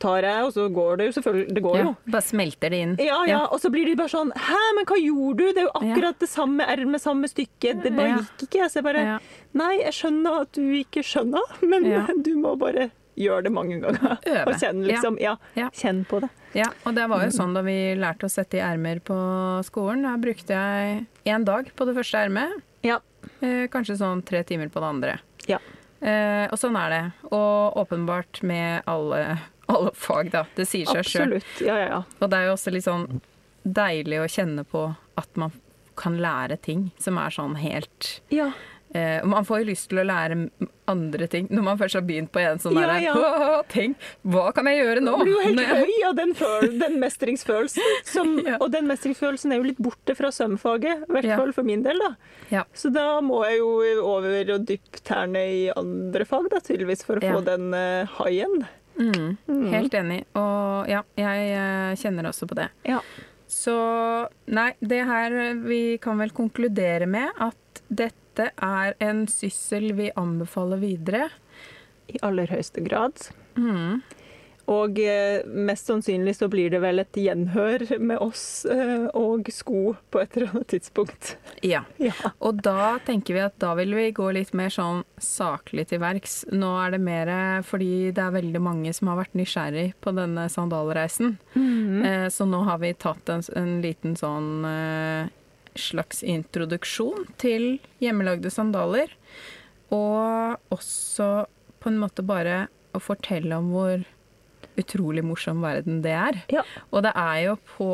tar 0.00 0.24
jeg, 0.24 0.44
og 0.46 0.52
så 0.54 0.66
går 0.72 1.00
det 1.00 1.08
jo 1.08 1.14
selvfølgelig. 1.18 1.54
Det 1.56 1.62
går 1.64 1.76
ja. 1.76 1.82
jo. 1.88 1.94
Bare 2.14 2.24
smelter 2.24 2.72
det 2.72 2.78
inn. 2.84 2.94
Ja, 3.02 3.18
ja, 3.28 3.40
og 3.52 3.60
så 3.60 3.70
blir 3.72 3.84
de 3.88 3.96
bare 3.98 4.12
sånn 4.12 4.30
Hæ, 4.32 4.60
men 4.78 4.88
hva 4.88 4.96
gjorde 5.00 5.36
du? 5.42 5.52
Det 5.52 5.62
er 5.64 5.66
jo 5.68 5.74
akkurat 5.82 6.22
det 6.22 6.30
samme 6.32 6.64
ermet, 6.64 7.02
samme 7.04 7.28
stykke. 7.30 7.74
Det 7.82 7.92
bare 7.96 8.08
Ja. 8.14 8.22
gikk 8.22 8.46
ikke. 8.48 8.68
Så 8.70 8.80
jeg 8.80 8.84
bare 8.88 9.02
Ja. 9.04 9.18
Nei, 9.58 9.74
jeg 9.82 9.92
skjønner 9.98 10.40
at 10.42 10.52
du 10.52 10.62
ikke 10.80 11.04
skjønner, 11.04 11.44
men 11.70 11.84
Ja. 11.84 12.06
du 12.08 12.34
må 12.36 12.56
bare 12.58 12.90
gjøre 13.18 13.44
det 13.44 13.52
mange 13.52 13.80
ganger. 13.82 14.18
Øve. 14.26 14.46
Og 14.46 14.54
kjenne, 14.62 14.86
liksom. 14.86 15.18
Ja, 15.20 15.36
Ja. 15.56 15.68
kjenn 15.70 16.04
på 16.06 16.20
det. 16.20 16.30
Ja, 16.54 16.70
og 16.86 16.94
det 16.94 17.08
var 17.10 17.24
jo 17.26 17.30
sånn 17.34 17.52
da 17.52 17.60
vi 17.62 17.94
lærte 17.98 18.24
å 18.24 18.30
sette 18.32 18.56
i 18.56 18.64
ermer 18.64 19.00
på 19.04 19.16
skolen. 19.66 20.02
Da 20.06 20.16
brukte 20.16 20.54
jeg 20.56 21.06
én 21.26 21.44
dag 21.44 21.68
på 21.76 21.84
det 21.84 21.94
første 21.98 22.24
ermet. 22.24 22.62
Ja. 22.82 23.00
Eh, 23.42 23.66
kanskje 23.68 23.98
sånn 23.98 24.24
tre 24.24 24.42
timer 24.44 24.70
på 24.72 24.80
det 24.80 24.88
andre. 24.88 25.18
Ja. 25.50 25.58
Eh, 26.00 26.46
og 26.50 26.58
sånn 26.60 26.76
er 26.78 26.94
det. 26.94 27.02
Og 27.30 27.78
åpenbart 27.82 28.42
med 28.46 28.82
alle, 28.90 29.38
alle 29.72 29.92
fag, 29.94 30.30
da. 30.34 30.44
Det 30.56 30.66
sier 30.68 30.86
seg 30.90 31.08
sjøl. 31.08 31.38
Ja, 31.64 31.74
ja, 31.78 31.88
ja. 31.88 32.02
Og 32.20 32.30
det 32.30 32.38
er 32.38 32.48
jo 32.50 32.56
også 32.56 32.74
litt 32.74 32.86
sånn 32.86 33.20
deilig 33.68 34.22
å 34.22 34.28
kjenne 34.30 34.64
på 34.68 34.84
at 35.18 35.40
man 35.40 35.52
kan 35.98 36.14
lære 36.22 36.56
ting 36.62 36.90
som 37.02 37.18
er 37.18 37.34
sånn 37.34 37.56
helt 37.58 38.20
Ja. 38.30 38.52
Eh, 38.96 39.24
man 39.28 39.44
får 39.44 39.58
jo 39.60 39.66
lyst 39.68 39.90
til 39.90 39.98
å 40.00 40.04
lære 40.08 40.36
andre 40.88 41.26
ting 41.28 41.44
når 41.52 41.64
man 41.66 41.76
først 41.76 41.98
har 41.98 42.04
begynt 42.08 42.30
på 42.32 42.40
en 42.40 42.56
sånn 42.62 42.78
Ja, 42.80 42.86
der, 42.88 43.02
ja. 43.04 43.58
Tenk, 43.68 43.98
hva 44.24 44.46
kan 44.56 44.64
jeg 44.70 44.78
gjøre 44.80 45.02
nå? 45.04 45.12
Du 45.18 45.24
blir 45.26 45.34
jo 45.34 45.42
helt 45.44 45.60
jeg- 45.60 45.82
høy 45.82 46.06
av 46.08 46.14
den, 46.16 46.32
den 46.80 46.96
mestringsfølelsen. 47.02 47.82
Som, 48.08 48.32
Ja. 48.48 48.56
Og 48.64 48.70
den 48.72 48.88
mestringsfølelsen 48.88 49.52
er 49.52 49.60
jo 49.60 49.68
litt 49.68 49.82
borte 49.82 50.16
fra 50.16 50.30
svømmefaget, 50.32 51.04
i 51.04 51.12
hvert 51.12 51.28
fall 51.36 51.52
for 51.52 51.68
min 51.68 51.82
del. 51.84 52.00
da. 52.00 52.14
Ja. 52.48 52.64
Så 52.72 52.88
da 52.94 53.20
må 53.20 53.42
jeg 53.44 53.58
jo 53.60 54.02
over 54.08 54.54
og 54.56 54.64
dyppe 54.64 55.02
tærne 55.04 55.44
i 55.52 55.62
andre 55.76 56.24
fag, 56.24 56.48
da, 56.48 56.60
tydeligvis, 56.64 57.04
for 57.04 57.20
å 57.20 57.34
få 57.36 57.44
den 57.44 57.68
uh, 57.76 58.08
haien. 58.22 58.62
Mm, 58.98 59.36
helt 59.70 59.94
enig. 59.94 60.22
Og 60.34 60.88
ja, 60.90 61.04
jeg 61.14 61.50
eh, 61.54 61.92
kjenner 62.00 62.26
også 62.32 62.48
på 62.50 62.56
det. 62.58 62.70
Ja. 62.88 62.98
Så 63.48 63.74
nei, 64.52 64.72
det 64.80 65.04
her 65.08 65.54
Vi 65.64 65.96
kan 66.02 66.18
vel 66.20 66.32
konkludere 66.36 67.06
med 67.08 67.30
at 67.40 67.82
dette 67.88 68.16
er 68.46 68.94
en 69.04 69.26
syssel 69.30 69.92
vi 69.98 70.12
anbefaler 70.16 70.80
videre. 70.82 71.28
I 72.08 72.22
aller 72.24 72.48
høyeste 72.48 72.80
grad. 72.86 73.28
Mm. 73.58 74.00
Og 74.68 74.98
eh, 75.00 75.40
mest 75.48 75.88
sannsynlig 75.88 76.34
så 76.36 76.48
blir 76.52 76.68
det 76.72 76.82
vel 76.82 77.00
et 77.00 77.16
gjenhør 77.16 77.86
med 78.04 78.20
oss 78.20 78.66
eh, 78.68 79.06
og 79.16 79.48
sko 79.52 79.94
på 80.12 80.20
et 80.20 80.36
eller 80.36 80.52
annet 80.52 80.72
tidspunkt. 80.74 81.36
Ja. 81.64 81.84
Ja. 82.08 82.30
Og 82.44 82.60
da 82.64 82.96
tenker 83.04 83.34
vi 83.36 83.40
at 83.42 83.56
da 83.60 83.72
vil 83.76 83.90
vi 83.96 84.06
gå 84.16 84.28
litt 84.32 84.54
mer 84.56 84.70
sånn 84.72 85.02
saklig 85.20 85.88
til 85.90 86.00
verks. 86.00 86.40
Nå 86.54 86.70
er 86.80 86.94
det 86.94 87.00
mer 87.02 87.30
fordi 87.66 88.10
det 88.16 88.22
er 88.22 88.36
veldig 88.36 88.62
mange 88.64 88.92
som 88.96 89.10
har 89.10 89.18
vært 89.20 89.36
nysgjerrig 89.36 89.90
på 90.04 90.14
denne 90.16 90.46
sandalreisen. 90.52 91.36
Eh, 91.58 92.28
så 92.32 92.46
nå 92.48 92.62
har 92.68 92.80
vi 92.80 92.94
tatt 92.96 93.32
en, 93.34 93.44
en 93.58 93.74
liten 93.84 94.16
sånn 94.16 94.64
slags 95.78 96.22
introduksjon 96.26 97.28
til 97.40 97.78
hjemmelagde 98.02 98.50
sandaler. 98.52 99.12
Og 99.94 100.58
også 100.74 101.46
på 101.78 101.90
en 101.90 102.00
måte 102.02 102.24
bare 102.26 102.66
å 102.96 103.00
fortelle 103.02 103.56
om 103.58 103.72
hvor 103.72 104.04
utrolig 104.78 105.24
morsom 105.26 105.62
verden 105.64 106.02
det 106.04 106.14
er. 106.14 106.38
Ja. 106.52 106.64
Og 106.92 107.02
det 107.06 107.12
er 107.18 107.38
jo 107.48 107.56
på 107.76 107.90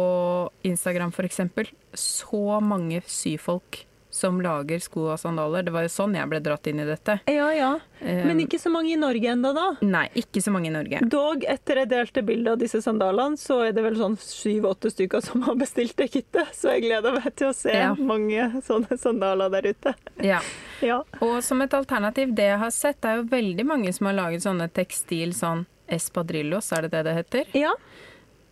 Instagram 0.67 1.13
eksempel 1.25 1.71
så 1.97 2.61
mange 2.61 3.01
syfolk 3.09 3.85
som 4.15 4.37
lager 4.45 4.79
sko 4.79 5.09
og 5.11 5.19
sandaler. 5.19 5.65
Det 5.67 5.73
var 5.75 5.83
jo 5.89 5.91
sånn 5.91 6.13
jeg 6.15 6.29
ble 6.31 6.39
dratt 6.45 6.69
inn 6.71 6.79
i 6.79 6.87
dette. 6.87 7.17
ja, 7.27 7.49
ja. 7.57 7.73
Eh, 8.01 8.21
Men 8.29 8.39
ikke 8.45 8.59
så 8.63 8.71
mange 8.71 8.93
i 8.93 8.97
Norge 9.01 9.31
ennå, 9.33 9.51
da. 9.57 9.65
Nei, 9.83 10.05
ikke 10.21 10.43
så 10.45 10.53
mange 10.55 10.69
i 10.69 10.75
Norge. 10.75 11.01
Dog, 11.11 11.43
etter 11.49 11.81
jeg 11.83 11.89
delte 11.91 12.23
bilde 12.27 12.53
av 12.53 12.59
disse 12.61 12.79
sandalene, 12.85 13.37
så 13.41 13.57
er 13.67 13.73
det 13.75 13.83
vel 13.83 13.97
sånn 13.99 14.15
syv-åtte 14.21 14.93
stykker 14.93 15.25
som 15.25 15.43
har 15.49 15.57
bestilt 15.59 15.97
det 15.99 16.11
kittet. 16.15 16.55
Så 16.55 16.71
jeg 16.77 16.85
gleder 16.87 17.17
meg 17.19 17.35
til 17.35 17.49
å 17.51 17.55
se 17.57 17.73
Ja. 17.75 17.95
mange 17.99 18.63
sånne 18.63 18.99
sandaler 19.01 19.51
der 19.51 19.71
ute. 19.73 19.95
Ja. 20.23 20.39
Ja. 20.83 21.03
Og 21.21 21.43
som 21.43 21.63
et 21.63 21.75
alternativ, 21.75 22.35
det 22.35 22.51
jeg 22.53 22.59
har 22.59 22.71
sett, 22.71 23.01
det 23.01 23.09
er 23.11 23.17
jo 23.23 23.29
veldig 23.35 23.65
mange 23.67 23.93
som 23.97 24.07
har 24.07 24.15
laget 24.21 24.43
sånne 24.47 24.71
tekstil 24.71 25.33
sånn 25.35 25.67
espadrillos, 25.89 26.71
er 26.77 26.83
det 26.87 26.91
det 26.95 27.03
det 27.05 27.15
heter? 27.23 27.45
ja. 27.55 27.73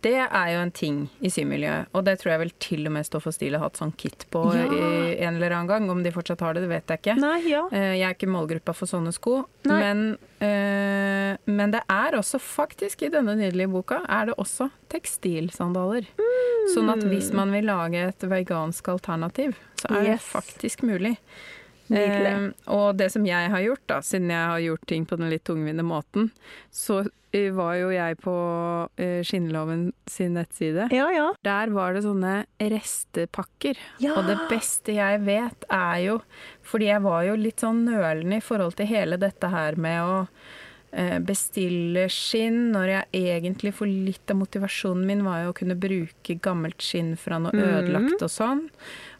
Det 0.03 0.17
er 0.19 0.47
jo 0.51 0.59
en 0.59 0.71
ting 0.75 0.97
i 1.23 1.29
symiljøet, 1.31 1.87
og 1.95 2.03
det 2.03 2.17
tror 2.19 2.33
jeg 2.33 2.39
vel 2.41 2.49
til 2.59 2.87
og 2.89 2.91
med 2.97 3.05
Stoff 3.07 3.27
og 3.29 3.33
Stil 3.37 3.55
har 3.55 3.61
hatt 3.63 3.77
sånn 3.79 3.93
kit 3.95 4.25
på 4.33 4.41
Ja. 4.51 4.65
i 4.67 5.15
en 5.23 5.37
eller 5.37 5.55
annen 5.55 5.69
gang. 5.69 5.89
Om 5.93 6.01
de 6.03 6.11
fortsatt 6.11 6.41
har 6.43 6.53
det, 6.57 6.65
det 6.65 6.69
vet 6.73 6.91
jeg 6.91 6.99
ikke. 6.99 7.15
Nei, 7.21 7.37
ja. 7.47 7.61
Eh, 7.71 7.93
Jeg 7.95 8.09
er 8.09 8.17
ikke 8.17 8.27
målgruppa 8.33 8.75
for 8.75 8.85
sånne 8.91 9.13
sko, 9.15 9.45
men, 9.65 10.17
øh, 10.43 11.37
men 11.47 11.71
det 11.71 11.81
er 11.89 12.17
også 12.19 12.39
faktisk 12.43 13.03
i 13.07 13.09
denne 13.13 13.35
nydelige 13.39 13.71
boka 13.71 14.01
er 14.09 14.25
det 14.27 14.35
også 14.37 14.69
tekstilsandaler. 14.91 16.05
Sånn 16.75 16.89
at 16.93 17.03
hvis 17.07 17.31
man 17.35 17.51
vil 17.51 17.65
lage 17.67 18.07
et 18.09 18.19
vegansk 18.29 18.87
alternativ, 18.93 19.55
så 19.79 19.91
er 19.99 20.03
det 20.13 20.19
faktisk 20.23 20.83
mulig. 20.87 21.17
Eh, 21.93 22.47
og 22.73 22.95
det 22.97 23.11
som 23.13 23.25
jeg 23.27 23.49
har 23.53 23.61
gjort, 23.61 23.83
da, 23.87 23.99
siden 24.01 24.29
jeg 24.33 24.47
har 24.53 24.59
gjort 24.65 24.87
ting 24.89 25.05
på 25.05 25.17
den 25.19 25.29
litt 25.29 25.43
tungvinte 25.45 25.83
måten, 25.85 26.31
så 26.73 27.03
eh, 27.33 27.51
var 27.53 27.75
jo 27.77 27.91
jeg 27.93 28.17
på 28.23 28.33
eh, 28.97 29.21
Skinnloven 29.25 29.91
sin 30.09 30.33
nettside. 30.37 30.87
Ja, 30.93 31.07
ja. 31.13 31.27
Der 31.45 31.69
var 31.75 31.93
det 31.93 32.03
sånne 32.05 32.45
restepakker. 32.59 33.77
Ja. 34.03 34.15
Og 34.17 34.27
det 34.29 34.37
beste 34.51 34.95
jeg 34.97 35.21
vet 35.25 35.65
er 35.69 36.01
jo 36.07 36.19
Fordi 36.63 36.87
jeg 36.91 37.01
var 37.03 37.23
jo 37.27 37.35
litt 37.37 37.59
sånn 37.63 37.83
nølende 37.85 38.37
i 38.39 38.43
forhold 38.43 38.77
til 38.79 38.87
hele 38.87 39.17
dette 39.21 39.49
her 39.51 39.75
med 39.75 40.01
å 40.01 40.17
eh, 40.93 41.17
bestille 41.25 42.05
skinn, 42.13 42.71
når 42.71 42.87
jeg 42.93 43.23
egentlig 43.33 43.73
for 43.75 43.89
litt 43.89 44.29
av 44.31 44.37
motivasjonen 44.39 45.05
min 45.09 45.23
var 45.25 45.43
jo 45.43 45.51
å 45.51 45.57
kunne 45.57 45.75
bruke 45.75 46.37
gammelt 46.39 46.81
skinn 46.85 47.15
fra 47.19 47.39
noe 47.43 47.51
Mhm. 47.51 47.73
ødelagt 47.79 48.21
og 48.23 48.29
sånn. 48.31 48.61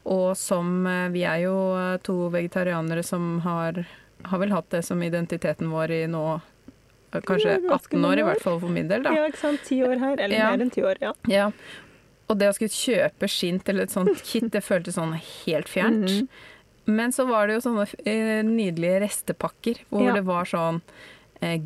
Og 0.06 0.34
som 0.38 0.86
eh, 0.88 1.10
Vi 1.14 1.22
er 1.24 1.44
jo 1.46 1.54
eh, 1.80 1.98
to 2.04 2.28
vegetarianere 2.34 3.04
som 3.08 3.40
har, 3.46 3.86
har 4.28 4.40
vel 4.42 4.52
hatt 4.52 4.70
det 4.74 4.82
som 4.86 5.02
identiteten 5.04 5.70
vår 5.72 5.92
i 5.92 6.02
nå 6.12 6.24
eh, 6.36 7.22
Kanskje 7.24 7.60
18 7.72 8.04
år, 8.10 8.20
i 8.20 8.24
hvert 8.28 8.42
fall 8.44 8.60
for 8.60 8.74
min 8.74 8.88
del, 8.90 9.04
da. 9.06 9.14
Ja, 9.16 9.28
ikke 9.30 9.38
sant. 9.44 9.64
Ti 9.68 9.82
år 9.86 10.00
her. 10.02 10.18
Eller 10.20 10.36
Ja. 10.38 10.52
mer 10.52 10.64
enn 10.66 10.72
ti 10.74 10.82
år, 10.84 10.98
ja. 11.02 11.14
Ja. 11.30 11.52
Og 12.32 12.40
det 12.40 12.50
å 12.50 12.56
skulle 12.58 12.74
kjøpe 12.74 13.28
skinn 13.30 13.60
til 13.64 13.80
et 13.84 13.92
sånt 13.94 14.18
kit, 14.30 14.50
det 14.52 14.64
føltes 14.66 14.96
sånn 14.98 15.14
helt 15.46 15.70
fjernt. 15.70 16.10
Mhm. 16.10 16.28
Men 16.86 17.14
så 17.16 17.24
var 17.30 17.48
det 17.48 17.54
jo 17.62 17.62
sånne 17.70 17.86
nydelige 18.44 18.98
restepakker, 19.06 19.78
hvor 19.90 20.04
Ja. 20.10 20.14
det 20.18 20.26
var 20.28 20.44
sånn 20.50 20.82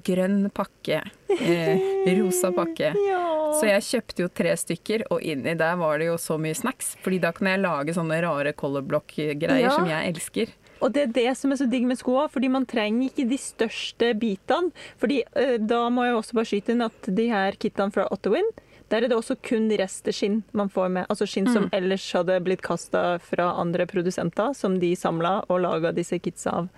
grønn 0.04 0.50
pakke, 0.56 1.02
eh, 1.40 1.80
rosa 2.20 2.52
pakke. 2.56 2.94
Ja. 3.08 3.24
Så 3.58 3.64
jeg 3.70 3.84
kjøpte 3.88 4.24
jo 4.26 4.28
tre 4.36 4.52
stykker, 4.60 5.06
og 5.14 5.22
inni 5.24 5.54
der 5.58 5.78
var 5.80 5.98
det 6.02 6.10
jo 6.10 6.18
så 6.20 6.36
mye 6.42 6.56
snacks. 6.58 6.96
Fordi 7.04 7.20
da 7.24 7.32
kan 7.32 7.48
jeg 7.48 7.62
lage 7.64 7.94
sånne 7.96 8.18
rare 8.26 8.52
colorblock-greier 8.54 9.62
Ja. 9.64 9.72
som 9.76 9.88
jeg 9.88 10.12
elsker. 10.14 10.52
Og 10.84 10.92
det 10.94 11.02
er 11.08 11.14
det 11.16 11.38
som 11.40 11.52
er 11.52 11.58
så 11.58 11.66
digg 11.70 11.88
med 11.90 11.98
skoa, 11.98 12.28
fordi 12.30 12.50
man 12.54 12.66
trenger 12.70 13.08
ikke 13.10 13.26
de 13.32 13.38
største 13.42 14.12
bitene. 14.20 14.70
Fordi 15.02 15.22
eh, 15.36 15.56
da 15.58 15.88
må 15.90 16.04
jeg 16.06 16.18
også 16.20 16.38
bare 16.38 16.50
skyte 16.52 16.76
inn 16.76 16.84
at 16.86 17.08
de 17.08 17.30
her 17.32 17.56
kittene 17.58 17.92
fra 17.96 18.06
Ottowin, 18.14 18.46
der 18.92 19.04
er 19.04 19.10
det 19.12 19.18
også 19.18 19.36
kun 19.44 19.66
resteskinn 19.80 20.44
man 20.56 20.70
får 20.72 20.92
med. 21.00 21.08
Altså 21.10 21.26
skinn 21.28 21.48
som 21.52 21.66
Mm. 21.66 21.74
ellers 21.80 22.06
hadde 22.14 22.38
blitt 22.46 22.62
kasta 22.62 23.18
fra 23.20 23.50
andre 23.60 23.88
produsenter, 23.90 24.54
som 24.56 24.78
de 24.80 24.94
samla 24.96 25.42
og 25.50 25.60
laga 25.66 25.92
disse 25.96 26.20
kitsa 26.24 26.54
av. 26.62 26.70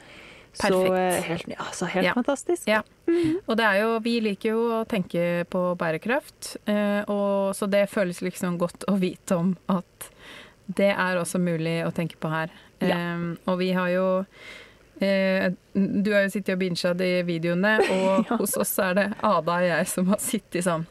Så 0.53 0.69
Perfekt. 0.69 0.83
Så 0.89 1.23
helt, 1.29 1.47
ja, 1.53 1.65
så 1.73 1.85
helt 1.85 2.05
Ja. 2.05 2.13
fantastisk. 2.17 2.67
Ja. 2.67 2.81
Og 3.47 3.57
det 3.57 3.65
er 3.65 3.81
jo, 3.83 3.99
vi 4.03 4.19
liker 4.19 4.49
jo 4.55 4.61
å 4.79 4.85
tenke 4.89 5.45
på 5.49 5.75
bærekraft, 5.77 6.55
eh, 6.65 7.03
og, 7.07 7.53
så 7.55 7.67
det 7.69 7.85
føles 7.89 8.21
liksom 8.25 8.57
godt 8.59 8.83
å 8.89 8.97
vite 8.99 9.35
om 9.37 9.53
at 9.69 10.09
det 10.67 10.91
er 10.93 11.17
også 11.21 11.39
mulig 11.41 11.79
å 11.85 11.91
tenke 11.93 12.17
på 12.21 12.29
her. 12.33 12.49
Ja. 12.81 12.97
Eh, 12.97 13.35
og 13.47 13.57
vi 13.59 13.71
har 13.75 13.89
jo 13.89 14.05
eh, 15.01 15.51
Du 15.73 16.11
har 16.13 16.23
jo 16.25 16.29
sittet 16.33 16.53
og 16.55 16.59
bincha 16.59 16.93
de 16.93 17.23
videoene, 17.27 17.77
og 17.91 18.25
Ja. 18.29 18.37
hos 18.37 18.57
oss 18.57 18.77
er 18.79 18.93
det 18.97 19.07
Ada 19.21 19.57
og 19.61 19.67
jeg 19.69 19.87
som 19.87 20.07
har 20.11 20.17
sittet 20.23 20.63
sånn 20.65 20.85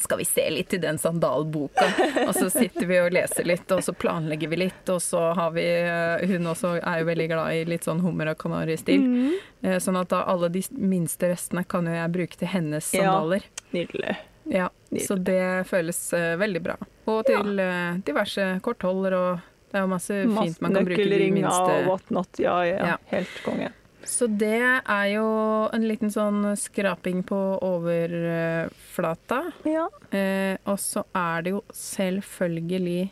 skal 0.00 0.18
vi 0.20 0.24
se 0.28 0.44
litt 0.50 0.74
i 0.74 0.80
den 0.82 0.98
sandalboka? 0.98 1.86
Og 2.26 2.32
så 2.36 2.48
sitter 2.52 2.86
vi 2.88 2.98
og 3.00 3.12
leser 3.14 3.46
litt, 3.48 3.70
og 3.74 3.82
så 3.84 3.92
planlegger 3.96 4.50
vi 4.52 4.58
litt. 4.64 4.88
Og 4.92 5.02
så 5.04 5.20
har 5.36 5.52
vi 5.56 5.64
eh, 5.66 6.24
Hun 6.30 6.50
også 6.52 6.74
er 6.80 7.02
jo 7.02 7.08
veldig 7.10 7.28
glad 7.32 7.54
i 7.58 7.64
litt 7.68 7.86
sånn 7.88 8.00
hummer 8.04 8.32
og 8.32 8.38
kanari-stil. 8.40 9.04
Mm. 9.04 9.34
Eh, 9.62 9.78
Sånn 9.82 9.98
at 10.00 10.10
da 10.12 10.22
alle 10.30 10.48
de 10.52 10.62
minste 10.76 11.30
restene 11.32 11.64
kan 11.68 11.86
jo 11.88 11.94
jeg 11.96 12.14
bruke 12.16 12.40
til 12.40 12.52
hennes 12.52 12.90
sandaler. 12.92 13.44
Ja. 13.46 13.66
Nydelig. 13.76 14.16
Ja, 14.50 14.70
Nydelig. 14.90 15.06
Så 15.06 15.16
det 15.20 15.42
føles 15.70 16.00
eh, 16.16 16.34
veldig 16.40 16.62
bra. 16.64 16.76
Og 17.10 17.22
til 17.28 17.60
eh, 17.62 18.00
diverse 18.06 18.52
kortholder 18.64 19.16
og 19.18 19.46
det 19.70 19.78
er 19.78 19.84
jo 19.84 19.90
masse 19.92 20.16
fint 20.26 20.62
man 20.64 20.74
kan 20.74 20.86
bruke 20.88 20.98
de 20.98 21.04
Nøkkelringer 21.06 21.46
og 21.54 21.84
whatnot. 21.86 22.40
Ja, 22.42 22.56
ja, 22.66 22.74
ja. 22.74 22.86
Ja. 22.94 22.96
Helt 23.12 23.36
konge. 23.44 23.68
Så 24.06 24.26
det 24.26 24.60
er 24.80 25.06
jo 25.12 25.26
en 25.74 25.84
liten 25.86 26.12
sånn 26.12 26.44
skraping 26.58 27.22
på 27.28 27.38
overflata. 27.64 29.42
Ja. 29.68 29.86
Eh, 30.10 30.56
og 30.64 30.78
så 30.80 31.04
er 31.16 31.44
det 31.44 31.54
jo 31.54 31.62
selvfølgelig 31.76 33.10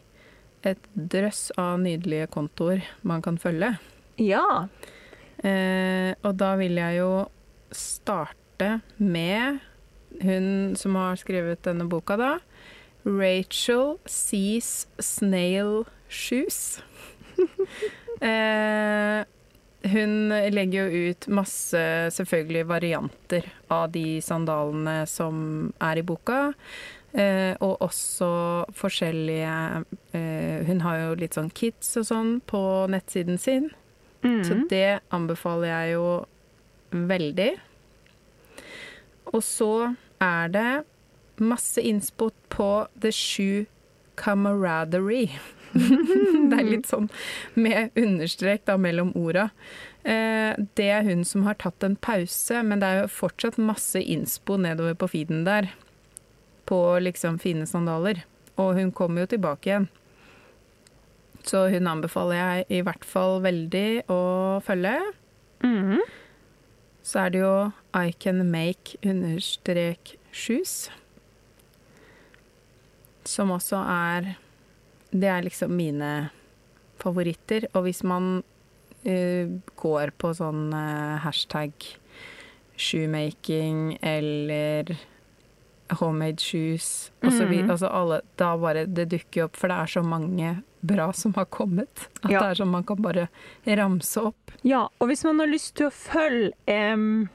et 0.69 0.89
drøss 0.95 1.49
av 1.61 1.79
nydelige 1.83 2.29
kontoer 2.33 2.83
man 3.03 3.23
kan 3.25 3.39
følge. 3.41 3.77
ja. 4.19 4.69
Eh, 5.39 6.17
og 6.27 6.33
da 6.35 6.55
vil 6.59 6.81
jeg 6.81 6.97
jo 6.99 7.11
starte 7.71 8.81
med 8.99 9.61
hun 10.25 10.75
som 10.75 10.97
har 10.99 11.19
skrevet 11.21 11.63
denne 11.63 11.87
boka, 11.87 12.17
da. 12.19 12.33
Rachel 13.07 14.01
Sees 14.09 14.89
Snail 14.99 15.85
Shoes. 16.11 16.81
eh, 18.21 19.23
hun 19.85 20.29
legger 20.51 20.89
jo 20.91 21.11
ut 21.13 21.27
masse 21.31 21.81
selvfølgelig 22.17 22.65
varianter 22.67 23.45
av 23.71 23.93
de 23.95 24.19
sandalene 24.25 25.07
som 25.07 25.73
er 25.81 26.01
i 26.01 26.03
boka. 26.03 26.53
Eh, 27.15 27.55
og 27.65 27.79
også 27.81 28.27
forskjellige 28.77 29.53
eh, 30.13 30.67
Hun 30.69 30.83
har 30.85 30.99
jo 30.99 31.15
litt 31.17 31.39
sånn 31.39 31.49
kits 31.57 31.95
og 31.97 32.05
sånn 32.05 32.35
på 32.45 32.61
nettsiden 32.93 33.39
sin. 33.41 33.71
Så 34.23 34.55
Mm. 34.59 34.69
det 34.69 35.01
anbefaler 35.15 35.69
jeg 35.71 35.93
jo 35.95 36.27
veldig. 36.93 37.53
Og 39.33 39.43
så 39.45 39.95
er 40.21 40.49
det 40.49 40.85
masse 41.39 41.79
innspott 41.81 42.35
på 42.51 42.89
The 43.01 43.13
Shoe 43.15 43.67
Camaraderie. 44.17 45.31
det 46.49 46.59
er 46.59 46.67
litt 46.67 46.89
sånn 46.89 47.09
med 47.59 47.95
understrek 47.99 48.65
da 48.69 48.79
mellom 48.81 49.13
orda. 49.19 49.49
Eh, 50.09 50.55
det 50.79 50.89
er 50.95 51.05
hun 51.05 51.25
som 51.29 51.45
har 51.45 51.59
tatt 51.61 51.85
en 51.85 51.97
pause, 51.97 52.63
men 52.65 52.81
det 52.81 52.89
er 52.89 53.03
jo 53.03 53.13
fortsatt 53.13 53.59
masse 53.61 54.01
innspo 54.01 54.57
nedover 54.61 54.97
på 54.99 55.11
feeden 55.13 55.45
der. 55.49 55.73
På 56.69 56.99
liksom 57.03 57.39
fine 57.43 57.67
sandaler. 57.69 58.25
Og 58.59 58.75
hun 58.79 58.93
kommer 58.93 59.25
jo 59.25 59.33
tilbake 59.35 59.71
igjen. 59.71 59.89
Så 61.49 61.69
hun 61.73 61.89
anbefaler 61.89 62.39
jeg 62.39 62.81
i 62.81 62.81
hvert 62.85 63.05
fall 63.07 63.39
veldig 63.45 64.09
å 64.13 64.23
følge. 64.65 64.97
Mhm. 65.65 66.01
Så 67.09 67.23
er 67.25 67.31
det 67.33 67.41
jo 67.41 67.73
I 67.97 68.13
can 68.13 68.51
make 68.51 68.99
understrek 69.03 70.19
shoes. 70.31 70.91
Som 73.25 73.51
også 73.55 73.81
er 73.81 74.37
det 75.11 75.29
er 75.29 75.43
liksom 75.43 75.75
mine 75.77 76.31
favoritter. 76.99 77.67
Og 77.75 77.85
hvis 77.87 78.03
man 78.05 78.43
uh, 79.07 79.47
går 79.77 80.11
på 80.19 80.35
sånn 80.37 80.73
uh, 80.75 81.19
hashtag 81.25 81.73
shoemaking 82.79 83.99
eller 84.03 84.97
homemade 85.99 86.41
shoes 86.41 87.11
så 87.23 87.47
videre, 87.49 87.65
Mhm. 87.65 87.71
altså 87.71 87.89
alle, 87.91 88.21
da 88.37 88.57
bare 88.57 88.87
det 88.87 89.09
dukker 89.09 89.45
opp, 89.45 89.57
for 89.57 89.69
det 89.69 89.77
er 89.79 89.87
så 89.87 90.03
mange 90.05 90.63
bra 90.85 91.13
som 91.13 91.33
har 91.35 91.47
kommet. 91.47 92.09
At 92.23 92.31
Ja. 92.31 92.41
det 92.41 92.51
er 92.51 92.55
sånn 92.65 92.71
man 92.71 92.85
kan 92.85 92.97
bare 93.03 93.29
ramse 93.67 94.17
opp. 94.23 94.51
Ja, 94.63 94.89
og 95.01 95.09
hvis 95.09 95.25
man 95.25 95.39
har 95.41 95.47
lyst 95.47 95.75
til 95.77 95.87
å 95.87 95.91
følge 95.91 96.53
em, 96.67 97.29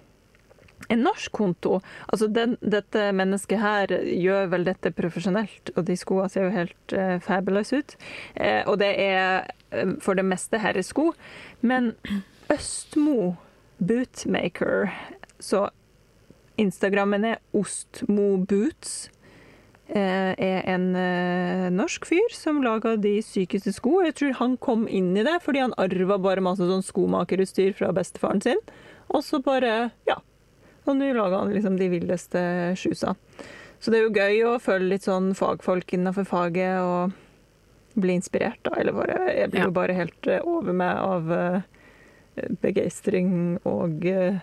en 0.89 1.03
norsk 1.05 1.31
konto 1.31 1.79
Altså, 2.09 2.27
den, 2.27 2.57
dette 2.61 3.11
mennesket 3.15 3.59
her 3.61 3.93
gjør 4.03 4.49
vel 4.51 4.65
dette 4.67 4.91
profesjonelt, 4.95 5.71
og 5.75 5.85
de 5.87 5.95
skoene 5.97 6.29
ser 6.29 6.47
jo 6.47 6.55
helt 6.55 6.93
eh, 6.97 7.15
fabulous 7.23 7.73
ut. 7.73 7.95
Eh, 8.35 8.61
og 8.67 8.79
det 8.81 8.91
er 8.99 9.47
eh, 9.71 9.95
for 10.03 10.15
det 10.19 10.25
meste 10.27 10.59
herresko. 10.61 11.11
Men 11.61 11.93
Østmo 12.53 13.35
Bootmaker, 13.79 14.91
så 15.39 15.69
Instagrammen 16.61 17.25
er 17.25 17.41
Ostmo 17.57 18.37
Boots. 18.37 19.09
eh, 19.89 20.33
er 20.37 20.61
en 20.69 20.95
eh, 20.95 21.69
norsk 21.73 22.05
fyr 22.07 22.33
som 22.33 22.61
lager 22.63 22.97
de 22.97 23.17
sykeste 23.21 23.73
sko. 23.75 23.99
Jeg 24.05 24.15
tror 24.15 24.37
han 24.39 24.57
kom 24.57 24.87
inn 24.87 25.11
i 25.17 25.25
det 25.25 25.39
fordi 25.43 25.59
han 25.59 25.73
arva 25.77 26.17
bare 26.21 26.41
masse 26.45 26.63
sånn 26.65 26.85
skomakerutstyr 26.85 27.73
fra 27.77 27.91
bestefaren 27.93 28.41
sin. 28.41 28.61
Og 29.13 29.23
så 29.25 29.41
bare, 29.43 29.91
ja. 30.07 30.15
Og 30.85 30.95
nå 30.99 31.11
lager 31.15 31.37
han 31.39 31.53
liksom 31.53 31.77
de 31.79 31.89
villeste 31.89 32.41
sjusa. 32.79 33.15
Så 33.79 33.91
det 33.91 33.99
er 33.99 34.03
jo 34.07 34.15
gøy 34.15 34.41
å 34.47 34.59
følge 34.63 34.89
litt 34.93 35.05
sånn 35.07 35.33
fagfolk 35.35 35.93
innenfor 35.95 36.25
faget 36.27 36.79
og 36.83 37.13
bli 37.99 38.15
inspirert, 38.17 38.59
da. 38.63 38.71
Eller 38.79 38.95
bare 38.95 39.17
Jeg 39.35 39.51
blir 39.51 39.59
Ja. 39.59 39.65
jo 39.67 39.71
bare 39.71 39.93
helt 39.93 40.27
eh, 40.27 40.41
over 40.43 40.73
meg 40.73 40.97
av 40.97 41.31
uh, 41.31 41.61
begeistring 42.63 43.59
og 43.69 44.05
eh, 44.09 44.39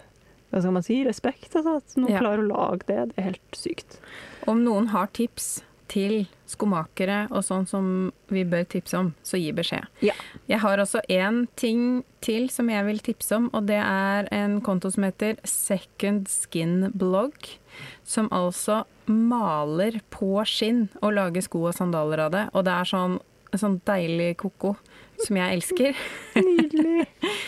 hva 0.51 0.61
skal 0.63 0.75
man 0.75 0.83
si, 0.87 1.01
respekt. 1.07 1.53
Altså, 1.57 1.77
at 1.79 1.97
noen 1.97 2.13
Ja. 2.15 2.21
klarer 2.23 2.43
å 2.45 2.49
lage 2.51 2.87
det. 2.87 3.01
Det 3.11 3.19
er 3.19 3.29
helt 3.31 3.57
sykt. 3.57 3.99
Om 4.47 4.65
noen 4.65 4.89
har 4.95 5.07
tips 5.15 5.63
til 5.91 6.25
skomakere 6.51 7.25
og 7.31 7.43
sånn 7.47 7.67
som 7.69 7.87
vi 8.31 8.45
bør 8.49 8.67
tipse 8.71 8.99
om, 8.99 9.13
så 9.27 9.39
gi 9.41 9.51
beskjed. 9.55 9.87
Ja. 10.05 10.15
Jeg 10.51 10.63
har 10.63 10.83
også 10.83 11.03
én 11.11 11.45
ting 11.61 12.03
til 12.25 12.49
som 12.53 12.71
jeg 12.71 12.87
vil 12.87 13.03
tipse 13.05 13.37
om, 13.37 13.49
og 13.57 13.67
det 13.71 13.81
er 13.81 14.29
en 14.35 14.59
konto 14.65 14.91
som 14.93 15.07
heter 15.07 15.39
Second 15.47 16.31
Skin 16.31 16.91
Blog. 16.95 17.35
Som 18.05 18.29
altså 18.35 18.83
maler 19.11 20.01
på 20.13 20.43
skinn 20.47 20.89
og 21.01 21.15
lager 21.17 21.45
sko 21.47 21.69
og 21.71 21.77
sandaler 21.77 22.27
av 22.27 22.35
det. 22.35 22.45
Og 22.55 22.67
det 22.67 22.75
er 22.75 22.91
sånn, 22.91 23.19
sånn 23.55 23.79
deilig 23.89 24.35
koko 24.43 24.75
som 25.23 25.39
jeg 25.39 25.59
elsker. 25.59 26.05
Nydelig. 26.51 27.09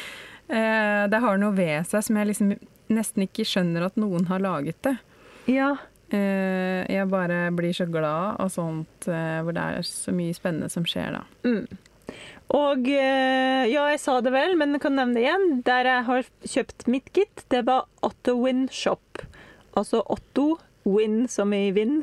Eh, 0.53 1.05
det 1.09 1.16
har 1.22 1.38
noe 1.40 1.55
ved 1.57 1.86
seg 1.88 2.03
som 2.05 2.16
jeg 2.18 2.28
liksom 2.28 2.51
nesten 2.93 3.24
ikke 3.24 3.47
skjønner 3.49 3.86
at 3.86 3.95
noen 3.97 4.26
har 4.28 4.43
laget 4.43 4.76
det. 4.84 4.93
Ja. 5.49 5.70
Eh, 6.12 6.82
jeg 6.92 7.08
bare 7.08 7.46
blir 7.56 7.72
så 7.76 7.86
glad 7.88 8.36
av 8.42 8.50
sånt 8.52 9.08
eh, 9.08 9.40
hvor 9.44 9.54
det 9.56 9.62
er 9.78 9.86
så 9.88 10.12
mye 10.14 10.34
spennende 10.36 10.68
som 10.72 10.84
skjer 10.88 11.16
da. 11.16 11.22
Mm. 11.48 11.64
Og 12.52 12.88
eh, 12.92 13.64
ja, 13.72 13.86
jeg 13.94 14.00
sa 14.02 14.18
det 14.20 14.32
vel, 14.34 14.56
men 14.60 14.74
jeg 14.76 14.82
kan 14.84 14.96
nevne 14.98 15.16
det 15.16 15.24
igjen. 15.24 15.46
Der 15.64 15.88
jeg 15.88 16.04
har 16.10 16.26
kjøpt 16.54 16.84
mitt 16.92 17.08
kit, 17.16 17.46
det 17.54 17.62
var 17.68 17.86
Otto 18.04 18.36
Win 18.42 18.66
Shop. 18.68 19.24
Altså 19.72 20.02
Otto 20.12 20.58
Win 20.84 21.24
som 21.32 21.54
i 21.56 21.70
vind, 21.72 22.02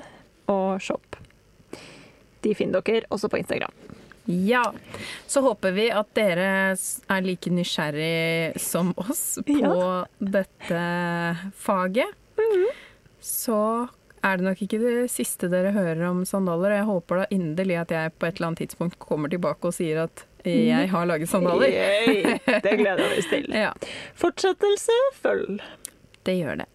og 0.49 0.79
shop. 0.81 1.19
De 2.41 2.55
finner 2.57 2.81
dere 2.81 3.05
også 3.13 3.29
på 3.29 3.37
Instagram. 3.43 3.75
Ja, 4.29 4.63
så 5.29 5.41
håper 5.45 5.73
vi 5.73 5.87
at 5.93 6.09
dere 6.17 6.47
er 6.73 7.21
like 7.25 7.49
nysgjerrig 7.53 8.57
som 8.61 8.91
oss 9.01 9.37
på 9.45 9.55
Ja. 9.61 10.05
dette 10.21 10.81
faget. 11.57 12.13
Så 13.19 13.87
er 14.23 14.37
det 14.39 14.45
nok 14.45 14.61
ikke 14.65 14.79
det 14.81 14.95
siste 15.13 15.47
dere 15.51 15.71
hører 15.75 16.01
om 16.09 16.23
sandaler. 16.27 16.69
Og 16.73 16.77
jeg 16.79 16.87
håper 16.89 17.13
da 17.21 17.25
inderlig 17.35 17.77
at 17.81 17.91
jeg 17.95 18.13
på 18.19 18.25
et 18.27 18.35
eller 18.39 18.47
annet 18.51 18.61
tidspunkt 18.65 18.95
kommer 19.01 19.27
tilbake 19.31 19.63
og 19.69 19.73
sier 19.75 19.97
at 20.07 20.25
jeg 20.47 20.87
har 20.93 21.05
laget 21.09 21.29
sandaler. 21.29 21.67
Yay! 21.67 22.39
Det 22.63 22.75
gleder 22.81 23.03
jeg 23.03 23.11
meg 23.17 23.25
til. 23.33 23.45
Ja, 23.53 23.71
Fortsettelse 24.19 24.95
følg. 25.19 25.59
det 26.25 26.35
gjør 26.39 26.55
det. 26.63 26.69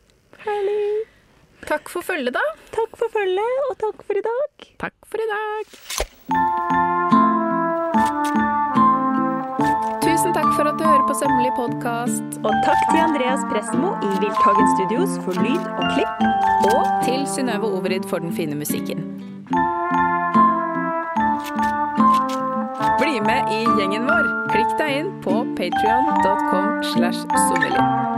Herlig. 0.44 0.84
Takk 1.64 1.88
for 1.88 2.04
følget, 2.04 2.34
da. 2.36 2.44
Takk 2.76 2.92
for 3.00 3.08
følget, 3.14 3.52
og 3.70 3.78
takk 3.80 4.04
for 4.04 4.14
i 4.20 4.24
dag. 4.26 4.50
Takk 4.84 4.96
for 5.08 5.18
i 5.24 5.28
dag. 5.32 5.64
Tusen 10.14 10.30
takk 10.30 10.52
for 10.54 10.68
at 10.70 10.76
du 10.78 10.84
hører 10.86 11.02
på 11.08 11.14
Sømmelig 11.18 11.50
podkast. 11.56 12.36
Og 12.46 12.52
takk 12.62 12.82
til 12.90 13.00
Andreas 13.02 13.42
Presmo 13.50 13.96
i 13.98 14.10
Wildtagen 14.22 14.68
Studios 14.76 15.16
for 15.24 15.34
lyd 15.42 15.64
og 15.74 15.88
klipp. 15.96 16.22
Og 16.70 16.84
til 17.02 17.26
Synnøve 17.34 17.66
Overid 17.66 18.06
for 18.06 18.22
den 18.22 18.30
fine 18.36 18.54
musikken. 18.54 19.02
Bli 23.02 23.18
med 23.26 23.54
i 23.58 23.64
gjengen 23.74 24.06
vår. 24.06 24.32
Klikk 24.54 24.78
deg 24.78 25.00
inn 25.02 25.14
på 25.26 25.40
patrion.com 25.58 26.84
slash 26.94 27.26
sommerliv. 27.48 28.13